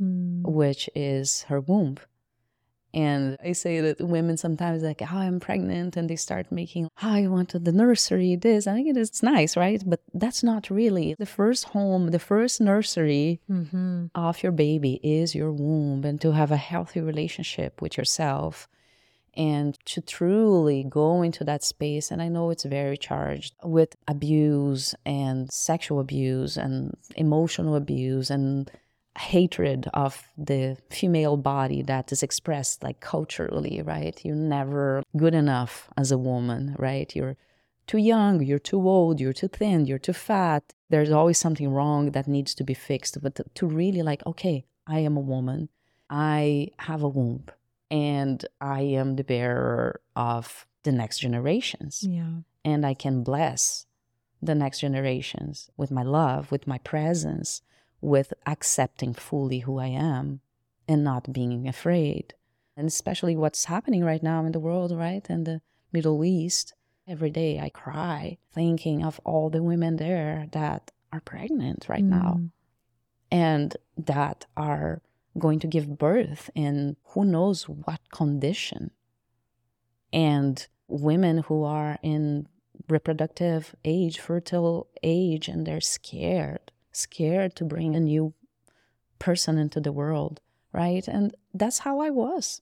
mm. 0.00 0.42
which 0.42 0.90
is 0.94 1.42
her 1.44 1.60
womb. 1.60 1.96
And 2.94 3.36
I 3.44 3.52
say 3.52 3.80
that 3.80 4.00
women 4.00 4.36
sometimes 4.36 4.84
like, 4.84 5.02
oh, 5.02 5.18
I'm 5.18 5.40
pregnant, 5.40 5.96
and 5.96 6.08
they 6.08 6.14
start 6.14 6.52
making, 6.52 6.84
oh, 7.02 7.10
I 7.10 7.26
want 7.26 7.48
to 7.50 7.58
the 7.58 7.72
nursery, 7.72 8.36
this. 8.36 8.68
I 8.68 8.74
think 8.74 8.88
it 8.88 8.96
is 8.96 9.08
it's 9.08 9.22
nice, 9.22 9.56
right? 9.56 9.82
But 9.84 10.00
that's 10.14 10.44
not 10.44 10.70
really 10.70 11.16
the 11.18 11.26
first 11.26 11.64
home, 11.64 12.12
the 12.12 12.20
first 12.20 12.60
nursery 12.60 13.40
mm-hmm. 13.50 14.06
of 14.14 14.42
your 14.44 14.52
baby 14.52 15.00
is 15.02 15.34
your 15.34 15.50
womb, 15.50 16.04
and 16.04 16.20
to 16.20 16.32
have 16.32 16.52
a 16.52 16.56
healthy 16.56 17.00
relationship 17.00 17.82
with 17.82 17.98
yourself 17.98 18.68
and 19.36 19.76
to 19.84 20.00
truly 20.00 20.84
go 20.88 21.22
into 21.22 21.42
that 21.44 21.64
space. 21.64 22.12
And 22.12 22.22
I 22.22 22.28
know 22.28 22.50
it's 22.50 22.64
very 22.64 22.96
charged 22.96 23.54
with 23.64 23.96
abuse 24.06 24.94
and 25.04 25.52
sexual 25.52 25.98
abuse 25.98 26.56
and 26.56 26.96
emotional 27.16 27.74
abuse 27.74 28.30
and 28.30 28.70
hatred 29.16 29.88
of 29.94 30.28
the 30.36 30.76
female 30.90 31.36
body 31.36 31.82
that 31.82 32.10
is 32.10 32.22
expressed 32.22 32.82
like 32.82 33.00
culturally, 33.00 33.80
right? 33.82 34.20
You're 34.24 34.34
never 34.34 35.02
good 35.16 35.34
enough 35.34 35.88
as 35.96 36.10
a 36.10 36.18
woman, 36.18 36.74
right? 36.78 37.14
You're 37.14 37.36
too 37.86 37.98
young, 37.98 38.42
you're 38.42 38.58
too 38.58 38.88
old, 38.88 39.20
you're 39.20 39.32
too 39.32 39.48
thin, 39.48 39.86
you're 39.86 39.98
too 39.98 40.12
fat. 40.12 40.72
There's 40.90 41.10
always 41.10 41.38
something 41.38 41.70
wrong 41.70 42.10
that 42.12 42.26
needs 42.26 42.54
to 42.56 42.64
be 42.64 42.74
fixed. 42.74 43.20
But 43.22 43.36
to, 43.36 43.44
to 43.54 43.66
really 43.66 44.02
like, 44.02 44.24
okay, 44.26 44.64
I 44.86 45.00
am 45.00 45.16
a 45.16 45.20
woman, 45.20 45.68
I 46.10 46.68
have 46.78 47.02
a 47.02 47.08
womb, 47.08 47.44
and 47.90 48.44
I 48.60 48.80
am 48.82 49.16
the 49.16 49.24
bearer 49.24 50.00
of 50.16 50.66
the 50.82 50.92
next 50.92 51.18
generations. 51.18 52.02
Yeah. 52.02 52.40
And 52.64 52.84
I 52.84 52.94
can 52.94 53.22
bless 53.22 53.86
the 54.42 54.54
next 54.54 54.80
generations 54.80 55.70
with 55.76 55.90
my 55.90 56.02
love, 56.02 56.50
with 56.50 56.66
my 56.66 56.78
presence, 56.78 57.62
with 58.04 58.34
accepting 58.46 59.14
fully 59.14 59.60
who 59.60 59.78
I 59.78 59.86
am 59.86 60.40
and 60.86 61.02
not 61.02 61.32
being 61.32 61.66
afraid. 61.66 62.34
And 62.76 62.86
especially 62.86 63.34
what's 63.34 63.64
happening 63.64 64.04
right 64.04 64.22
now 64.22 64.44
in 64.44 64.52
the 64.52 64.60
world, 64.60 64.92
right? 64.92 65.24
In 65.30 65.44
the 65.44 65.62
Middle 65.92 66.24
East. 66.24 66.74
Every 67.08 67.30
day 67.30 67.60
I 67.60 67.68
cry 67.68 68.38
thinking 68.52 69.04
of 69.04 69.20
all 69.24 69.50
the 69.50 69.62
women 69.62 69.96
there 69.96 70.46
that 70.52 70.90
are 71.12 71.20
pregnant 71.20 71.86
right 71.88 72.04
mm. 72.04 72.08
now 72.08 72.40
and 73.30 73.76
that 73.96 74.46
are 74.56 75.02
going 75.38 75.58
to 75.60 75.66
give 75.66 75.98
birth 75.98 76.50
in 76.54 76.96
who 77.08 77.24
knows 77.24 77.68
what 77.68 78.00
condition. 78.12 78.90
And 80.12 80.66
women 80.88 81.38
who 81.38 81.64
are 81.64 81.98
in 82.02 82.48
reproductive 82.88 83.74
age, 83.84 84.18
fertile 84.18 84.88
age, 85.02 85.48
and 85.48 85.66
they're 85.66 85.80
scared, 85.80 86.70
scared 86.96 87.54
to 87.56 87.64
bring 87.64 87.94
a 87.94 88.00
new 88.00 88.34
person 89.18 89.58
into 89.58 89.80
the 89.80 89.92
world, 89.92 90.40
right? 90.72 91.06
And 91.08 91.34
that's 91.52 91.80
how 91.80 92.00
I 92.00 92.10
was 92.10 92.60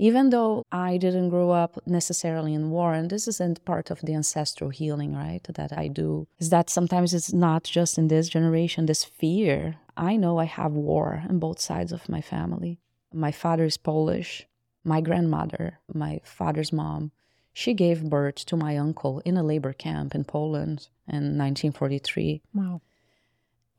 even 0.00 0.30
though 0.30 0.64
I 0.72 0.96
didn't 0.96 1.28
grow 1.28 1.50
up 1.50 1.78
necessarily 1.86 2.54
in 2.54 2.70
war, 2.70 2.94
and 2.94 3.10
this 3.10 3.28
isn't 3.28 3.66
part 3.66 3.90
of 3.90 4.00
the 4.00 4.14
ancestral 4.14 4.70
healing, 4.70 5.14
right, 5.14 5.42
that 5.44 5.76
I 5.76 5.88
do, 5.88 6.26
is 6.38 6.48
that 6.48 6.70
sometimes 6.70 7.12
it's 7.12 7.34
not 7.34 7.64
just 7.64 7.98
in 7.98 8.08
this 8.08 8.30
generation, 8.30 8.86
this 8.86 9.04
fear. 9.04 9.76
I 9.98 10.16
know 10.16 10.38
I 10.38 10.46
have 10.46 10.72
war 10.72 11.22
on 11.28 11.38
both 11.38 11.60
sides 11.60 11.92
of 11.92 12.08
my 12.08 12.22
family. 12.22 12.78
My 13.12 13.30
father 13.30 13.64
is 13.64 13.76
Polish. 13.76 14.46
My 14.84 15.02
grandmother, 15.02 15.80
my 15.92 16.22
father's 16.24 16.72
mom, 16.72 17.12
she 17.52 17.74
gave 17.74 18.08
birth 18.08 18.46
to 18.46 18.56
my 18.56 18.78
uncle 18.78 19.20
in 19.26 19.36
a 19.36 19.42
labor 19.42 19.74
camp 19.74 20.14
in 20.14 20.24
Poland 20.24 20.88
in 21.06 21.36
1943. 21.36 22.40
Wow. 22.54 22.80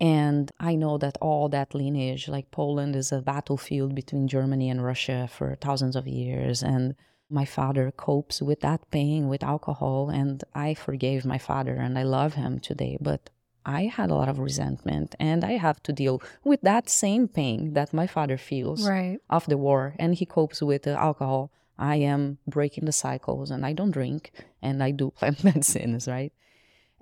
And 0.01 0.49
I 0.59 0.73
know 0.73 0.97
that 0.97 1.19
all 1.21 1.47
that 1.49 1.75
lineage, 1.75 2.27
like 2.27 2.49
Poland 2.49 2.95
is 2.95 3.11
a 3.11 3.21
battlefield 3.21 3.93
between 3.93 4.27
Germany 4.27 4.67
and 4.67 4.83
Russia 4.83 5.29
for 5.31 5.55
thousands 5.61 5.95
of 5.95 6.07
years. 6.07 6.63
And 6.63 6.95
my 7.29 7.45
father 7.45 7.91
copes 7.91 8.41
with 8.41 8.61
that 8.61 8.89
pain 8.89 9.29
with 9.29 9.43
alcohol. 9.43 10.09
And 10.09 10.43
I 10.55 10.73
forgave 10.73 11.23
my 11.23 11.37
father 11.37 11.75
and 11.75 11.99
I 11.99 12.03
love 12.03 12.33
him 12.33 12.59
today. 12.59 12.97
But 12.99 13.29
I 13.63 13.83
had 13.83 14.09
a 14.09 14.15
lot 14.15 14.27
of 14.27 14.39
resentment 14.39 15.13
and 15.19 15.43
I 15.43 15.51
have 15.51 15.83
to 15.83 15.93
deal 15.93 16.19
with 16.43 16.61
that 16.61 16.89
same 16.89 17.27
pain 17.27 17.73
that 17.73 17.93
my 17.93 18.07
father 18.07 18.37
feels 18.37 18.89
right. 18.89 19.19
of 19.29 19.45
the 19.45 19.57
war. 19.57 19.93
And 19.99 20.15
he 20.15 20.25
copes 20.25 20.63
with 20.63 20.81
the 20.81 20.99
alcohol. 20.99 21.51
I 21.77 21.97
am 21.97 22.39
breaking 22.47 22.85
the 22.85 22.91
cycles 22.91 23.51
and 23.51 23.63
I 23.63 23.73
don't 23.73 23.91
drink 23.91 24.31
and 24.63 24.81
I 24.81 24.89
do 24.89 25.11
plant 25.15 25.43
medicines, 25.43 26.07
right? 26.07 26.33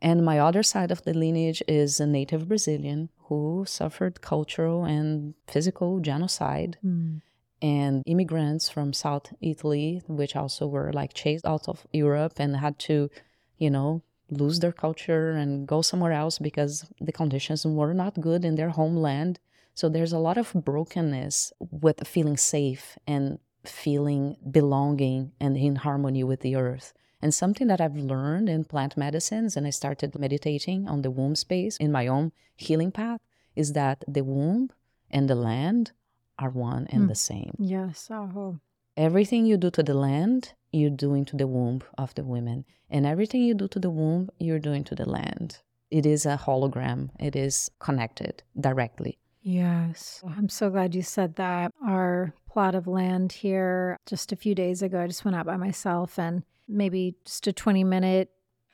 And 0.01 0.23
my 0.23 0.39
other 0.39 0.63
side 0.63 0.91
of 0.91 1.03
the 1.03 1.13
lineage 1.13 1.61
is 1.67 1.99
a 1.99 2.07
native 2.07 2.47
Brazilian 2.47 3.09
who 3.25 3.65
suffered 3.67 4.21
cultural 4.21 4.85
and 4.85 5.33
physical 5.47 5.99
genocide. 5.99 6.77
Mm. 6.85 7.21
And 7.61 8.03
immigrants 8.05 8.69
from 8.69 8.93
South 8.93 9.33
Italy, 9.41 10.01
which 10.07 10.33
also 10.37 10.65
were 10.65 10.93
like 10.93 11.13
chased 11.13 11.45
out 11.45 11.67
of 11.67 11.85
Europe 11.91 12.35
and 12.37 12.55
had 12.55 12.79
to, 12.79 13.09
you 13.57 13.69
know, 13.69 14.01
lose 14.31 14.59
their 14.59 14.71
culture 14.71 15.31
and 15.31 15.67
go 15.67 15.81
somewhere 15.81 16.13
else 16.13 16.39
because 16.39 16.85
the 17.01 17.11
conditions 17.11 17.65
were 17.65 17.93
not 17.93 18.21
good 18.21 18.45
in 18.45 18.55
their 18.55 18.69
homeland. 18.69 19.39
So 19.73 19.89
there's 19.89 20.13
a 20.13 20.19
lot 20.19 20.37
of 20.37 20.53
brokenness 20.53 21.51
with 21.59 22.07
feeling 22.07 22.37
safe 22.37 22.97
and 23.05 23.39
feeling 23.65 24.37
belonging 24.49 25.33
and 25.39 25.57
in 25.57 25.77
harmony 25.77 26.23
with 26.23 26.39
the 26.41 26.55
earth. 26.55 26.93
And 27.21 27.33
something 27.33 27.67
that 27.67 27.81
I've 27.81 27.97
learned 27.97 28.47
in 28.49 28.63
plant 28.63 28.95
medicines, 28.95 29.57
and 29.57 29.67
I 29.67 29.71
started 29.71 30.17
meditating 30.17 30.87
on 30.87 31.01
the 31.01 31.11
womb 31.11 31.35
space 31.35 31.75
in 31.77 31.91
my 31.91 32.07
own 32.07 32.31
healing 32.55 32.91
path, 32.91 33.19
is 33.55 33.73
that 33.73 34.03
the 34.07 34.23
womb 34.23 34.71
and 35.11 35.29
the 35.29 35.35
land 35.35 35.91
are 36.37 36.49
one 36.49 36.87
and 36.89 37.03
mm. 37.03 37.07
the 37.09 37.15
same. 37.15 37.55
Yes. 37.59 38.07
Oh. 38.09 38.59
Everything 38.95 39.45
you 39.45 39.57
do 39.57 39.69
to 39.71 39.83
the 39.83 39.93
land, 39.93 40.53
you're 40.71 40.89
doing 40.89 41.25
to 41.25 41.35
the 41.35 41.47
womb 41.47 41.81
of 41.97 42.15
the 42.15 42.23
women. 42.23 42.65
And 42.89 43.05
everything 43.05 43.41
you 43.43 43.53
do 43.53 43.67
to 43.67 43.79
the 43.79 43.89
womb, 43.89 44.29
you're 44.39 44.59
doing 44.59 44.83
to 44.85 44.95
the 44.95 45.07
land. 45.07 45.59
It 45.91 46.05
is 46.05 46.25
a 46.25 46.37
hologram, 46.37 47.09
it 47.19 47.35
is 47.35 47.69
connected 47.79 48.43
directly. 48.59 49.17
Yes. 49.41 50.21
I'm 50.25 50.49
so 50.49 50.69
glad 50.69 50.93
you 50.93 51.01
said 51.01 51.35
that. 51.35 51.71
Our 51.85 52.33
plot 52.47 52.75
of 52.75 52.87
land 52.87 53.31
here, 53.31 53.97
just 54.05 54.31
a 54.31 54.35
few 54.35 54.53
days 54.53 54.81
ago, 54.81 55.01
I 55.01 55.07
just 55.07 55.25
went 55.25 55.35
out 55.35 55.45
by 55.45 55.57
myself 55.57 56.19
and 56.19 56.43
maybe 56.69 57.15
just 57.25 57.47
a 57.47 57.53
20 57.53 57.83
minute 57.83 58.29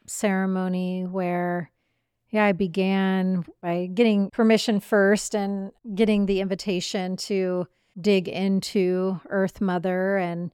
ceremony 0.06 1.06
where 1.06 1.72
yeah, 2.30 2.46
I 2.46 2.52
began 2.52 3.46
by 3.62 3.89
getting 3.93 4.30
permission 4.30 4.82
first 4.82 5.36
and 5.36 5.72
getting 5.93 6.26
the 6.26 6.41
invitation 6.41 7.16
to 7.18 7.68
dig 8.00 8.28
into 8.28 9.22
Earth 9.30 9.62
Mother 9.62 10.18
and 10.18 10.52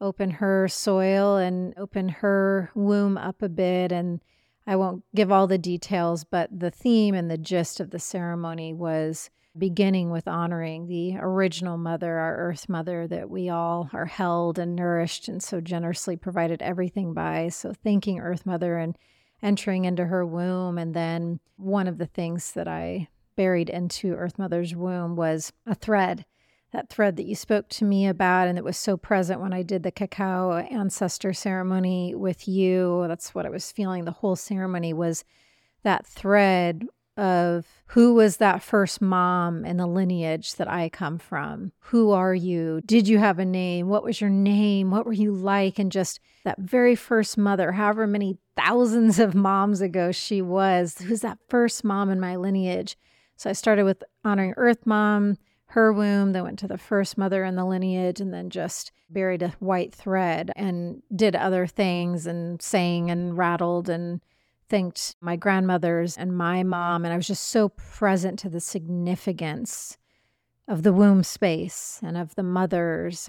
open 0.00 0.30
her 0.30 0.68
soil 0.68 1.36
and 1.36 1.72
open 1.78 2.08
her 2.08 2.70
womb 2.74 3.16
up 3.16 3.40
a 3.40 3.48
bit. 3.48 3.92
And 3.92 4.20
I 4.66 4.76
won't 4.76 5.04
give 5.14 5.32
all 5.32 5.46
the 5.46 5.58
details, 5.58 6.24
but 6.24 6.50
the 6.56 6.70
theme 6.70 7.14
and 7.14 7.30
the 7.30 7.38
gist 7.38 7.80
of 7.80 7.90
the 7.90 7.98
ceremony 7.98 8.74
was 8.74 9.30
beginning 9.56 10.10
with 10.10 10.26
honoring 10.26 10.86
the 10.86 11.16
original 11.18 11.76
mother, 11.76 12.18
our 12.18 12.36
earth 12.36 12.68
mother, 12.68 13.06
that 13.06 13.28
we 13.28 13.48
all 13.48 13.90
are 13.92 14.06
held 14.06 14.58
and 14.58 14.74
nourished 14.74 15.28
and 15.28 15.42
so 15.42 15.60
generously 15.60 16.16
provided 16.16 16.62
everything 16.62 17.12
by. 17.12 17.48
So, 17.48 17.72
thanking 17.72 18.18
Earth 18.18 18.46
Mother 18.46 18.78
and 18.78 18.96
entering 19.42 19.84
into 19.84 20.06
her 20.06 20.24
womb. 20.24 20.78
And 20.78 20.94
then, 20.94 21.40
one 21.56 21.86
of 21.86 21.98
the 21.98 22.06
things 22.06 22.52
that 22.52 22.66
I 22.66 23.08
buried 23.36 23.70
into 23.70 24.14
Earth 24.14 24.38
Mother's 24.38 24.74
womb 24.74 25.16
was 25.16 25.52
a 25.66 25.74
thread. 25.74 26.24
That 26.72 26.88
thread 26.88 27.16
that 27.16 27.26
you 27.26 27.34
spoke 27.34 27.68
to 27.70 27.84
me 27.84 28.06
about, 28.06 28.48
and 28.48 28.56
that 28.56 28.64
was 28.64 28.78
so 28.78 28.96
present 28.96 29.42
when 29.42 29.52
I 29.52 29.62
did 29.62 29.82
the 29.82 29.90
cacao 29.90 30.56
ancestor 30.56 31.34
ceremony 31.34 32.14
with 32.14 32.48
you. 32.48 33.04
That's 33.08 33.34
what 33.34 33.44
I 33.44 33.50
was 33.50 33.70
feeling. 33.70 34.06
The 34.06 34.10
whole 34.10 34.36
ceremony 34.36 34.94
was 34.94 35.22
that 35.82 36.06
thread 36.06 36.86
of 37.16 37.66
who 37.86 38.14
was 38.14 38.38
that 38.38 38.62
first 38.62 39.02
mom 39.02 39.64
in 39.64 39.76
the 39.76 39.86
lineage 39.86 40.54
that 40.54 40.68
I 40.68 40.88
come 40.88 41.18
from? 41.18 41.72
Who 41.80 42.10
are 42.10 42.34
you? 42.34 42.80
Did 42.86 43.06
you 43.08 43.18
have 43.18 43.38
a 43.38 43.44
name? 43.44 43.88
What 43.88 44.04
was 44.04 44.20
your 44.20 44.30
name? 44.30 44.90
What 44.90 45.04
were 45.04 45.12
you 45.12 45.32
like? 45.32 45.78
And 45.78 45.92
just 45.92 46.20
that 46.44 46.58
very 46.58 46.94
first 46.94 47.36
mother, 47.36 47.72
however 47.72 48.06
many 48.06 48.38
thousands 48.56 49.18
of 49.18 49.34
moms 49.34 49.80
ago 49.80 50.12
she 50.12 50.40
was, 50.40 50.98
who's 50.98 51.20
that 51.20 51.38
first 51.48 51.84
mom 51.84 52.10
in 52.10 52.20
my 52.20 52.36
lineage? 52.36 52.96
So 53.36 53.50
I 53.50 53.54
started 53.54 53.84
with 53.84 54.02
honoring 54.24 54.54
Earth 54.56 54.86
Mom, 54.86 55.36
her 55.66 55.92
womb, 55.92 56.32
then 56.32 56.44
went 56.44 56.58
to 56.60 56.68
the 56.68 56.78
first 56.78 57.16
mother 57.18 57.44
in 57.44 57.56
the 57.56 57.64
lineage, 57.64 58.20
and 58.20 58.32
then 58.32 58.50
just 58.50 58.92
buried 59.10 59.42
a 59.42 59.54
white 59.58 59.94
thread 59.94 60.50
and 60.54 61.02
did 61.14 61.34
other 61.34 61.66
things 61.66 62.26
and 62.26 62.60
sang 62.62 63.10
and 63.10 63.36
rattled 63.36 63.88
and 63.88 64.20
thanked 64.72 65.14
my 65.20 65.36
grandmothers 65.36 66.16
and 66.16 66.34
my 66.34 66.62
mom. 66.62 67.04
And 67.04 67.12
I 67.12 67.16
was 67.16 67.26
just 67.26 67.48
so 67.48 67.68
present 67.68 68.38
to 68.38 68.48
the 68.48 68.58
significance 68.58 69.98
of 70.66 70.82
the 70.82 70.94
womb 70.94 71.24
space 71.24 72.00
and 72.02 72.16
of 72.16 72.34
the 72.36 72.42
mothers 72.42 73.28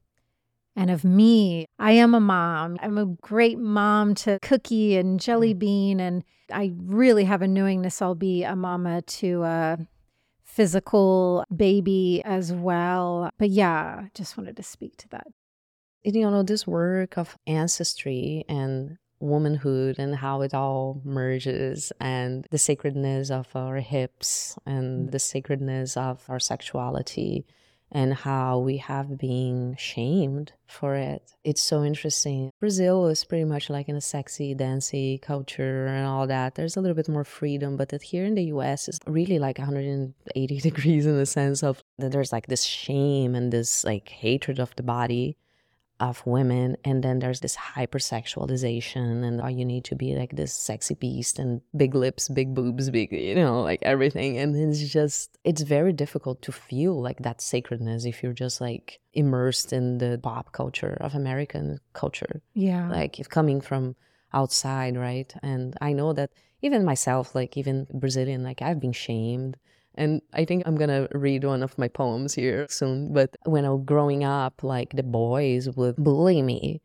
and 0.73 0.89
of 0.89 1.03
me. 1.03 1.67
I 1.77 1.91
am 1.91 2.15
a 2.15 2.21
mom. 2.21 2.77
I'm 2.81 2.97
a 2.97 3.05
great 3.05 3.59
mom 3.59 4.15
to 4.23 4.39
Cookie 4.41 4.95
and 4.95 5.19
Jelly 5.19 5.53
mm. 5.53 5.59
Bean. 5.59 5.99
And 5.99 6.23
I 6.49 6.71
really 6.77 7.25
have 7.25 7.41
a 7.41 7.47
knowingness 7.47 8.01
I'll 8.01 8.15
be 8.15 8.43
a 8.43 8.55
mama 8.55 9.01
to 9.01 9.43
a 9.43 9.79
physical 10.45 11.43
baby 11.53 12.21
as 12.23 12.53
well. 12.53 13.29
But 13.37 13.49
yeah, 13.49 14.05
just 14.13 14.37
wanted 14.37 14.55
to 14.55 14.63
speak 14.63 14.95
to 14.95 15.09
that. 15.09 15.27
You 16.05 16.21
know, 16.21 16.41
this 16.41 16.65
work 16.65 17.17
of 17.17 17.37
ancestry 17.45 18.45
and 18.47 18.97
womanhood 19.23 19.97
and 19.97 20.15
how 20.15 20.41
it 20.41 20.53
all 20.53 21.01
merges 21.05 21.91
and 21.99 22.45
the 22.51 22.57
sacredness 22.57 23.31
of 23.31 23.47
our 23.55 23.77
hips 23.77 24.57
and 24.65 25.07
mm. 25.07 25.11
the 25.11 25.19
sacredness 25.19 25.95
of 25.95 26.23
our 26.27 26.39
sexuality 26.39 27.45
and 27.93 28.13
how 28.13 28.57
we 28.57 28.77
have 28.77 29.19
been 29.19 29.75
shamed 29.77 30.51
for 30.67 30.95
it. 30.95 31.35
It's 31.43 31.61
so 31.61 31.83
interesting. 31.83 32.49
Brazil 32.59 33.07
is 33.07 33.23
pretty 33.23 33.45
much 33.45 33.69
like 33.69 33.87
in 33.87 33.95
a 33.95 34.01
sexy, 34.01 34.55
dancey 34.55 35.19
culture 35.19 35.85
and 35.85 36.07
all 36.07 36.25
that. 36.25 36.55
There's 36.55 36.75
a 36.75 36.81
little 36.81 36.95
bit 36.95 37.07
more 37.07 37.23
freedom, 37.23 37.77
but 37.77 37.89
that 37.89 38.01
here 38.01 38.25
in 38.25 38.33
the 38.33 38.45
US 38.45 38.89
is 38.89 38.99
really 39.05 39.37
like 39.37 39.59
180 39.59 40.59
degrees 40.69 41.05
in 41.05 41.17
the 41.17 41.27
sense 41.27 41.63
of 41.63 41.81
that 41.99 42.11
there's 42.11 42.31
like 42.31 42.47
this 42.47 42.63
shame 42.63 43.35
and 43.35 43.53
this 43.53 43.83
like 43.83 44.09
hatred 44.09 44.59
of 44.59 44.75
the 44.75 44.83
body 44.83 45.37
of 45.99 46.25
women 46.25 46.75
and 46.83 47.03
then 47.03 47.19
there's 47.19 47.39
this 47.39 47.55
hypersexualization 47.55 49.23
and 49.23 49.39
all 49.39 49.49
you 49.49 49.63
need 49.63 49.83
to 49.85 49.95
be 49.95 50.15
like 50.15 50.35
this 50.35 50.53
sexy 50.53 50.95
beast 50.95 51.39
and 51.39 51.61
big 51.77 51.95
lips 51.95 52.29
big 52.29 52.53
boobs 52.53 52.89
big 52.89 53.11
you 53.11 53.35
know 53.35 53.61
like 53.61 53.79
everything 53.83 54.37
and 54.37 54.55
it's 54.55 54.81
just 54.91 55.37
it's 55.43 55.61
very 55.61 55.93
difficult 55.93 56.41
to 56.41 56.51
feel 56.51 56.99
like 56.99 57.19
that 57.19 57.41
sacredness 57.41 58.05
if 58.05 58.23
you're 58.23 58.33
just 58.33 58.59
like 58.59 58.99
immersed 59.13 59.71
in 59.71 59.99
the 59.99 60.19
pop 60.21 60.51
culture 60.51 60.97
of 60.99 61.13
american 61.13 61.79
culture 61.93 62.41
yeah 62.53 62.89
like 62.89 63.19
if 63.19 63.29
coming 63.29 63.61
from 63.61 63.95
outside 64.33 64.97
right 64.97 65.33
and 65.43 65.77
i 65.79 65.93
know 65.93 66.11
that 66.11 66.31
even 66.63 66.85
myself, 66.85 67.35
like 67.35 67.57
even 67.57 67.85
Brazilian, 67.93 68.41
like 68.41 68.61
I've 68.61 68.79
been 68.79 68.93
shamed. 68.93 69.57
And 69.95 70.21
I 70.33 70.45
think 70.45 70.63
I'm 70.65 70.75
gonna 70.75 71.07
read 71.13 71.43
one 71.43 71.63
of 71.63 71.77
my 71.77 71.87
poems 71.87 72.33
here 72.33 72.65
soon. 72.69 73.13
But 73.13 73.35
when 73.45 73.65
I 73.65 73.69
was 73.69 73.83
growing 73.85 74.23
up, 74.23 74.63
like 74.63 74.93
the 74.93 75.03
boys 75.03 75.69
would 75.69 75.95
bully 75.97 76.41
me 76.41 76.81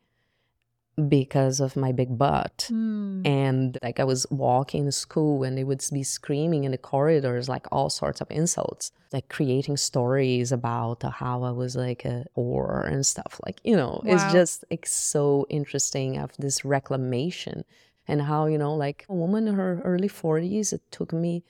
because 1.07 1.59
of 1.59 1.75
my 1.75 1.91
big 1.91 2.17
butt. 2.17 2.67
Mm. 2.71 3.25
And 3.25 3.77
like 3.81 3.99
I 3.99 4.03
was 4.03 4.25
walking 4.29 4.85
to 4.85 4.91
school 4.91 5.43
and 5.43 5.57
they 5.57 5.63
would 5.63 5.83
be 5.91 6.03
screaming 6.03 6.63
in 6.63 6.71
the 6.71 6.77
corridors, 6.77 7.47
like 7.47 7.67
all 7.71 7.89
sorts 7.89 8.21
of 8.21 8.29
insults, 8.29 8.91
like 9.13 9.29
creating 9.29 9.77
stories 9.77 10.51
about 10.51 11.03
how 11.03 11.43
I 11.43 11.51
was 11.51 11.75
like 11.75 12.05
a 12.05 12.25
whore 12.37 12.91
and 12.91 13.05
stuff. 13.05 13.39
Like, 13.45 13.59
you 13.63 13.75
know, 13.75 14.01
wow. 14.03 14.13
it's 14.13 14.31
just 14.31 14.65
like 14.69 14.85
so 14.85 15.45
interesting 15.49 16.17
of 16.17 16.31
this 16.37 16.65
reclamation 16.65 17.63
and 18.07 18.21
how, 18.23 18.47
you 18.47 18.57
know, 18.57 18.75
like 18.75 19.05
a 19.07 19.13
woman 19.13 19.47
in 19.47 19.55
her 19.55 19.81
early 19.85 20.09
40s, 20.09 20.73
it 20.73 20.81
took 20.91 21.13
me 21.13 21.43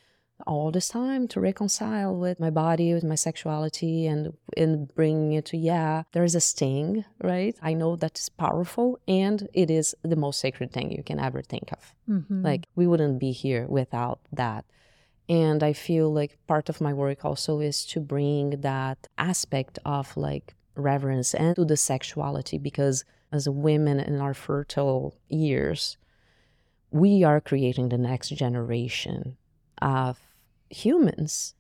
all 0.48 0.72
this 0.72 0.90
time 0.90 1.28
to 1.30 1.40
reconcile 1.40 2.16
with 2.16 2.40
my 2.40 2.50
body, 2.50 2.94
with 2.94 3.04
my 3.04 3.16
sexuality, 3.16 4.08
and 4.08 4.34
in 4.56 4.86
bringing 4.96 5.34
it 5.34 5.46
to 5.46 5.58
yeah, 5.58 6.04
there 6.14 6.24
is 6.24 6.36
a 6.36 6.42
sting, 6.42 7.06
right? 7.22 7.56
I 7.62 7.74
know 7.74 7.96
that's 7.96 8.30
powerful, 8.30 9.00
and 9.08 9.48
it 9.54 9.70
is 9.70 9.96
the 10.04 10.16
most 10.16 10.40
sacred 10.40 10.72
thing 10.72 10.92
you 10.92 11.04
can 11.04 11.20
ever 11.20 11.42
think 11.42 11.72
of. 11.72 11.94
Mm-hmm. 12.10 12.44
Like 12.44 12.66
we 12.76 12.88
wouldn't 12.88 13.20
be 13.20 13.32
here 13.32 13.66
without 13.68 14.20
that. 14.32 14.66
And 15.28 15.62
I 15.62 15.74
feel 15.74 16.12
like 16.12 16.40
part 16.48 16.70
of 16.70 16.82
my 16.82 16.92
work 16.92 17.24
also 17.24 17.60
is 17.60 17.86
to 17.86 18.00
bring 18.00 18.62
that 18.62 19.08
aspect 19.18 19.78
of 19.86 20.18
like 20.18 20.56
reverence 20.76 21.36
and 21.36 21.56
to 21.56 21.66
the 21.66 21.78
sexuality 21.78 22.58
because 22.58 23.06
as 23.32 23.48
women 23.48 24.00
in 24.00 24.20
our 24.20 24.34
fertile 24.34 25.16
years, 25.28 25.98
we 26.92 27.24
are 27.24 27.40
creating 27.40 27.90
the 27.90 27.98
next 27.98 28.30
generation 28.30 29.38
of 29.82 30.20
humans. 30.70 31.56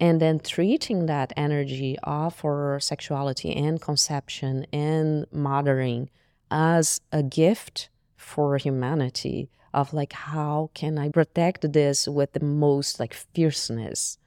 And 0.00 0.20
then 0.20 0.40
treating 0.40 1.06
that 1.06 1.32
energy 1.36 1.96
of 2.02 2.44
our 2.44 2.80
sexuality 2.80 3.54
and 3.54 3.80
conception 3.80 4.66
and 4.72 5.26
mothering 5.32 6.10
as 6.50 7.00
a 7.12 7.22
gift 7.22 7.88
for 8.16 8.56
humanity 8.56 9.50
of 9.72 9.92
like 9.92 10.12
how 10.12 10.70
can 10.72 10.96
i 10.98 11.08
protect 11.08 11.72
this 11.72 12.06
with 12.06 12.32
the 12.32 12.44
most 12.44 13.00
like 13.00 13.12
fierceness 13.12 14.18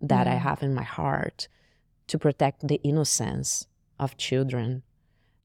that 0.00 0.26
i 0.26 0.34
mm. 0.34 0.40
have 0.40 0.62
in 0.62 0.74
my 0.74 0.82
heart 0.82 1.48
to 2.06 2.18
protect 2.18 2.68
the 2.68 2.80
innocence 2.84 3.66
of 3.98 4.16
children 4.16 4.82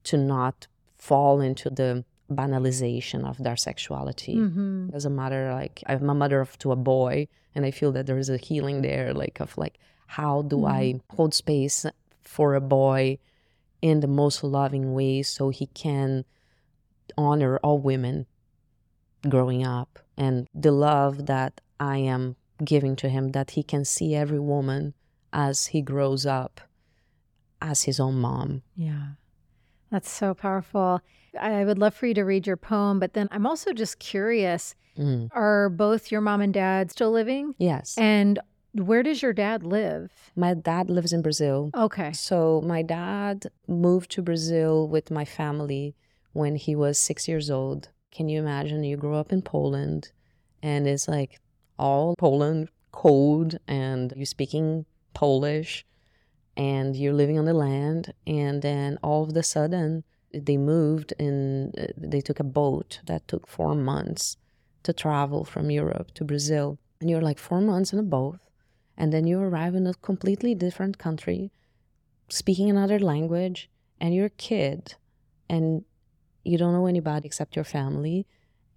to 0.04 0.18
not 0.18 0.68
fall 0.98 1.40
into 1.40 1.70
the 1.70 2.04
banalization 2.32 3.28
of 3.28 3.38
their 3.38 3.56
sexuality 3.56 4.36
mm-hmm. 4.36 4.90
as 4.94 5.06
a 5.06 5.10
mother 5.10 5.54
like 5.54 5.84
i'm 5.88 6.10
a 6.10 6.14
mother 6.14 6.42
of, 6.42 6.58
to 6.58 6.72
a 6.72 6.76
boy 6.76 7.28
and 7.54 7.66
i 7.66 7.72
feel 7.72 7.92
that 7.92 8.08
there 8.08 8.18
is 8.18 8.30
a 8.30 8.38
healing 8.38 8.82
there 8.82 9.14
like 9.14 9.40
of 9.40 9.56
like 9.58 9.78
how 10.08 10.42
do 10.42 10.58
mm-hmm. 10.58 10.66
i 10.66 11.00
hold 11.16 11.34
space 11.34 11.86
for 12.24 12.56
a 12.56 12.62
boy 12.62 13.18
in 13.82 14.00
the 14.00 14.08
most 14.08 14.44
loving 14.44 14.94
way 14.94 15.22
so 15.22 15.50
he 15.50 15.68
can 15.68 16.26
honor 17.18 17.58
all 17.58 17.78
women 17.78 18.26
growing 19.30 19.64
up 19.64 20.00
and 20.18 20.48
the 20.54 20.72
love 20.72 21.28
that 21.28 21.62
i 21.80 21.98
am 21.98 22.36
giving 22.64 22.96
to 22.96 23.08
him 23.08 23.34
that 23.34 23.52
he 23.52 23.62
can 23.62 23.86
see 23.86 24.16
every 24.16 24.40
woman 24.40 24.96
as 25.32 25.68
he 25.68 25.82
grows 25.82 26.26
up 26.26 26.62
as 27.62 27.84
his 27.84 28.00
own 28.00 28.16
mom 28.16 28.64
yeah 28.76 29.10
that's 29.96 30.12
so 30.12 30.34
powerful. 30.34 31.00
I 31.40 31.64
would 31.64 31.80
love 31.80 31.94
for 31.94 32.06
you 32.06 32.14
to 32.16 32.24
read 32.24 32.46
your 32.46 32.58
poem, 32.58 33.00
but 33.00 33.14
then 33.14 33.30
I'm 33.32 33.48
also 33.48 33.72
just 33.72 33.98
curious 33.98 34.76
mm. 34.98 35.30
are 35.32 35.70
both 35.70 36.12
your 36.12 36.20
mom 36.20 36.42
and 36.42 36.54
dad 36.54 36.92
still 36.92 37.12
living? 37.12 37.56
Yes. 37.58 37.98
And 37.98 38.40
where 38.74 39.04
does 39.04 39.22
your 39.22 39.32
dad 39.32 39.64
live? 39.64 40.12
My 40.36 40.54
dad 40.54 40.90
lives 40.90 41.14
in 41.14 41.22
Brazil. 41.22 41.72
Okay. 41.74 42.12
So 42.12 42.62
my 42.66 42.82
dad 42.82 43.46
moved 43.70 44.12
to 44.12 44.22
Brazil 44.22 44.86
with 44.90 45.12
my 45.12 45.24
family 45.24 45.96
when 46.34 46.58
he 46.58 46.76
was 46.76 46.98
six 46.98 47.26
years 47.26 47.50
old. 47.50 47.88
Can 48.12 48.28
you 48.28 48.40
imagine? 48.40 48.84
You 48.84 48.98
grew 48.98 49.16
up 49.16 49.32
in 49.32 49.42
Poland 49.42 50.12
and 50.62 50.88
it's 50.88 51.08
like 51.08 51.40
all 51.80 52.16
Poland 52.18 52.68
cold 52.92 53.60
and 53.66 54.12
you're 54.18 54.26
speaking 54.26 54.86
Polish 55.14 55.86
and 56.58 56.96
you're 56.96 57.14
living 57.14 57.38
on 57.38 57.46
the 57.46 57.54
land 57.54 58.14
and 58.26 58.62
then 58.62 58.98
all 59.04 59.24
of 59.24 59.36
a 59.36 59.44
sudden 59.44 60.04
they 60.34 60.58
moved 60.58 61.14
and 61.20 61.78
uh, 61.80 61.88
they 61.98 62.22
took 62.22 62.40
a 62.40 62.44
boat 62.44 63.00
that 63.06 63.28
took 63.28 63.48
four 63.48 63.76
months 63.76 64.38
to 64.84 64.94
travel 64.94 65.44
from 65.44 65.70
europe 65.70 66.14
to 66.14 66.24
brazil. 66.24 66.78
And 67.02 67.10
you're 67.10 67.22
like 67.22 67.40
four 67.40 67.62
months 67.62 67.94
in 67.94 68.00
a 68.00 68.04
boat 68.04 68.40
and 68.98 69.12
then 69.12 69.28
you 69.28 69.40
arrive 69.40 69.76
in 69.76 69.86
a 69.86 69.94
completely 69.96 70.56
different 70.56 70.98
country 70.98 71.52
speaking 72.30 72.70
another 72.70 73.00
language 73.00 73.70
and 74.00 74.14
you're 74.16 74.28
a 74.28 74.30
kid 74.30 74.96
and 75.50 75.84
you 76.44 76.58
don't 76.58 76.74
know 76.74 76.88
anybody 76.88 77.26
except 77.28 77.56
your 77.56 77.66
family 77.66 78.26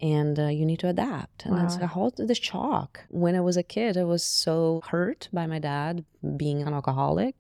and 0.01 0.39
uh, 0.39 0.47
you 0.47 0.64
need 0.64 0.79
to 0.79 0.89
adapt. 0.89 1.45
And 1.45 1.55
wow. 1.55 1.62
that's 1.62 1.76
a 1.76 1.89
whole 1.89 2.12
the 2.16 2.35
shock. 2.35 3.01
When 3.09 3.35
i 3.35 3.41
was 3.41 3.57
a 3.57 3.62
kid 3.62 3.97
i 3.97 4.05
was 4.05 4.24
so 4.24 4.81
hurt 4.89 5.29
by 5.33 5.47
my 5.47 5.59
dad 5.59 6.05
being 6.37 6.62
an 6.62 6.74
alcoholic 6.74 7.37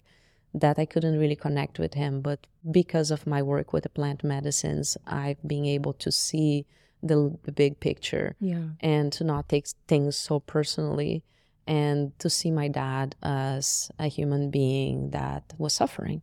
that 0.54 0.78
I 0.78 0.86
couldn't 0.86 1.18
really 1.18 1.36
connect 1.36 1.78
with 1.78 1.94
him. 1.94 2.20
But 2.20 2.46
because 2.70 3.10
of 3.10 3.26
my 3.26 3.42
work 3.42 3.72
with 3.72 3.82
the 3.84 3.88
plant 3.88 4.24
medicines, 4.24 4.96
I've 5.06 5.42
been 5.46 5.64
able 5.64 5.92
to 5.94 6.10
see 6.10 6.66
the, 7.02 7.36
the 7.44 7.52
big 7.52 7.80
picture 7.80 8.34
yeah. 8.40 8.64
and 8.80 9.12
to 9.12 9.24
not 9.24 9.48
take 9.48 9.66
things 9.86 10.16
so 10.16 10.40
personally 10.40 11.22
and 11.66 12.18
to 12.18 12.30
see 12.30 12.50
my 12.50 12.68
dad 12.68 13.14
as 13.22 13.90
a 13.98 14.08
human 14.08 14.50
being 14.50 15.10
that 15.10 15.52
was 15.58 15.74
suffering 15.74 16.22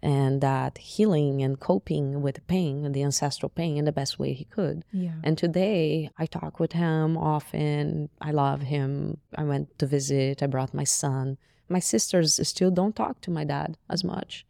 and 0.00 0.40
that 0.40 0.78
healing 0.78 1.42
and 1.42 1.58
coping 1.58 2.22
with 2.22 2.36
the 2.36 2.40
pain 2.42 2.84
and 2.84 2.94
the 2.94 3.02
ancestral 3.02 3.48
pain 3.48 3.76
in 3.76 3.84
the 3.84 3.92
best 3.92 4.18
way 4.18 4.32
he 4.32 4.44
could. 4.44 4.84
Yeah. 4.92 5.14
And 5.24 5.36
today 5.36 6.10
I 6.16 6.26
talk 6.26 6.60
with 6.60 6.72
him 6.72 7.16
often. 7.16 8.08
I 8.20 8.30
love 8.30 8.60
him. 8.60 9.18
I 9.36 9.42
went 9.42 9.76
to 9.78 9.86
visit. 9.86 10.42
I 10.42 10.46
brought 10.46 10.72
my 10.72 10.84
son 10.84 11.36
my 11.68 11.78
sisters 11.78 12.40
still 12.48 12.70
don't 12.70 12.96
talk 12.96 13.20
to 13.22 13.30
my 13.30 13.44
dad 13.44 13.76
as 13.88 14.02
much. 14.04 14.46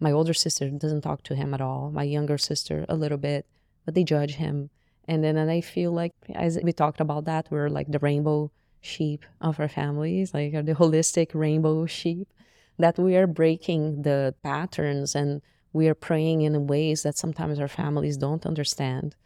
My 0.00 0.12
older 0.12 0.34
sister 0.34 0.70
doesn't 0.70 1.02
talk 1.02 1.22
to 1.24 1.34
him 1.34 1.54
at 1.54 1.60
all. 1.60 1.90
My 1.90 2.02
younger 2.02 2.38
sister, 2.38 2.84
a 2.88 2.96
little 2.96 3.18
bit, 3.18 3.46
but 3.84 3.94
they 3.94 4.04
judge 4.04 4.34
him. 4.34 4.70
And 5.06 5.22
then 5.22 5.36
and 5.36 5.50
I 5.50 5.60
feel 5.60 5.92
like, 5.92 6.12
as 6.34 6.58
we 6.62 6.72
talked 6.72 7.00
about 7.00 7.24
that, 7.26 7.48
we're 7.50 7.68
like 7.68 7.90
the 7.90 7.98
rainbow 7.98 8.50
sheep 8.80 9.24
of 9.40 9.60
our 9.60 9.68
families, 9.68 10.34
like 10.34 10.52
the 10.52 10.74
holistic 10.74 11.30
rainbow 11.34 11.86
sheep, 11.86 12.28
that 12.78 12.98
we 12.98 13.16
are 13.16 13.26
breaking 13.26 14.02
the 14.02 14.34
patterns 14.42 15.14
and 15.14 15.42
we 15.72 15.88
are 15.88 15.94
praying 15.94 16.42
in 16.42 16.66
ways 16.66 17.02
that 17.02 17.18
sometimes 17.18 17.58
our 17.58 17.68
families 17.68 18.16
don't 18.16 18.46
understand. 18.46 19.16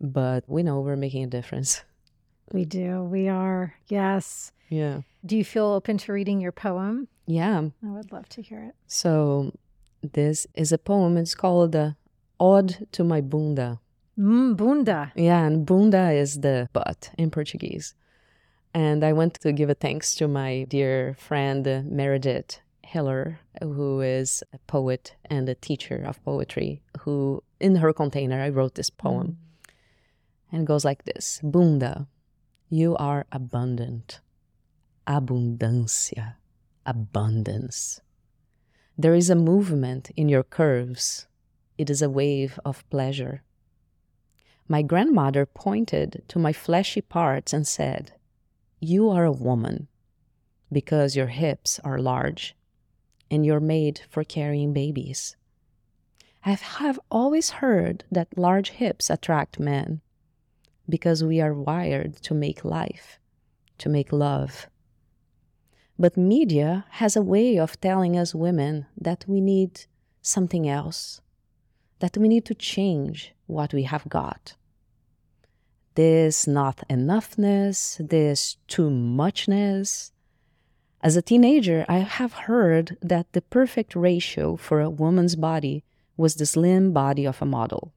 But 0.00 0.44
we 0.46 0.62
know 0.62 0.80
we're 0.80 0.96
making 0.96 1.24
a 1.24 1.28
difference. 1.28 1.82
We 2.52 2.64
do. 2.64 3.02
We 3.02 3.28
are. 3.28 3.74
Yes. 3.88 4.52
Yeah. 4.68 5.00
Do 5.24 5.36
you 5.36 5.44
feel 5.44 5.66
open 5.66 5.98
to 5.98 6.12
reading 6.12 6.40
your 6.40 6.52
poem? 6.52 7.08
Yeah. 7.26 7.68
I 7.84 7.90
would 7.90 8.12
love 8.12 8.28
to 8.30 8.42
hear 8.42 8.62
it. 8.62 8.74
So, 8.86 9.52
this 10.02 10.46
is 10.54 10.72
a 10.72 10.78
poem. 10.78 11.16
It's 11.16 11.34
called 11.34 11.74
uh, 11.74 11.92
Ode 12.38 12.86
to 12.92 13.04
My 13.04 13.20
Bunda. 13.20 13.80
Mm, 14.18 14.56
bunda. 14.56 15.12
Yeah, 15.14 15.44
and 15.44 15.64
bunda 15.64 16.10
is 16.10 16.40
the 16.40 16.68
butt 16.72 17.10
in 17.16 17.30
Portuguese. 17.30 17.94
And 18.74 19.04
I 19.04 19.12
want 19.12 19.34
to 19.34 19.52
give 19.52 19.70
a 19.70 19.74
thanks 19.74 20.14
to 20.16 20.28
my 20.28 20.64
dear 20.68 21.14
friend 21.18 21.66
uh, 21.66 21.82
Meredith 21.84 22.60
Hiller, 22.82 23.38
who 23.62 24.00
is 24.00 24.42
a 24.52 24.58
poet 24.66 25.14
and 25.26 25.48
a 25.48 25.54
teacher 25.54 26.02
of 26.04 26.22
poetry, 26.24 26.82
who 27.00 27.42
in 27.60 27.76
her 27.76 27.92
container 27.92 28.40
I 28.40 28.48
wrote 28.48 28.74
this 28.74 28.90
poem. 28.90 29.26
Mm. 29.26 29.72
And 30.50 30.62
it 30.62 30.64
goes 30.64 30.84
like 30.84 31.04
this 31.04 31.40
Bunda, 31.42 32.06
you 32.70 32.96
are 32.96 33.26
abundant 33.32 34.20
abundância, 35.08 36.34
abundance. 36.84 38.00
There 38.98 39.14
is 39.14 39.30
a 39.30 39.34
movement 39.34 40.10
in 40.16 40.28
your 40.28 40.42
curves. 40.42 41.26
It 41.78 41.88
is 41.88 42.02
a 42.02 42.10
wave 42.10 42.60
of 42.64 42.88
pleasure. 42.90 43.42
My 44.68 44.82
grandmother 44.82 45.46
pointed 45.46 46.24
to 46.28 46.38
my 46.38 46.52
fleshy 46.52 47.00
parts 47.00 47.54
and 47.54 47.66
said, 47.66 48.12
You 48.80 49.08
are 49.08 49.24
a 49.24 49.32
woman 49.32 49.88
because 50.70 51.16
your 51.16 51.28
hips 51.28 51.80
are 51.82 51.98
large 51.98 52.54
and 53.30 53.46
you're 53.46 53.60
made 53.60 54.02
for 54.10 54.24
carrying 54.24 54.74
babies. 54.74 55.36
I 56.44 56.52
have 56.52 57.00
always 57.10 57.50
heard 57.50 58.04
that 58.12 58.36
large 58.36 58.70
hips 58.70 59.08
attract 59.08 59.58
men 59.58 60.02
because 60.88 61.22
we 61.24 61.40
are 61.40 61.54
wired 61.54 62.16
to 62.22 62.34
make 62.34 62.64
life, 62.64 63.18
to 63.78 63.88
make 63.88 64.12
love, 64.12 64.68
but 65.98 66.16
media 66.16 66.84
has 66.90 67.16
a 67.16 67.22
way 67.22 67.58
of 67.58 67.80
telling 67.80 68.16
us 68.16 68.34
women 68.34 68.86
that 68.96 69.24
we 69.26 69.40
need 69.40 69.86
something 70.22 70.68
else, 70.68 71.20
that 71.98 72.16
we 72.16 72.28
need 72.28 72.44
to 72.44 72.54
change 72.54 73.34
what 73.46 73.74
we 73.74 73.82
have 73.82 74.08
got, 74.08 74.54
this 75.96 76.46
not 76.46 76.86
enoughness, 76.88 77.96
this 78.08 78.56
too 78.68 78.88
muchness. 78.88 80.12
As 81.00 81.16
a 81.16 81.22
teenager, 81.22 81.84
I 81.88 81.98
have 81.98 82.32
heard 82.46 82.96
that 83.02 83.32
the 83.32 83.42
perfect 83.42 83.96
ratio 83.96 84.56
for 84.56 84.80
a 84.80 84.90
woman's 84.90 85.34
body 85.34 85.82
was 86.16 86.36
the 86.36 86.46
slim 86.46 86.92
body 86.92 87.24
of 87.24 87.42
a 87.42 87.46
model 87.46 87.92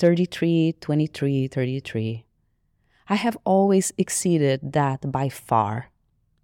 33, 0.00 0.76
23, 0.80 1.46
33. 1.48 2.24
I 3.10 3.14
have 3.16 3.36
always 3.44 3.92
exceeded 3.98 4.72
that 4.72 5.12
by 5.12 5.28
far 5.28 5.90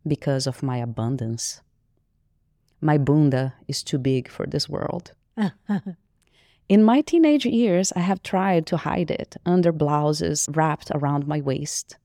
because 0.06 0.46
of 0.46 0.62
my 0.62 0.76
abundance. 0.76 1.62
My 2.82 2.98
bunda 2.98 3.54
is 3.66 3.82
too 3.82 3.96
big 3.96 4.28
for 4.28 4.46
this 4.46 4.68
world. 4.68 5.12
In 6.68 6.84
my 6.84 7.00
teenage 7.00 7.46
years, 7.46 7.94
I 7.96 8.00
have 8.00 8.22
tried 8.22 8.66
to 8.66 8.76
hide 8.76 9.10
it 9.10 9.38
under 9.46 9.72
blouses 9.72 10.50
wrapped 10.52 10.90
around 10.94 11.26
my 11.26 11.40
waist. 11.40 11.96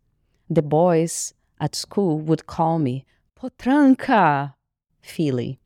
The 0.50 0.62
boys 0.62 1.34
at 1.60 1.76
school 1.76 2.18
would 2.20 2.48
call 2.48 2.80
me 2.80 3.06
Potranca, 3.38 4.54
Feely. 5.02 5.60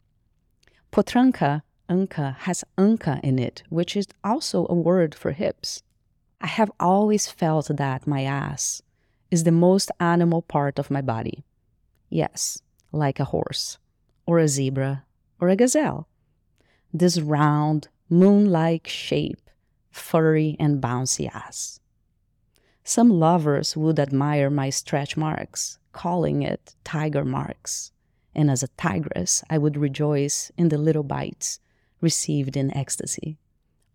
Potranca, 0.92 1.62
Anca, 1.88 2.36
has 2.40 2.64
anca 2.78 3.20
in 3.24 3.38
it, 3.38 3.62
which 3.70 3.96
is 3.96 4.08
also 4.24 4.66
a 4.68 4.74
word 4.74 5.14
for 5.14 5.32
hips. 5.32 5.84
I 6.42 6.48
have 6.48 6.72
always 6.80 7.28
felt 7.28 7.68
that 7.68 8.08
my 8.08 8.24
ass 8.24 8.82
is 9.30 9.44
the 9.44 9.52
most 9.52 9.92
animal 10.00 10.42
part 10.42 10.80
of 10.80 10.90
my 10.90 11.02
body. 11.02 11.44
Yes, 12.10 12.62
like 12.92 13.20
a 13.20 13.26
horse, 13.26 13.78
or 14.26 14.40
a 14.40 14.48
zebra, 14.48 15.06
or 15.40 15.50
a 15.50 15.56
gazelle. 15.56 16.08
This 16.92 17.20
round, 17.20 17.90
moon 18.10 18.52
like 18.52 18.88
shape, 18.88 19.50
furry 19.92 20.56
and 20.60 20.82
bouncy 20.82 21.30
ass. 21.34 21.80
Some 22.84 23.10
lovers 23.12 23.78
would 23.78 24.00
admire 24.00 24.50
my 24.50 24.70
stretch 24.70 25.16
marks, 25.18 25.78
calling 25.92 26.42
it 26.42 26.76
tiger 26.84 27.26
marks, 27.26 27.92
and 28.34 28.50
as 28.50 28.64
a 28.64 28.70
tigress, 28.70 29.44
I 29.50 29.58
would 29.58 29.78
rejoice 29.78 30.52
in 30.58 30.70
the 30.70 30.78
little 30.78 31.04
bites 31.04 31.60
received 32.02 32.58
in 32.58 32.76
ecstasy. 32.76 33.38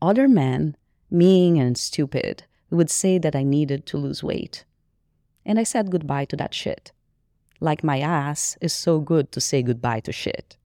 Other 0.00 0.28
men, 0.28 0.76
mean 1.10 1.56
and 1.56 1.76
stupid, 1.76 2.44
would 2.70 2.90
say 2.90 3.18
that 3.18 3.36
I 3.36 3.42
needed 3.42 3.86
to 3.86 3.98
lose 3.98 4.22
weight. 4.22 4.64
And 5.44 5.58
I 5.58 5.64
said 5.64 5.90
goodbye 5.90 6.26
to 6.26 6.36
that 6.36 6.54
shit. 6.54 6.92
Like 7.60 7.84
my 7.84 8.00
ass 8.00 8.56
is 8.60 8.72
so 8.72 9.00
good 9.00 9.32
to 9.32 9.40
say 9.40 9.62
goodbye 9.62 10.00
to 10.00 10.12
shit. 10.12 10.56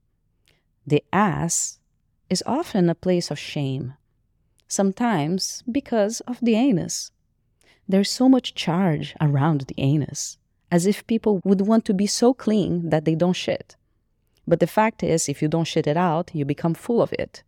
The 0.88 1.04
ass 1.12 1.80
is 2.30 2.44
often 2.46 2.90
a 2.90 2.96
place 2.96 3.32
of 3.32 3.40
shame, 3.40 3.94
sometimes 4.68 5.64
because 5.70 6.22
of 6.22 6.40
the 6.42 6.56
anus. 6.56 7.12
There's 7.88 8.10
so 8.10 8.30
much 8.30 8.56
charge 8.56 9.16
around 9.20 9.62
the 9.62 9.76
anus, 9.78 10.38
as 10.72 10.86
if 10.86 11.06
people 11.08 11.42
would 11.44 11.62
want 11.62 11.86
to 11.86 11.94
be 11.94 12.08
so 12.08 12.34
clean 12.34 12.90
that 12.90 13.06
they 13.06 13.16
don't 13.16 13.34
shit. 13.34 13.76
But 14.48 14.60
the 14.60 14.68
fact 14.68 15.04
is, 15.04 15.28
if 15.28 15.42
you 15.42 15.48
don't 15.48 15.66
shit 15.66 15.88
it 15.88 15.98
out, 15.98 16.32
you 16.34 16.46
become 16.46 16.74
full 16.74 17.02
of 17.02 17.14
it. 17.14 17.44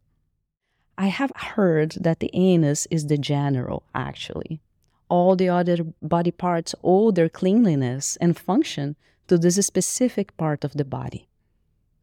I 0.98 1.08
have 1.08 1.32
heard 1.36 1.92
that 2.02 2.20
the 2.20 2.32
anus 2.34 2.88
is 2.90 3.06
the 3.08 3.18
general, 3.18 3.84
actually. 3.94 4.62
All 5.10 5.36
the 5.36 5.50
other 5.50 5.78
body 6.02 6.32
parts 6.32 6.74
owe 6.84 7.12
their 7.12 7.30
cleanliness 7.30 8.18
and 8.20 8.38
function 8.38 8.96
to 9.28 9.38
this 9.38 9.56
specific 9.66 10.36
part 10.38 10.64
of 10.64 10.74
the 10.74 10.86
body 10.86 11.28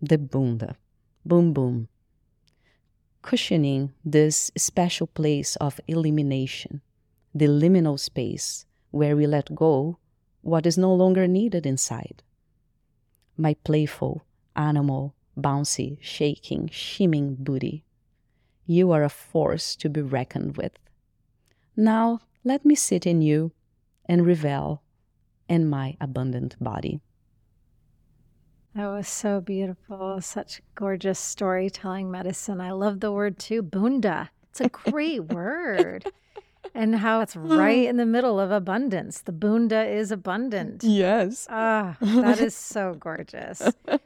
the 0.02 0.18
bunda. 0.18 0.76
Boom, 1.24 1.54
boom 1.54 1.88
cushioning 3.24 3.90
this 4.04 4.50
special 4.54 5.06
place 5.06 5.56
of 5.56 5.80
elimination, 5.88 6.82
the 7.34 7.46
liminal 7.46 7.98
space 7.98 8.66
where 8.90 9.16
we 9.16 9.26
let 9.26 9.54
go 9.54 9.98
what 10.42 10.66
is 10.66 10.76
no 10.76 10.92
longer 10.94 11.26
needed 11.26 11.64
inside. 11.64 12.22
My 13.38 13.54
playful, 13.64 14.26
animal, 14.56 15.14
bouncy, 15.38 15.98
shaking, 16.00 16.68
shimming 16.68 17.36
booty, 17.38 17.84
you 18.66 18.92
are 18.92 19.04
a 19.04 19.08
force 19.08 19.76
to 19.76 19.88
be 19.88 20.00
reckoned 20.00 20.56
with. 20.56 20.72
Now 21.76 22.20
let 22.44 22.64
me 22.64 22.74
sit 22.74 23.06
in 23.06 23.20
you 23.22 23.52
and 24.06 24.26
revel 24.26 24.82
in 25.48 25.68
my 25.68 25.96
abundant 26.00 26.56
body. 26.62 27.00
That 28.74 28.88
was 28.88 29.06
so 29.06 29.40
beautiful. 29.40 30.20
Such 30.20 30.60
gorgeous 30.74 31.18
storytelling 31.18 32.10
medicine. 32.10 32.60
I 32.60 32.72
love 32.72 33.00
the 33.00 33.12
word 33.12 33.38
too, 33.38 33.62
bunda. 33.62 34.30
It's 34.50 34.60
a 34.60 34.68
great 34.68 35.24
word. 35.32 36.10
And 36.74 36.96
how 36.96 37.20
it's 37.20 37.36
right 37.36 37.86
in 37.90 37.96
the 37.96 38.06
middle 38.06 38.40
of 38.40 38.50
abundance. 38.50 39.22
The 39.22 39.32
bunda 39.32 39.84
is 39.84 40.10
abundant. 40.10 40.82
Yes. 40.84 41.46
Ah, 41.50 41.96
that 42.00 42.40
is 42.40 42.54
so 42.54 42.94
gorgeous. 42.94 43.62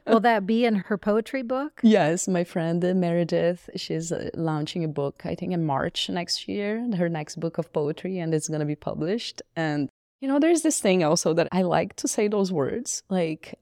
Will 0.07 0.19
that 0.21 0.45
be 0.45 0.65
in 0.65 0.75
her 0.75 0.97
poetry 0.97 1.43
book? 1.43 1.79
Yes, 1.83 2.27
my 2.27 2.43
friend 2.43 2.83
uh, 2.83 2.93
Meredith, 2.93 3.69
she's 3.75 4.11
uh, 4.11 4.29
launching 4.33 4.83
a 4.83 4.87
book, 4.87 5.21
I 5.25 5.35
think 5.35 5.53
in 5.53 5.65
March 5.65 6.09
next 6.09 6.47
year, 6.47 6.85
her 6.95 7.09
next 7.09 7.39
book 7.39 7.57
of 7.57 7.71
poetry, 7.71 8.19
and 8.19 8.33
it's 8.33 8.47
going 8.47 8.59
to 8.59 8.65
be 8.65 8.75
published. 8.75 9.41
And 9.55 9.89
you 10.21 10.27
know, 10.27 10.39
there's 10.39 10.63
this 10.63 10.81
thing 10.81 11.03
also 11.03 11.33
that 11.33 11.47
I 11.51 11.61
like 11.61 11.95
to 11.97 12.07
say 12.07 12.27
those 12.27 12.51
words. 12.51 13.03
Like, 13.09 13.57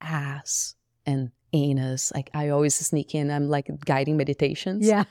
ass 0.00 0.74
and 1.04 1.30
anus. 1.52 2.12
Like 2.14 2.30
I 2.34 2.48
always 2.48 2.74
sneak 2.74 3.14
in, 3.14 3.30
I'm 3.30 3.48
like 3.48 3.68
guiding 3.84 4.16
meditations. 4.16 4.86
Yeah. 4.86 5.04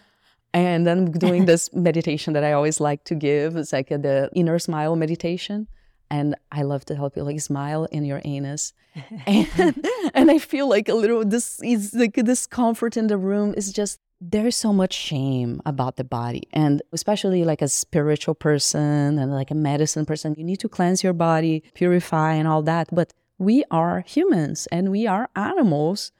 And 0.57 0.87
I'm 0.87 1.11
doing 1.27 1.45
this 1.45 1.71
meditation 1.73 2.33
that 2.33 2.43
I 2.43 2.53
always 2.53 2.79
like 2.79 3.03
to 3.05 3.15
give. 3.15 3.55
It's 3.55 3.73
like 3.73 3.91
a, 3.91 3.97
the 3.97 4.29
inner 4.33 4.57
smile 4.59 4.95
meditation. 4.95 5.67
And 6.09 6.35
I 6.51 6.63
love 6.63 6.85
to 6.85 6.95
help 6.95 7.15
you 7.15 7.23
like 7.23 7.39
smile 7.41 7.85
in 7.85 8.05
your 8.05 8.21
anus. 8.23 8.73
and, 9.27 9.85
and 10.13 10.31
I 10.31 10.39
feel 10.39 10.67
like 10.67 10.89
a 10.89 10.93
little 10.93 11.23
this 11.23 11.59
is 11.61 11.93
like 11.93 12.15
this 12.15 12.47
comfort 12.47 12.97
in 12.97 13.07
the 13.07 13.17
room 13.17 13.53
is 13.55 13.71
just 13.71 13.99
there's 14.19 14.55
so 14.55 14.73
much 14.73 14.93
shame 14.93 15.61
about 15.63 15.97
the 15.97 16.03
body 16.03 16.41
and 16.51 16.81
especially 16.91 17.43
like 17.43 17.61
a 17.61 17.67
spiritual 17.67 18.33
person 18.33 19.19
and 19.19 19.31
like 19.31 19.51
a 19.51 19.55
medicine 19.55 20.07
person 20.07 20.33
you 20.35 20.43
need 20.43 20.59
to 20.59 20.67
cleanse 20.67 21.03
your 21.03 21.13
body 21.13 21.61
purify 21.75 22.33
and 22.33 22.47
all 22.47 22.63
that 22.63 22.87
but 22.91 23.13
we 23.37 23.63
are 23.69 24.03
humans 24.07 24.67
and 24.71 24.89
we 24.89 25.05
are 25.05 25.29
animals 25.35 26.11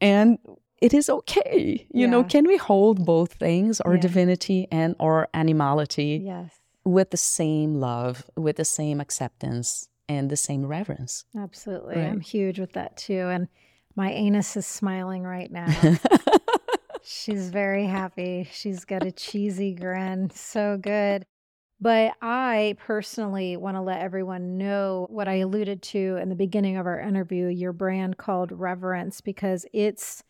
and 0.00 0.38
it 0.82 0.92
is 0.92 1.08
okay. 1.08 1.86
You 1.90 2.02
yeah. 2.02 2.06
know 2.08 2.24
can 2.24 2.46
we 2.46 2.56
hold 2.56 3.06
both 3.06 3.34
things 3.34 3.80
our 3.80 3.94
yeah. 3.94 4.00
divinity 4.00 4.66
and 4.70 4.96
our 4.98 5.28
animality 5.32 6.20
yes. 6.24 6.52
with 6.84 7.10
the 7.10 7.16
same 7.16 7.76
love 7.76 8.28
with 8.36 8.56
the 8.56 8.64
same 8.64 9.00
acceptance 9.00 9.88
and 10.08 10.28
the 10.28 10.36
same 10.36 10.66
reverence? 10.66 11.24
Absolutely. 11.38 11.96
Right? 11.96 12.08
i'm 12.08 12.20
huge 12.20 12.58
with 12.58 12.72
that 12.72 12.96
too 12.96 13.28
and 13.30 13.48
my 13.94 14.10
anus 14.10 14.56
is 14.56 14.66
smiling 14.66 15.22
right 15.22 15.50
now. 15.50 15.66
She's 17.04 17.50
very 17.50 17.86
happy. 17.86 18.48
She's 18.50 18.84
got 18.84 19.04
a 19.04 19.12
cheesy 19.12 19.74
grin. 19.74 20.30
So 20.30 20.78
good. 20.80 21.26
But 21.80 22.14
I 22.22 22.76
personally 22.78 23.56
want 23.56 23.76
to 23.76 23.80
let 23.80 24.00
everyone 24.00 24.56
know 24.56 25.08
what 25.10 25.28
I 25.28 25.34
alluded 25.34 25.82
to 25.82 26.16
in 26.22 26.28
the 26.28 26.36
beginning 26.36 26.76
of 26.76 26.86
our 26.86 27.00
interview 27.00 27.48
your 27.48 27.72
brand 27.72 28.16
called 28.18 28.52
Reverence, 28.52 29.20
because 29.20 29.66
it's 29.72 30.22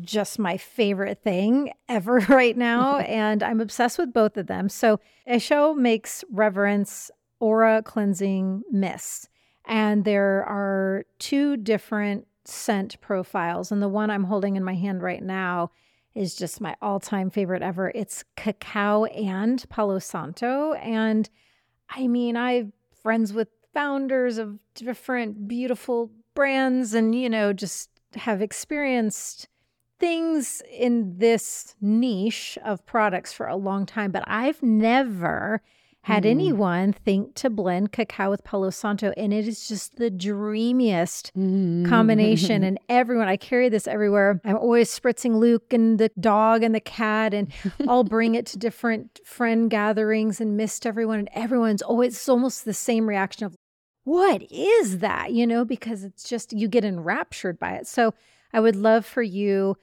just 0.00 0.38
my 0.38 0.56
favorite 0.56 1.22
thing 1.22 1.72
ever 1.88 2.18
right 2.28 2.56
now. 2.56 2.98
and 2.98 3.42
I'm 3.42 3.60
obsessed 3.60 3.98
with 3.98 4.12
both 4.12 4.36
of 4.36 4.46
them. 4.46 4.68
So, 4.68 5.00
Aychele 5.28 5.76
makes 5.76 6.24
Reverence 6.30 7.10
aura 7.40 7.82
cleansing 7.82 8.62
mist. 8.70 9.28
And 9.66 10.04
there 10.04 10.44
are 10.44 11.04
two 11.18 11.56
different 11.56 12.26
scent 12.44 13.00
profiles. 13.00 13.70
And 13.70 13.82
the 13.82 13.88
one 13.88 14.10
I'm 14.10 14.24
holding 14.24 14.56
in 14.56 14.64
my 14.64 14.74
hand 14.74 15.02
right 15.02 15.22
now 15.22 15.70
is 16.14 16.34
just 16.34 16.60
my 16.60 16.74
all 16.80 16.98
time 16.98 17.30
favorite 17.30 17.62
ever. 17.62 17.92
It's 17.94 18.24
cacao 18.36 19.04
and 19.04 19.64
Palo 19.68 19.98
Santo. 19.98 20.72
And 20.74 21.28
I 21.90 22.06
mean, 22.06 22.36
I'm 22.36 22.72
friends 23.02 23.32
with 23.32 23.48
founders 23.72 24.38
of 24.38 24.58
different 24.74 25.46
beautiful 25.46 26.10
brands 26.34 26.94
and, 26.94 27.14
you 27.14 27.28
know, 27.28 27.52
just 27.52 27.90
have 28.14 28.40
experienced 28.40 29.48
things 29.98 30.62
in 30.70 31.18
this 31.18 31.74
niche 31.80 32.58
of 32.64 32.84
products 32.86 33.32
for 33.32 33.46
a 33.46 33.56
long 33.56 33.86
time, 33.86 34.10
but 34.10 34.24
I've 34.26 34.62
never 34.62 35.62
had 36.02 36.22
mm. 36.22 36.30
anyone 36.30 36.92
think 36.92 37.34
to 37.34 37.50
blend 37.50 37.92
cacao 37.92 38.30
with 38.30 38.44
Palo 38.44 38.70
Santo. 38.70 39.12
And 39.16 39.32
it 39.32 39.46
is 39.46 39.68
just 39.68 39.96
the 39.96 40.10
dreamiest 40.10 41.32
mm. 41.36 41.86
combination. 41.88 42.62
And 42.64 42.78
everyone, 42.88 43.28
I 43.28 43.36
carry 43.36 43.68
this 43.68 43.86
everywhere. 43.86 44.40
I'm 44.44 44.56
always 44.56 44.96
spritzing 44.96 45.38
Luke 45.38 45.72
and 45.72 45.98
the 45.98 46.10
dog 46.18 46.62
and 46.62 46.74
the 46.74 46.80
cat, 46.80 47.34
and 47.34 47.52
I'll 47.88 48.04
bring 48.04 48.34
it 48.34 48.46
to 48.46 48.58
different 48.58 49.20
friend 49.24 49.70
gatherings 49.70 50.40
and 50.40 50.56
mist 50.56 50.86
everyone. 50.86 51.18
And 51.18 51.30
everyone's 51.34 51.82
always 51.82 52.14
it's 52.14 52.28
almost 52.28 52.64
the 52.64 52.74
same 52.74 53.08
reaction 53.08 53.44
of, 53.44 53.56
what 54.04 54.40
is 54.50 55.00
that? 55.00 55.32
You 55.32 55.46
know, 55.46 55.66
because 55.66 56.04
it's 56.04 56.26
just, 56.26 56.54
you 56.54 56.68
get 56.68 56.84
enraptured 56.84 57.58
by 57.58 57.72
it. 57.72 57.86
So 57.86 58.14
I 58.52 58.60
would 58.60 58.76
love 58.76 59.04
for 59.04 59.22
you 59.22 59.76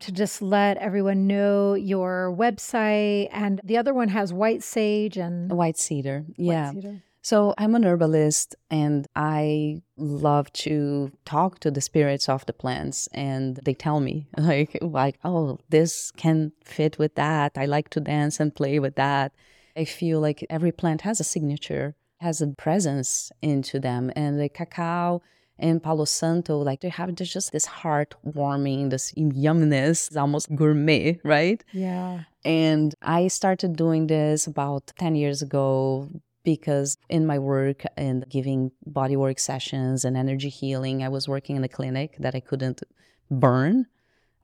to 0.00 0.12
just 0.12 0.42
let 0.42 0.76
everyone 0.78 1.26
know 1.26 1.74
your 1.74 2.34
website. 2.36 3.28
And 3.32 3.60
the 3.62 3.76
other 3.76 3.94
one 3.94 4.08
has 4.08 4.32
white 4.32 4.62
sage 4.62 5.16
and 5.16 5.50
white 5.52 5.78
cedar. 5.78 6.24
White 6.36 6.36
yeah. 6.36 6.70
Cedar. 6.72 7.02
So 7.24 7.54
I'm 7.56 7.76
an 7.76 7.84
herbalist 7.84 8.56
and 8.68 9.06
I 9.14 9.82
love 9.96 10.52
to 10.54 11.12
talk 11.24 11.60
to 11.60 11.70
the 11.70 11.80
spirits 11.80 12.28
of 12.28 12.44
the 12.46 12.52
plants 12.52 13.08
and 13.12 13.60
they 13.64 13.74
tell 13.74 14.00
me 14.00 14.26
like 14.36 14.76
like 14.82 15.20
oh 15.22 15.58
this 15.68 16.10
can 16.16 16.50
fit 16.64 16.98
with 16.98 17.14
that. 17.14 17.52
I 17.56 17.66
like 17.66 17.90
to 17.90 18.00
dance 18.00 18.40
and 18.40 18.52
play 18.52 18.80
with 18.80 18.96
that. 18.96 19.32
I 19.76 19.84
feel 19.84 20.18
like 20.18 20.44
every 20.50 20.72
plant 20.72 21.02
has 21.02 21.20
a 21.20 21.24
signature, 21.24 21.94
has 22.20 22.42
a 22.42 22.48
presence 22.48 23.30
into 23.40 23.78
them 23.78 24.10
and 24.16 24.40
the 24.40 24.48
cacao 24.48 25.22
and 25.62 25.82
Palo 25.82 26.04
Santo, 26.04 26.58
like 26.58 26.80
they 26.80 26.88
have 26.88 27.14
this, 27.16 27.32
just 27.32 27.52
this 27.52 27.66
heartwarming, 27.66 28.90
this 28.90 29.12
yumminess, 29.12 30.08
it's 30.08 30.16
almost 30.16 30.54
gourmet, 30.54 31.18
right? 31.22 31.62
Yeah. 31.72 32.24
And 32.44 32.94
I 33.00 33.28
started 33.28 33.76
doing 33.76 34.08
this 34.08 34.46
about 34.46 34.92
10 34.98 35.14
years 35.14 35.40
ago 35.40 36.08
because 36.42 36.98
in 37.08 37.24
my 37.24 37.38
work 37.38 37.84
and 37.96 38.28
giving 38.28 38.72
bodywork 38.90 39.38
sessions 39.38 40.04
and 40.04 40.16
energy 40.16 40.48
healing, 40.48 41.04
I 41.04 41.08
was 41.08 41.28
working 41.28 41.54
in 41.54 41.62
a 41.62 41.68
clinic 41.68 42.16
that 42.18 42.34
I 42.34 42.40
couldn't 42.40 42.82
burn, 43.30 43.86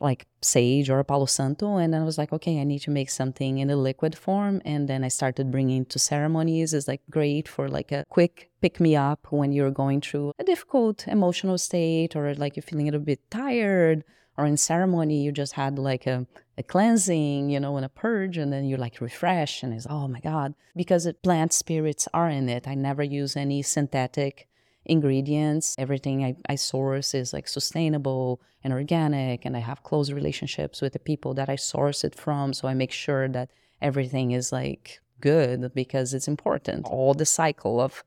like 0.01 0.27
sage 0.41 0.91
or 0.91 1.03
Palo 1.05 1.27
Santo. 1.27 1.77
And 1.77 1.95
I 1.95 2.03
was 2.03 2.19
like, 2.19 2.33
okay, 2.33 2.61
I 2.61 2.65
need 2.65 2.81
to 2.81 2.91
make 2.91 3.11
something 3.11 3.59
in 3.59 3.71
a 3.71 3.77
liquid 3.77 4.17
form. 4.17 4.63
And 4.65 4.89
then 4.89 5.05
I 5.05 5.09
started 5.09 5.51
bringing 5.51 5.85
to 5.87 5.99
ceremonies. 5.99 6.75
It's 6.75 6.89
like 6.89 7.03
great 7.11 7.49
for 7.49 7.69
like 7.69 7.93
a 7.93 8.05
quick 8.09 8.51
pick 8.61 8.81
me 8.81 8.97
up 8.97 9.27
when 9.31 9.53
you're 9.53 9.71
going 9.71 10.01
through 10.01 10.33
a 10.39 10.45
difficult 10.45 11.07
emotional 11.09 11.59
state 11.59 12.17
or 12.17 12.35
like 12.35 12.57
you're 12.57 12.63
feeling 12.63 12.89
a 12.89 12.93
little 12.93 13.05
bit 13.05 13.21
tired 13.31 14.05
or 14.39 14.47
in 14.47 14.57
ceremony 14.57 15.23
you 15.23 15.33
just 15.33 15.55
had 15.55 15.79
like 15.79 16.07
a, 16.07 16.27
a 16.57 16.63
cleansing 16.63 17.51
you 17.51 17.61
know 17.61 17.77
and 17.77 17.85
a 17.85 17.89
purge 17.89 18.39
and 18.39 18.53
then 18.53 18.65
you're 18.65 18.79
like 18.79 19.01
refresh 19.01 19.63
and 19.63 19.75
it's 19.75 19.87
oh 19.91 20.09
my 20.09 20.21
god 20.21 20.55
because 20.75 21.05
it, 21.05 21.23
plant 21.23 21.53
spirits 21.53 22.09
are 22.15 22.29
in 22.29 22.49
it 22.49 22.67
i 22.67 22.75
never 22.75 23.03
use 23.03 23.37
any 23.37 23.61
synthetic 23.63 24.48
ingredients 24.89 25.75
everything 25.79 26.25
I, 26.25 26.37
I 26.49 26.57
source 26.57 27.15
is 27.15 27.33
like 27.33 27.49
sustainable 27.49 28.41
and 28.65 28.73
organic 28.73 29.45
and 29.45 29.57
i 29.57 29.61
have 29.61 29.83
close 29.83 30.11
relationships 30.11 30.81
with 30.81 30.93
the 30.95 30.99
people 30.99 31.35
that 31.35 31.49
i 31.49 31.57
source 31.57 32.05
it 32.05 32.15
from 32.15 32.53
so 32.53 32.69
i 32.69 32.75
make 32.75 32.93
sure 32.93 33.29
that 33.29 33.51
everything 33.81 34.33
is 34.33 34.51
like 34.53 35.01
good 35.21 35.73
because 35.75 36.15
it's 36.15 36.29
important 36.29 36.87
all 36.87 37.15
the 37.15 37.27
cycle 37.27 37.81
of 37.81 38.03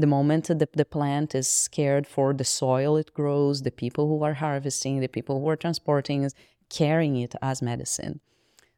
the 0.00 0.06
moment 0.06 0.46
the, 0.46 0.68
the 0.72 0.84
plant 0.84 1.34
is 1.34 1.48
scared 1.48 2.06
for, 2.06 2.32
the 2.32 2.44
soil 2.44 2.96
it 2.96 3.12
grows, 3.14 3.62
the 3.62 3.70
people 3.70 4.08
who 4.08 4.22
are 4.24 4.34
harvesting, 4.34 5.00
the 5.00 5.08
people 5.08 5.40
who 5.40 5.48
are 5.48 5.56
transporting, 5.56 6.30
carrying 6.68 7.16
it 7.16 7.34
as 7.42 7.62
medicine. 7.62 8.20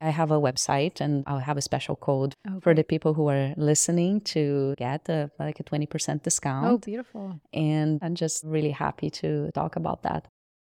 I 0.03 0.11
have 0.11 0.32
a 0.32 0.40
website 0.40 1.00
and 1.00 1.22
I'll 1.26 1.38
have 1.38 1.57
a 1.57 1.62
special 1.62 1.94
code 1.94 2.34
okay. 2.46 2.59
for 2.61 2.74
the 2.74 2.82
people 2.82 3.14
who 3.14 3.28
are 3.28 3.55
listening 3.57 4.20
to 4.32 4.74
get 4.76 5.09
a, 5.09 5.30
like 5.38 5.61
a 5.61 5.64
20% 5.64 6.22
discount. 6.22 6.66
Oh, 6.66 6.78
beautiful. 6.78 7.40
And 7.53 8.00
I'm 8.03 8.16
just 8.16 8.42
really 8.44 8.72
happy 8.72 9.11
to 9.11 9.50
talk 9.53 9.76
about 9.76 10.03
that. 10.03 10.26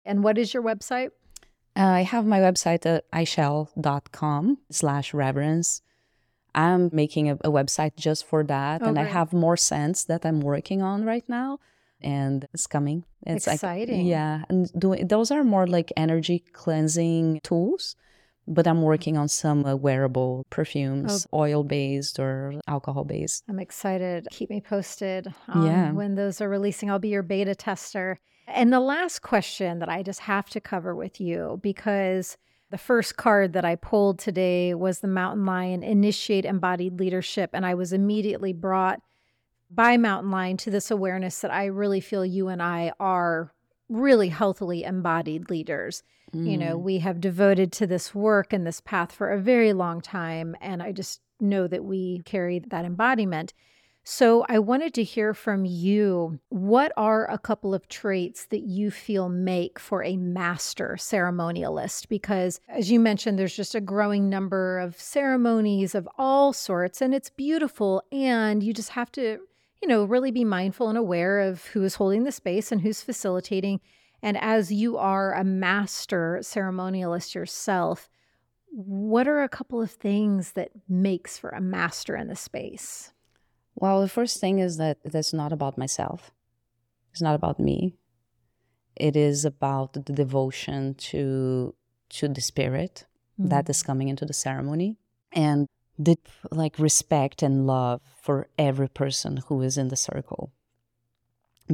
And 0.06 0.24
what 0.24 0.38
is 0.38 0.54
your 0.54 0.62
website? 0.62 1.12
Uh, 1.76 1.86
I 1.86 2.02
have 2.02 2.26
my 2.26 2.40
website 2.40 2.86
at 2.86 3.10
aychele.com 3.12 4.58
slash 4.70 5.14
reverence. 5.14 5.82
I'm 6.54 6.90
making 6.92 7.30
a, 7.30 7.36
a 7.36 7.50
website 7.50 7.96
just 7.96 8.26
for 8.26 8.44
that. 8.44 8.84
Oh, 8.84 8.88
and 8.88 8.96
great. 8.96 9.08
I 9.08 9.10
have 9.10 9.32
more 9.32 9.58
scents 9.58 10.04
that 10.06 10.26
I'm 10.26 10.42
working 10.42 10.82
on 10.82 11.06
right 11.06 11.28
now. 11.28 11.60
And 12.02 12.46
it's 12.54 12.68
coming. 12.68 13.06
It's 13.26 13.48
exciting. 13.48 14.00
Like, 14.00 14.10
yeah. 14.10 14.44
And 14.50 14.70
doing 14.78 15.08
those 15.08 15.32
are 15.32 15.46
more 15.46 15.66
like 15.66 15.94
energy 15.96 16.44
cleansing 16.52 17.40
tools. 17.44 17.96
But 18.48 18.68
I'm 18.68 18.82
working 18.82 19.18
on 19.18 19.30
some 19.30 19.66
uh, 19.66 19.76
wearable 19.76 20.46
perfumes, 20.50 21.28
oh. 21.32 21.40
oil 21.40 21.64
based 21.64 22.20
or 22.20 22.54
alcohol 22.68 23.06
based. 23.06 23.44
I'm 23.48 23.60
excited. 23.60 24.28
Keep 24.32 24.50
me 24.50 24.62
posted 24.62 25.34
yeah. 25.56 25.92
when 25.92 26.16
those 26.16 26.42
are 26.42 26.50
releasing. 26.50 26.92
I'll 26.92 27.00
be 27.00 27.10
your 27.10 27.24
beta 27.24 27.56
tester. 27.56 28.20
And 28.48 28.74
the 28.74 28.80
last 28.80 29.22
question 29.22 29.80
that 29.80 29.90
I 29.90 30.04
just 30.04 30.22
have 30.22 30.50
to 30.50 30.60
cover 30.60 30.94
with 30.96 31.22
you 31.22 31.60
because 31.64 32.38
the 32.72 32.78
first 32.78 33.18
card 33.18 33.54
that 33.54 33.64
I 33.64 33.76
pulled 33.76 34.20
today 34.20 34.74
was 34.74 35.00
the 35.00 35.08
Mountain 35.08 35.46
Lion 35.46 35.84
Initiate 35.84 36.44
Embodied 36.44 37.00
Leadership. 37.00 37.52
And 37.54 37.66
I 37.66 37.76
was 37.76 37.94
immediately 37.94 38.52
brought 38.52 39.00
by 39.70 39.98
Mountain 39.98 40.32
Lion 40.32 40.58
to 40.58 40.72
this 40.72 40.92
awareness 40.92 41.40
that 41.40 41.52
I 41.52 41.66
really 41.66 42.02
feel 42.02 42.26
you 42.26 42.48
and 42.48 42.62
I 42.62 42.92
are 43.00 43.54
really 43.94 44.30
healthily 44.30 44.84
embodied 44.84 45.50
leaders. 45.50 46.04
Mm. 46.34 46.52
You 46.52 46.58
know, 46.58 46.78
mm. 46.78 46.82
we 46.82 47.00
have 47.00 47.22
devoted 47.22 47.72
to 47.74 47.88
this 47.88 48.14
work 48.16 48.54
and 48.54 48.66
this 48.66 48.82
path 48.82 49.12
for 49.12 49.32
a 49.32 49.40
very 49.40 49.74
long 49.74 50.02
time. 50.02 50.56
And 50.62 50.82
I 50.82 50.92
just 50.92 51.22
know 51.40 51.68
that 51.68 51.84
we 51.84 52.22
carry 52.26 52.60
that 52.60 52.86
embodiment. 52.86 53.54
So 54.06 54.46
I 54.50 54.60
wanted 54.60 54.94
to 54.96 55.04
hear 55.04 55.34
from 55.34 55.64
you. 55.64 56.40
What 56.50 56.92
are 56.98 57.30
a 57.30 57.38
couple 57.38 57.74
of 57.74 57.88
traits 57.88 58.48
that 58.48 58.64
you 58.64 58.92
feel 58.92 59.30
make 59.30 59.80
for 59.80 60.04
a 60.04 60.18
master 60.18 60.98
ceremonialist? 61.00 62.10
Because 62.10 62.60
as 62.68 62.92
you 62.92 63.00
mentioned, 63.00 63.40
there's 63.40 63.56
just 63.56 63.76
a 63.76 63.82
growing 63.82 64.30
number 64.30 64.78
of 64.80 65.00
ceremonies 65.00 65.96
of 65.96 66.10
all 66.18 66.52
sorts, 66.52 67.02
and 67.02 67.16
it's 67.16 67.30
beautiful. 67.30 68.04
And 68.12 68.62
you 68.62 68.74
just 68.74 68.90
have 68.90 69.10
to, 69.14 69.40
you 69.84 69.90
know, 69.90 70.06
really 70.06 70.32
be 70.32 70.46
mindful 70.46 70.88
and 70.88 70.98
aware 70.98 71.42
of 71.42 71.66
who 71.66 71.84
is 71.84 71.96
holding 71.96 72.24
the 72.24 72.32
space 72.32 72.72
and 72.72 72.80
who's 72.80 73.02
facilitating. 73.02 73.82
And 74.22 74.38
as 74.38 74.72
you 74.72 74.98
are 74.98 75.34
a 75.34 75.44
master 75.44 76.40
ceremonialist 76.42 77.36
yourself, 77.36 78.10
what 78.72 79.28
are 79.28 79.44
a 79.44 79.50
couple 79.50 79.82
of 79.82 79.92
things 79.92 80.54
that 80.54 80.72
makes 80.88 81.38
for 81.38 81.50
a 81.50 81.60
master 81.60 82.16
in 82.16 82.30
the 82.30 82.36
space? 82.38 83.12
Well, 83.76 84.00
the 84.00 84.08
first 84.08 84.40
thing 84.40 84.60
is 84.60 84.78
that 84.78 85.00
it's 85.04 85.34
not 85.34 85.52
about 85.52 85.78
myself. 85.78 86.32
It's 87.12 87.22
not 87.22 87.36
about 87.36 87.60
me. 87.60 87.98
It 88.96 89.18
is 89.18 89.44
about 89.44 89.92
the 89.92 90.14
devotion 90.14 90.96
to 91.12 91.76
to 92.12 92.30
the 92.30 92.40
spirit 92.40 93.06
mm-hmm. 93.38 93.50
that 93.50 93.70
is 93.70 93.84
coming 93.84 94.08
into 94.08 94.24
the 94.24 94.34
ceremony 94.34 94.98
and 95.34 95.68
the 95.98 96.18
like 96.52 96.78
respect 96.80 97.42
and 97.42 97.68
love 97.68 98.02
for 98.22 98.48
every 98.58 98.88
person 98.88 99.38
who 99.48 99.62
is 99.62 99.78
in 99.78 99.90
the 99.90 99.96
circle. 99.96 100.52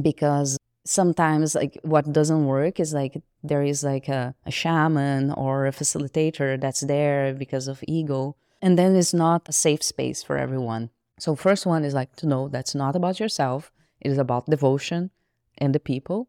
Because 0.00 0.58
sometimes 0.84 1.54
like 1.54 1.78
what 1.82 2.12
doesn't 2.12 2.46
work 2.46 2.80
is 2.80 2.94
like 2.94 3.22
there 3.42 3.62
is 3.62 3.84
like 3.84 4.08
a, 4.08 4.34
a 4.46 4.50
shaman 4.50 5.30
or 5.32 5.66
a 5.66 5.72
facilitator 5.72 6.60
that's 6.60 6.80
there 6.80 7.34
because 7.34 7.68
of 7.68 7.84
ego 7.86 8.34
and 8.62 8.78
then 8.78 8.96
it's 8.96 9.12
not 9.12 9.46
a 9.46 9.52
safe 9.52 9.82
space 9.82 10.22
for 10.22 10.38
everyone 10.38 10.88
so 11.20 11.36
first 11.36 11.66
one 11.66 11.84
is 11.84 11.92
like 11.92 12.16
to 12.16 12.26
know 12.26 12.48
that's 12.48 12.74
not 12.74 12.96
about 12.96 13.20
yourself. 13.20 13.70
It 14.00 14.10
is 14.10 14.18
about 14.18 14.46
devotion 14.46 15.10
and 15.58 15.74
the 15.74 15.80
people. 15.80 16.28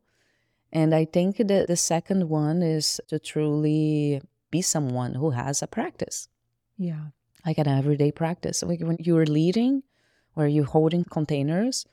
And 0.73 0.93
I 0.93 1.05
think 1.05 1.37
that 1.37 1.67
the 1.67 1.77
second 1.77 2.29
one 2.29 2.61
is 2.61 2.99
to 3.07 3.17
truly 3.17 4.21
be 4.51 4.61
someone 4.61 5.15
who 5.15 5.31
has 5.31 5.61
a 5.61 5.67
practice. 5.67 6.27
Yeah. 6.77 7.15
Like 7.45 7.57
an 7.57 7.67
everyday 7.67 8.11
practice. 8.11 8.63
Like 8.63 8.81
when 8.81 8.97
you're 8.99 9.25
leading 9.25 9.83
or 10.35 10.47
you're 10.47 10.65
holding 10.65 11.03
containers, 11.03 11.85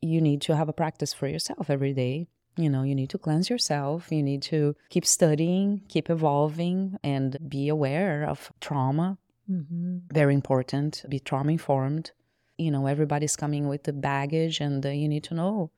you 0.00 0.20
need 0.20 0.40
to 0.42 0.56
have 0.56 0.68
a 0.68 0.72
practice 0.72 1.12
for 1.12 1.26
yourself 1.26 1.70
every 1.70 1.92
day. 1.92 2.28
You 2.56 2.70
know, 2.70 2.84
you 2.84 2.94
need 2.94 3.10
to 3.10 3.18
cleanse 3.18 3.50
yourself. 3.50 4.12
You 4.12 4.22
need 4.22 4.42
to 4.42 4.76
keep 4.88 5.04
studying, 5.04 5.82
keep 5.88 6.08
evolving, 6.08 6.98
and 7.02 7.36
be 7.48 7.68
aware 7.68 8.24
of 8.24 8.52
trauma. 8.60 9.18
Mm-hmm. 9.50 9.98
Very 10.12 10.34
important. 10.34 11.04
Be 11.08 11.18
trauma 11.18 11.52
informed 11.52 12.12
you 12.56 12.70
know 12.70 12.86
everybody's 12.86 13.36
coming 13.36 13.68
with 13.68 13.84
the 13.84 13.92
baggage 13.92 14.60
and 14.60 14.84
uh, 14.84 14.90
you 14.90 15.08
need 15.08 15.24
to 15.24 15.34
know 15.34 15.70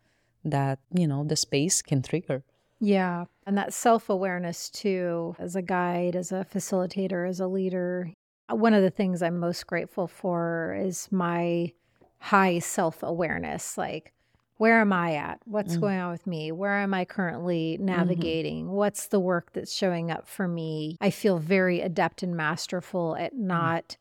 that 0.45 0.79
you 0.93 1.07
know 1.07 1.25
the 1.25 1.37
space 1.37 1.83
can 1.83 2.03
trigger 2.03 2.45
yeah 2.81 3.25
and 3.47 3.57
that 3.57 3.73
self-awareness 3.73 4.71
too 4.71 5.35
as 5.39 5.57
a 5.57 5.63
guide 5.63 6.15
as 6.15 6.33
a 6.33 6.47
facilitator 6.53 7.29
as 7.29 7.41
a 7.41 7.47
leader 7.47 8.13
one 8.51 8.75
of 8.75 8.83
the 8.83 8.91
things 8.91 9.23
i'm 9.23 9.39
most 9.39 9.67
grateful 9.67 10.07
for 10.07 10.77
is 10.79 11.09
my 11.11 11.73
high 12.19 12.59
self-awareness 12.59 13.77
like 13.77 14.13
where 14.59 14.81
am 14.81 14.93
i 14.93 15.15
at 15.15 15.39
what's 15.45 15.77
mm. 15.77 15.81
going 15.81 15.99
on 15.99 16.11
with 16.11 16.27
me 16.27 16.53
where 16.53 16.79
am 16.79 16.95
i 16.95 17.05
currently 17.05 17.75
mm-hmm. 17.77 17.87
navigating 17.87 18.65
mm-hmm. 18.65 18.75
what's 18.75 19.09
the 19.09 19.21
work 19.21 19.53
that's 19.53 19.73
showing 19.73 20.11
up 20.11 20.27
for 20.27 20.49
me 20.49 20.97
i 21.01 21.11
feel 21.11 21.39
very 21.39 21.81
adept 21.81 22.23
and 22.23 22.37
masterful 22.37 23.17
at 23.17 23.35
mm. 23.35 23.39
not 23.39 23.97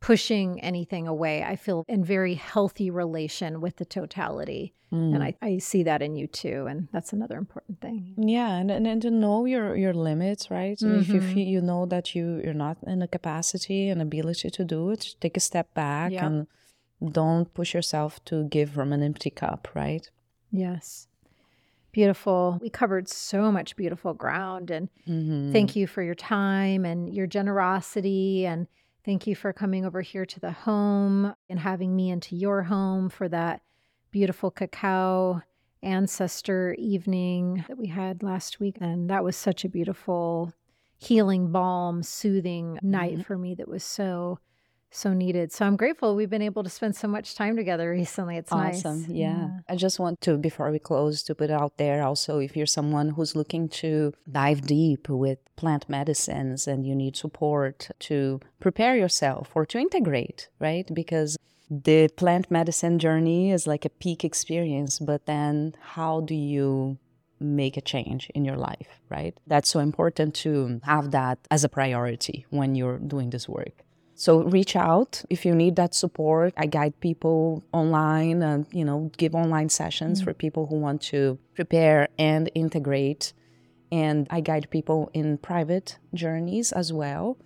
pushing 0.00 0.60
anything 0.60 1.08
away. 1.08 1.42
I 1.42 1.56
feel 1.56 1.84
in 1.88 2.04
very 2.04 2.34
healthy 2.34 2.90
relation 2.90 3.60
with 3.60 3.76
the 3.76 3.84
totality. 3.84 4.74
Mm. 4.92 5.14
And 5.14 5.22
I, 5.22 5.34
I 5.42 5.58
see 5.58 5.82
that 5.82 6.02
in 6.02 6.16
you 6.16 6.26
too. 6.26 6.66
And 6.68 6.88
that's 6.92 7.12
another 7.12 7.36
important 7.36 7.80
thing. 7.80 8.14
Yeah. 8.16 8.56
And, 8.56 8.70
and, 8.70 8.86
and 8.86 9.02
to 9.02 9.10
know 9.10 9.44
your, 9.44 9.76
your 9.76 9.92
limits, 9.92 10.50
right? 10.50 10.78
Mm-hmm. 10.78 11.00
If 11.00 11.08
you 11.08 11.20
mm-hmm. 11.20 11.34
feel, 11.34 11.46
you 11.46 11.60
know 11.60 11.86
that 11.86 12.14
you, 12.14 12.40
you're 12.42 12.54
not 12.54 12.78
in 12.86 13.00
the 13.00 13.08
capacity 13.08 13.88
and 13.88 14.00
ability 14.00 14.50
to 14.50 14.64
do 14.64 14.90
it, 14.90 15.14
take 15.20 15.36
a 15.36 15.40
step 15.40 15.74
back 15.74 16.12
and 16.12 16.46
don't 17.12 17.52
push 17.52 17.74
yourself 17.74 18.24
to 18.26 18.44
give 18.44 18.70
from 18.70 18.92
an 18.92 19.02
empty 19.02 19.30
cup, 19.30 19.68
right? 19.74 20.08
Yes. 20.50 21.08
Beautiful. 21.92 22.58
We 22.62 22.70
covered 22.70 23.08
so 23.08 23.50
much 23.50 23.76
beautiful 23.76 24.14
ground. 24.14 24.70
And 24.70 24.88
mm-hmm. 25.06 25.52
thank 25.52 25.74
you 25.74 25.86
for 25.86 26.02
your 26.02 26.14
time 26.14 26.84
and 26.84 27.12
your 27.12 27.26
generosity 27.26 28.46
and 28.46 28.68
Thank 29.08 29.26
you 29.26 29.34
for 29.34 29.54
coming 29.54 29.86
over 29.86 30.02
here 30.02 30.26
to 30.26 30.38
the 30.38 30.50
home 30.50 31.32
and 31.48 31.58
having 31.58 31.96
me 31.96 32.10
into 32.10 32.36
your 32.36 32.64
home 32.64 33.08
for 33.08 33.26
that 33.30 33.62
beautiful 34.10 34.50
cacao 34.50 35.40
ancestor 35.82 36.76
evening 36.78 37.64
that 37.68 37.78
we 37.78 37.86
had 37.86 38.22
last 38.22 38.60
week. 38.60 38.76
And 38.82 39.08
that 39.08 39.24
was 39.24 39.34
such 39.34 39.64
a 39.64 39.68
beautiful 39.70 40.52
healing 40.98 41.50
balm, 41.50 42.02
soothing 42.02 42.78
night 42.82 43.14
mm-hmm. 43.14 43.22
for 43.22 43.38
me 43.38 43.54
that 43.54 43.66
was 43.66 43.82
so 43.82 44.40
so 44.90 45.12
needed. 45.12 45.52
So 45.52 45.66
I'm 45.66 45.76
grateful 45.76 46.16
we've 46.16 46.30
been 46.30 46.42
able 46.42 46.62
to 46.64 46.70
spend 46.70 46.96
so 46.96 47.08
much 47.08 47.34
time 47.34 47.56
together 47.56 47.90
recently. 47.90 48.36
It's 48.36 48.52
awesome. 48.52 49.02
Nice. 49.02 49.08
Yeah. 49.08 49.36
yeah. 49.36 49.48
I 49.68 49.76
just 49.76 49.98
want 49.98 50.20
to, 50.22 50.36
before 50.36 50.70
we 50.70 50.78
close, 50.78 51.22
to 51.24 51.34
put 51.34 51.50
out 51.50 51.76
there 51.76 52.02
also 52.02 52.38
if 52.38 52.56
you're 52.56 52.66
someone 52.66 53.10
who's 53.10 53.36
looking 53.36 53.68
to 53.68 54.14
dive 54.30 54.62
deep 54.62 55.08
with 55.08 55.38
plant 55.56 55.88
medicines 55.88 56.66
and 56.66 56.86
you 56.86 56.94
need 56.94 57.16
support 57.16 57.90
to 58.00 58.40
prepare 58.60 58.96
yourself 58.96 59.50
or 59.54 59.66
to 59.66 59.78
integrate, 59.78 60.48
right? 60.58 60.88
Because 60.92 61.36
the 61.70 62.08
plant 62.16 62.50
medicine 62.50 62.98
journey 62.98 63.50
is 63.50 63.66
like 63.66 63.84
a 63.84 63.90
peak 63.90 64.24
experience, 64.24 64.98
but 64.98 65.26
then 65.26 65.74
how 65.80 66.20
do 66.20 66.34
you 66.34 66.98
make 67.40 67.76
a 67.76 67.80
change 67.80 68.30
in 68.34 68.44
your 68.44 68.56
life, 68.56 69.00
right? 69.08 69.36
That's 69.46 69.68
so 69.68 69.80
important 69.80 70.34
to 70.36 70.80
have 70.84 71.10
that 71.12 71.38
as 71.50 71.62
a 71.64 71.68
priority 71.68 72.46
when 72.50 72.74
you're 72.74 72.98
doing 72.98 73.30
this 73.30 73.48
work. 73.48 73.84
So 74.18 74.42
reach 74.42 74.74
out 74.74 75.22
if 75.30 75.46
you 75.46 75.54
need 75.54 75.76
that 75.76 75.94
support. 75.94 76.52
I 76.56 76.66
guide 76.66 76.98
people 76.98 77.62
online 77.72 78.42
and 78.42 78.66
you 78.72 78.84
know 78.84 79.12
give 79.16 79.32
online 79.36 79.68
sessions 79.68 80.18
mm-hmm. 80.18 80.30
for 80.30 80.34
people 80.34 80.66
who 80.66 80.74
want 80.74 81.02
to 81.12 81.38
prepare 81.54 82.08
and 82.18 82.50
integrate. 82.56 83.32
And 83.92 84.26
I 84.28 84.40
guide 84.40 84.70
people 84.70 85.08
in 85.14 85.38
private 85.38 85.98
journeys 86.14 86.72
as 86.72 86.92
well 86.92 87.38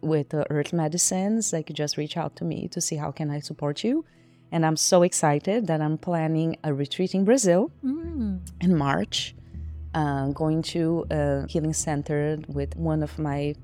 with 0.00 0.34
uh, 0.34 0.42
earth 0.50 0.72
medicines, 0.72 1.52
they 1.52 1.62
could 1.62 1.76
just 1.76 1.96
reach 1.96 2.16
out 2.16 2.34
to 2.36 2.44
me 2.44 2.66
to 2.68 2.80
see 2.80 2.96
how 2.96 3.12
can 3.12 3.30
I 3.30 3.38
support 3.38 3.84
you. 3.84 4.04
And 4.50 4.66
I'm 4.66 4.76
so 4.76 5.04
excited 5.04 5.68
that 5.68 5.80
I'm 5.80 5.96
planning 5.96 6.56
a 6.64 6.74
retreat 6.74 7.14
in 7.14 7.24
Brazil 7.24 7.70
mm. 7.84 8.40
in 8.60 8.76
March, 8.76 9.36
uh, 9.94 10.26
going 10.28 10.62
to 10.74 11.06
a 11.08 11.46
healing 11.48 11.72
center 11.72 12.38
with 12.48 12.74
one 12.74 13.04
of 13.04 13.16
my 13.16 13.54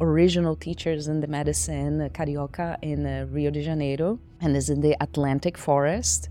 original 0.00 0.56
teachers 0.56 1.08
in 1.08 1.20
the 1.20 1.26
medicine, 1.26 2.10
Carioca, 2.12 2.76
in 2.82 3.04
Rio 3.32 3.50
de 3.50 3.62
Janeiro, 3.62 4.18
and 4.40 4.56
is 4.56 4.70
in 4.70 4.80
the 4.80 4.96
Atlantic 5.00 5.56
Forest. 5.56 6.28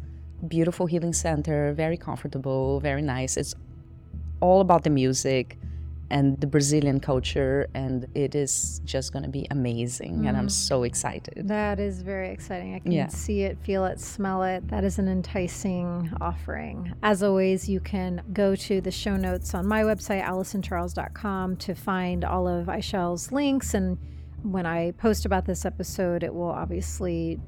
Beautiful 0.47 0.85
healing 0.85 1.13
center, 1.13 1.73
very 1.73 1.97
comfortable, 1.97 2.79
very 2.79 3.01
nice. 3.01 3.37
It's 3.37 3.55
all 4.41 4.61
about 4.61 4.83
the 4.83 4.89
music 4.89 5.57
and 6.09 6.39
the 6.39 6.47
Brazilian 6.47 6.99
culture, 6.99 7.67
and 7.73 8.07
it 8.13 8.35
is 8.35 8.81
just 8.85 9.11
going 9.11 9.23
to 9.23 9.29
be 9.29 9.47
amazing. 9.49 10.19
Mm. 10.19 10.27
And 10.27 10.37
I'm 10.37 10.47
mm. 10.47 10.51
so 10.51 10.83
excited. 10.83 11.47
That 11.47 11.79
is 11.79 12.01
very 12.01 12.29
exciting. 12.29 12.75
I 12.75 12.79
can 12.79 12.91
yeah. 12.91 13.07
see 13.07 13.41
it, 13.41 13.57
feel 13.59 13.85
it, 13.85 13.99
smell 13.99 14.43
it. 14.43 14.67
That 14.67 14.83
is 14.83 14.99
an 14.99 15.07
enticing 15.07 16.11
offering. 16.21 16.93
As 17.01 17.23
always, 17.23 17.67
you 17.67 17.79
can 17.79 18.21
go 18.33 18.55
to 18.55 18.81
the 18.81 18.91
show 18.91 19.15
notes 19.17 19.53
on 19.53 19.65
my 19.65 19.81
website, 19.81 20.23
AlysonCharles.com, 20.23 21.57
to 21.57 21.73
find 21.73 22.23
all 22.23 22.47
of 22.47 22.67
Aychele's 22.67 23.31
links. 23.31 23.73
And 23.73 23.97
when 24.43 24.65
I 24.65 24.91
post 24.91 25.25
about 25.25 25.45
this 25.45 25.65
episode, 25.65 26.23
it 26.23 26.33
will 26.33 26.51
obviously 26.51 27.39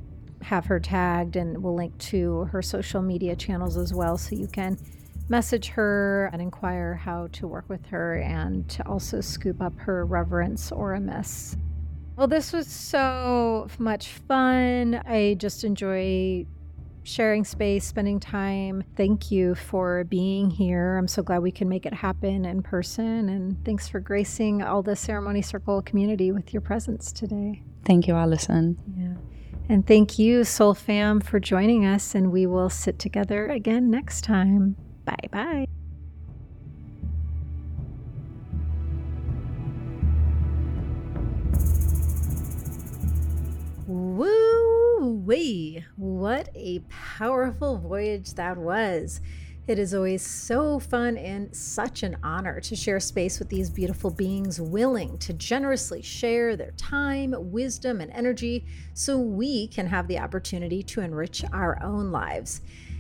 have 0.42 0.66
her 0.66 0.80
tagged 0.80 1.36
and 1.36 1.64
we'll 1.64 1.76
link 1.76 1.98
to 1.98 2.46
her 2.46 2.62
social 2.62 3.02
media 3.02 3.36
channels 3.36 3.76
as 3.76 3.94
well 3.94 4.18
so 4.18 4.36
you 4.36 4.48
can 4.48 4.78
message 5.30 5.70
her 5.70 6.30
and 6.32 6.42
inquire 6.42 6.96
how 6.96 7.28
to 7.34 7.48
work 7.48 7.66
with 7.68 7.86
her 7.88 8.16
and 8.16 8.68
to 8.70 8.88
also 8.88 9.22
scoop 9.22 9.62
up 9.62 9.78
her 9.78 10.06
reverence 10.06 10.72
or 10.72 10.94
a 10.94 11.00
miss. 11.00 11.58
Well, 12.16 12.28
this 12.28 12.52
was 12.52 12.68
so 12.68 13.68
much 13.78 14.08
fun. 14.08 15.02
I 15.06 15.36
just 15.38 15.64
enjoy 15.64 16.46
sharing 17.04 17.44
space, 17.44 17.86
spending 17.86 18.20
time. 18.20 18.84
Thank 18.96 19.32
you 19.32 19.56
for 19.56 20.04
being 20.04 20.50
here. 20.50 20.98
I'm 20.98 21.08
so 21.08 21.24
glad 21.24 21.42
we 21.42 21.52
can 21.52 21.70
make 21.70 21.86
it 21.86 21.94
happen 21.94 22.44
in 22.44 22.62
person. 22.62 23.30
And 23.30 23.64
thanks 23.64 23.88
for 23.88 24.00
gracing 24.00 24.62
all 24.62 24.82
the 24.82 24.96
Ceremony 24.96 25.42
Circle 25.42 25.84
community 25.84 26.32
with 26.32 26.54
your 26.54 26.62
presence 26.62 27.12
today. 27.12 27.62
Thank 27.86 28.08
you, 28.08 28.16
Alyson. 28.16 28.78
Yeah. 28.98 29.14
And 29.70 29.86
thank 29.86 30.18
you, 30.18 30.44
Soul 30.44 30.74
Fam, 30.74 31.22
for 31.22 31.40
joining 31.40 31.86
us. 31.86 32.16
And 32.16 32.32
we 32.32 32.46
will 32.46 32.70
sit 32.70 33.00
together 33.00 33.48
again 33.48 33.90
next 33.90 34.24
time. 34.24 34.76
Bye 35.08 35.16
bye. 35.32 35.68
Woo 43.88 45.12
wee! 45.26 45.86
What 45.96 46.50
a 46.54 46.80
powerful 46.90 47.78
voyage 47.78 48.34
that 48.34 48.58
was. 48.58 49.22
It 49.66 49.80
is 49.80 49.94
always 49.94 50.26
so 50.26 50.78
fun 50.80 51.18
and 51.18 51.56
such 51.56 52.04
an 52.04 52.18
honor 52.22 52.60
to 52.62 52.76
share 52.76 53.00
space 53.00 53.40
with 53.40 53.48
these 53.48 53.70
beautiful 53.70 54.10
beings 54.10 54.60
willing 54.60 55.18
to 55.20 55.34
generously 55.34 56.02
share 56.02 56.58
their 56.58 56.72
time, 56.72 57.34
wisdom, 57.38 58.02
and 58.02 58.12
energy 58.12 58.66
so 58.94 59.18
we 59.18 59.68
can 59.68 59.88
have 59.88 60.10
the 60.10 60.20
opportunity 60.20 60.84
to 60.84 61.00
enrich 61.00 61.46
our 61.54 61.82
own 61.82 62.12
lives. 62.12 62.60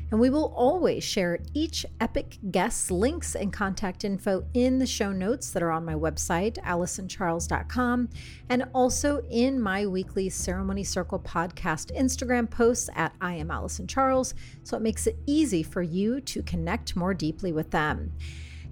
And 0.09 0.19
we 0.19 0.29
will 0.29 0.53
always 0.55 1.03
share 1.03 1.39
each 1.53 1.85
epic 1.99 2.37
guest's 2.49 2.89
links 2.89 3.35
and 3.35 3.51
contact 3.51 4.05
info 4.05 4.45
in 4.53 4.79
the 4.79 4.85
show 4.85 5.11
notes 5.11 5.51
that 5.51 5.61
are 5.61 5.71
on 5.71 5.83
my 5.83 5.95
website, 5.95 6.57
AlysonCharles.com, 6.63 8.09
and 8.49 8.63
also 8.73 9.21
in 9.29 9.59
my 9.59 9.85
weekly 9.85 10.29
Ceremony 10.29 10.85
Circle 10.85 11.19
podcast 11.19 11.93
Instagram 11.97 12.49
posts 12.49 12.89
at 12.95 13.13
I 13.19 13.33
am 13.33 13.49
Alyson 13.49 13.87
Charles. 13.87 14.33
So 14.63 14.77
it 14.77 14.83
makes 14.83 15.07
it 15.07 15.17
easy 15.25 15.61
for 15.61 15.81
you 15.81 16.21
to 16.21 16.41
connect 16.43 16.95
more 16.95 17.13
deeply 17.13 17.51
with 17.51 17.71
them. 17.71 18.13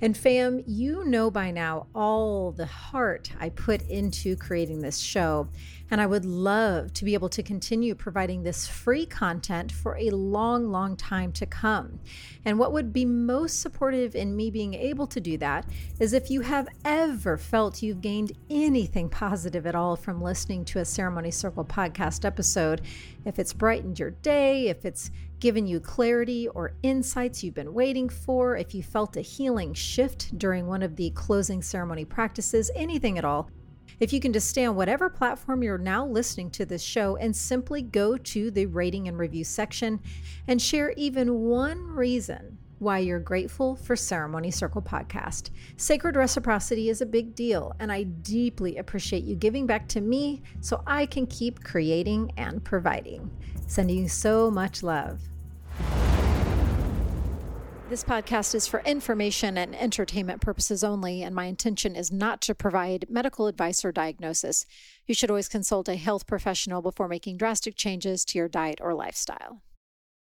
And 0.02 0.16
fam, 0.16 0.62
you 0.68 1.06
know 1.06 1.32
by 1.32 1.52
now 1.52 1.88
all 1.96 2.52
the 2.52 2.66
heart 2.66 3.32
I 3.40 3.50
put 3.50 3.82
into 3.90 4.36
creating 4.36 4.82
this 4.82 5.00
show. 5.00 5.48
And 5.92 6.02
I 6.02 6.06
would 6.08 6.26
love 6.26 6.94
to 6.94 7.06
be 7.06 7.14
able 7.14 7.30
to 7.30 7.44
continue 7.44 7.94
providing 7.94 8.44
this 8.44 8.68
free 8.68 9.06
content 9.06 9.72
for 9.72 9.96
a 9.98 10.10
long, 10.10 10.72
long 10.72 10.98
time 10.98 11.32
to 11.34 11.46
come. 11.46 12.00
And 12.44 12.58
what 12.58 12.74
would 12.74 12.92
be 12.92 13.06
most 13.06 13.62
supportive 13.62 14.16
in 14.16 14.36
me 14.36 14.50
being 14.50 14.74
able 14.74 15.06
to 15.08 15.22
do 15.22 15.38
that 15.38 15.66
is 16.00 16.12
if 16.12 16.30
you 16.30 16.42
have 16.42 16.68
ever 16.84 17.38
felt 17.38 17.84
you've 17.84 18.02
gained 18.02 18.34
anything 18.50 19.10
positive 19.10 19.68
at 19.68 19.76
all 19.76 19.96
from 19.96 20.22
listening 20.22 20.66
to 20.66 20.80
a 20.80 20.86
Ceremony 20.86 21.32
Circle 21.32 21.66
podcast 21.66 22.26
episode, 22.26 22.82
if 23.24 23.38
it's 23.38 23.54
brightened 23.54 24.00
your 24.00 24.12
day, 24.12 24.68
if 24.68 24.86
it's 24.86 25.12
given 25.40 25.68
you 25.68 25.80
clarity 25.80 26.48
or 26.50 26.74
insights 26.84 27.44
you've 27.44 27.54
been 27.54 27.74
waiting 27.74 28.10
for, 28.10 28.56
if 28.56 28.74
you 28.74 28.84
felt 28.84 29.18
a 29.18 29.22
healing 29.22 29.74
shift 29.74 30.38
during 30.38 30.68
one 30.68 30.84
of 30.84 30.96
the 30.96 31.10
closing 31.12 31.62
ceremony 31.62 32.06
practices, 32.06 32.72
anything 32.76 33.18
at 33.18 33.26
all, 33.26 33.50
if 34.00 34.12
you 34.12 34.20
can 34.20 34.34
just 34.34 34.50
stay 34.50 34.66
on 34.66 34.76
whatever 34.76 35.10
platform 35.10 35.64
you're 35.64 35.78
now 35.78 36.06
listening 36.06 36.50
to 36.52 36.66
this 36.66 36.84
show 36.84 37.16
and 37.18 37.36
simply 37.36 37.82
go 37.82 38.18
to 38.18 38.52
the 38.52 38.66
rating 38.66 39.08
and 39.08 39.18
review 39.18 39.44
section 39.44 40.02
and 40.48 40.62
share 40.62 40.92
even 40.98 41.42
one 41.42 41.82
reason 41.82 42.55
why 42.86 43.00
you're 43.00 43.20
grateful 43.20 43.76
for 43.76 43.96
Ceremony 43.96 44.52
Circle 44.52 44.84
Podcast. 44.84 45.50
Sacred 45.76 46.16
reciprocity 46.16 46.88
is 46.88 47.02
a 47.02 47.06
big 47.08 47.34
deal, 47.34 47.74
and 47.80 47.92
I 47.92 48.04
deeply 48.04 48.78
appreciate 48.78 49.24
you 49.24 49.36
giving 49.36 49.66
back 49.66 49.88
to 49.88 50.02
me 50.02 50.44
so 50.62 50.84
I 50.86 51.08
can 51.08 51.26
keep 51.26 51.64
creating 51.64 52.32
and 52.38 52.64
providing. 52.64 53.32
Sending 53.66 53.98
you 53.98 54.08
so 54.08 54.52
much 54.52 54.84
love. 54.84 55.20
This 57.90 58.04
podcast 58.04 58.54
is 58.54 58.68
for 58.68 58.82
information 58.82 59.58
and 59.58 59.76
entertainment 59.76 60.42
purposes 60.42 60.84
only, 60.84 61.24
and 61.24 61.34
my 61.34 61.46
intention 61.46 61.96
is 61.96 62.12
not 62.12 62.40
to 62.42 62.54
provide 62.54 63.08
medical 63.10 63.48
advice 63.48 63.84
or 63.84 63.92
diagnosis. 63.92 64.68
You 65.08 65.16
should 65.16 65.32
always 65.32 65.50
consult 65.50 65.90
a 65.90 65.96
health 65.96 66.28
professional 66.28 66.84
before 66.84 67.08
making 67.08 67.38
drastic 67.38 67.76
changes 67.76 68.24
to 68.26 68.38
your 68.38 68.48
diet 68.48 68.78
or 68.80 68.94
lifestyle. 68.94 69.64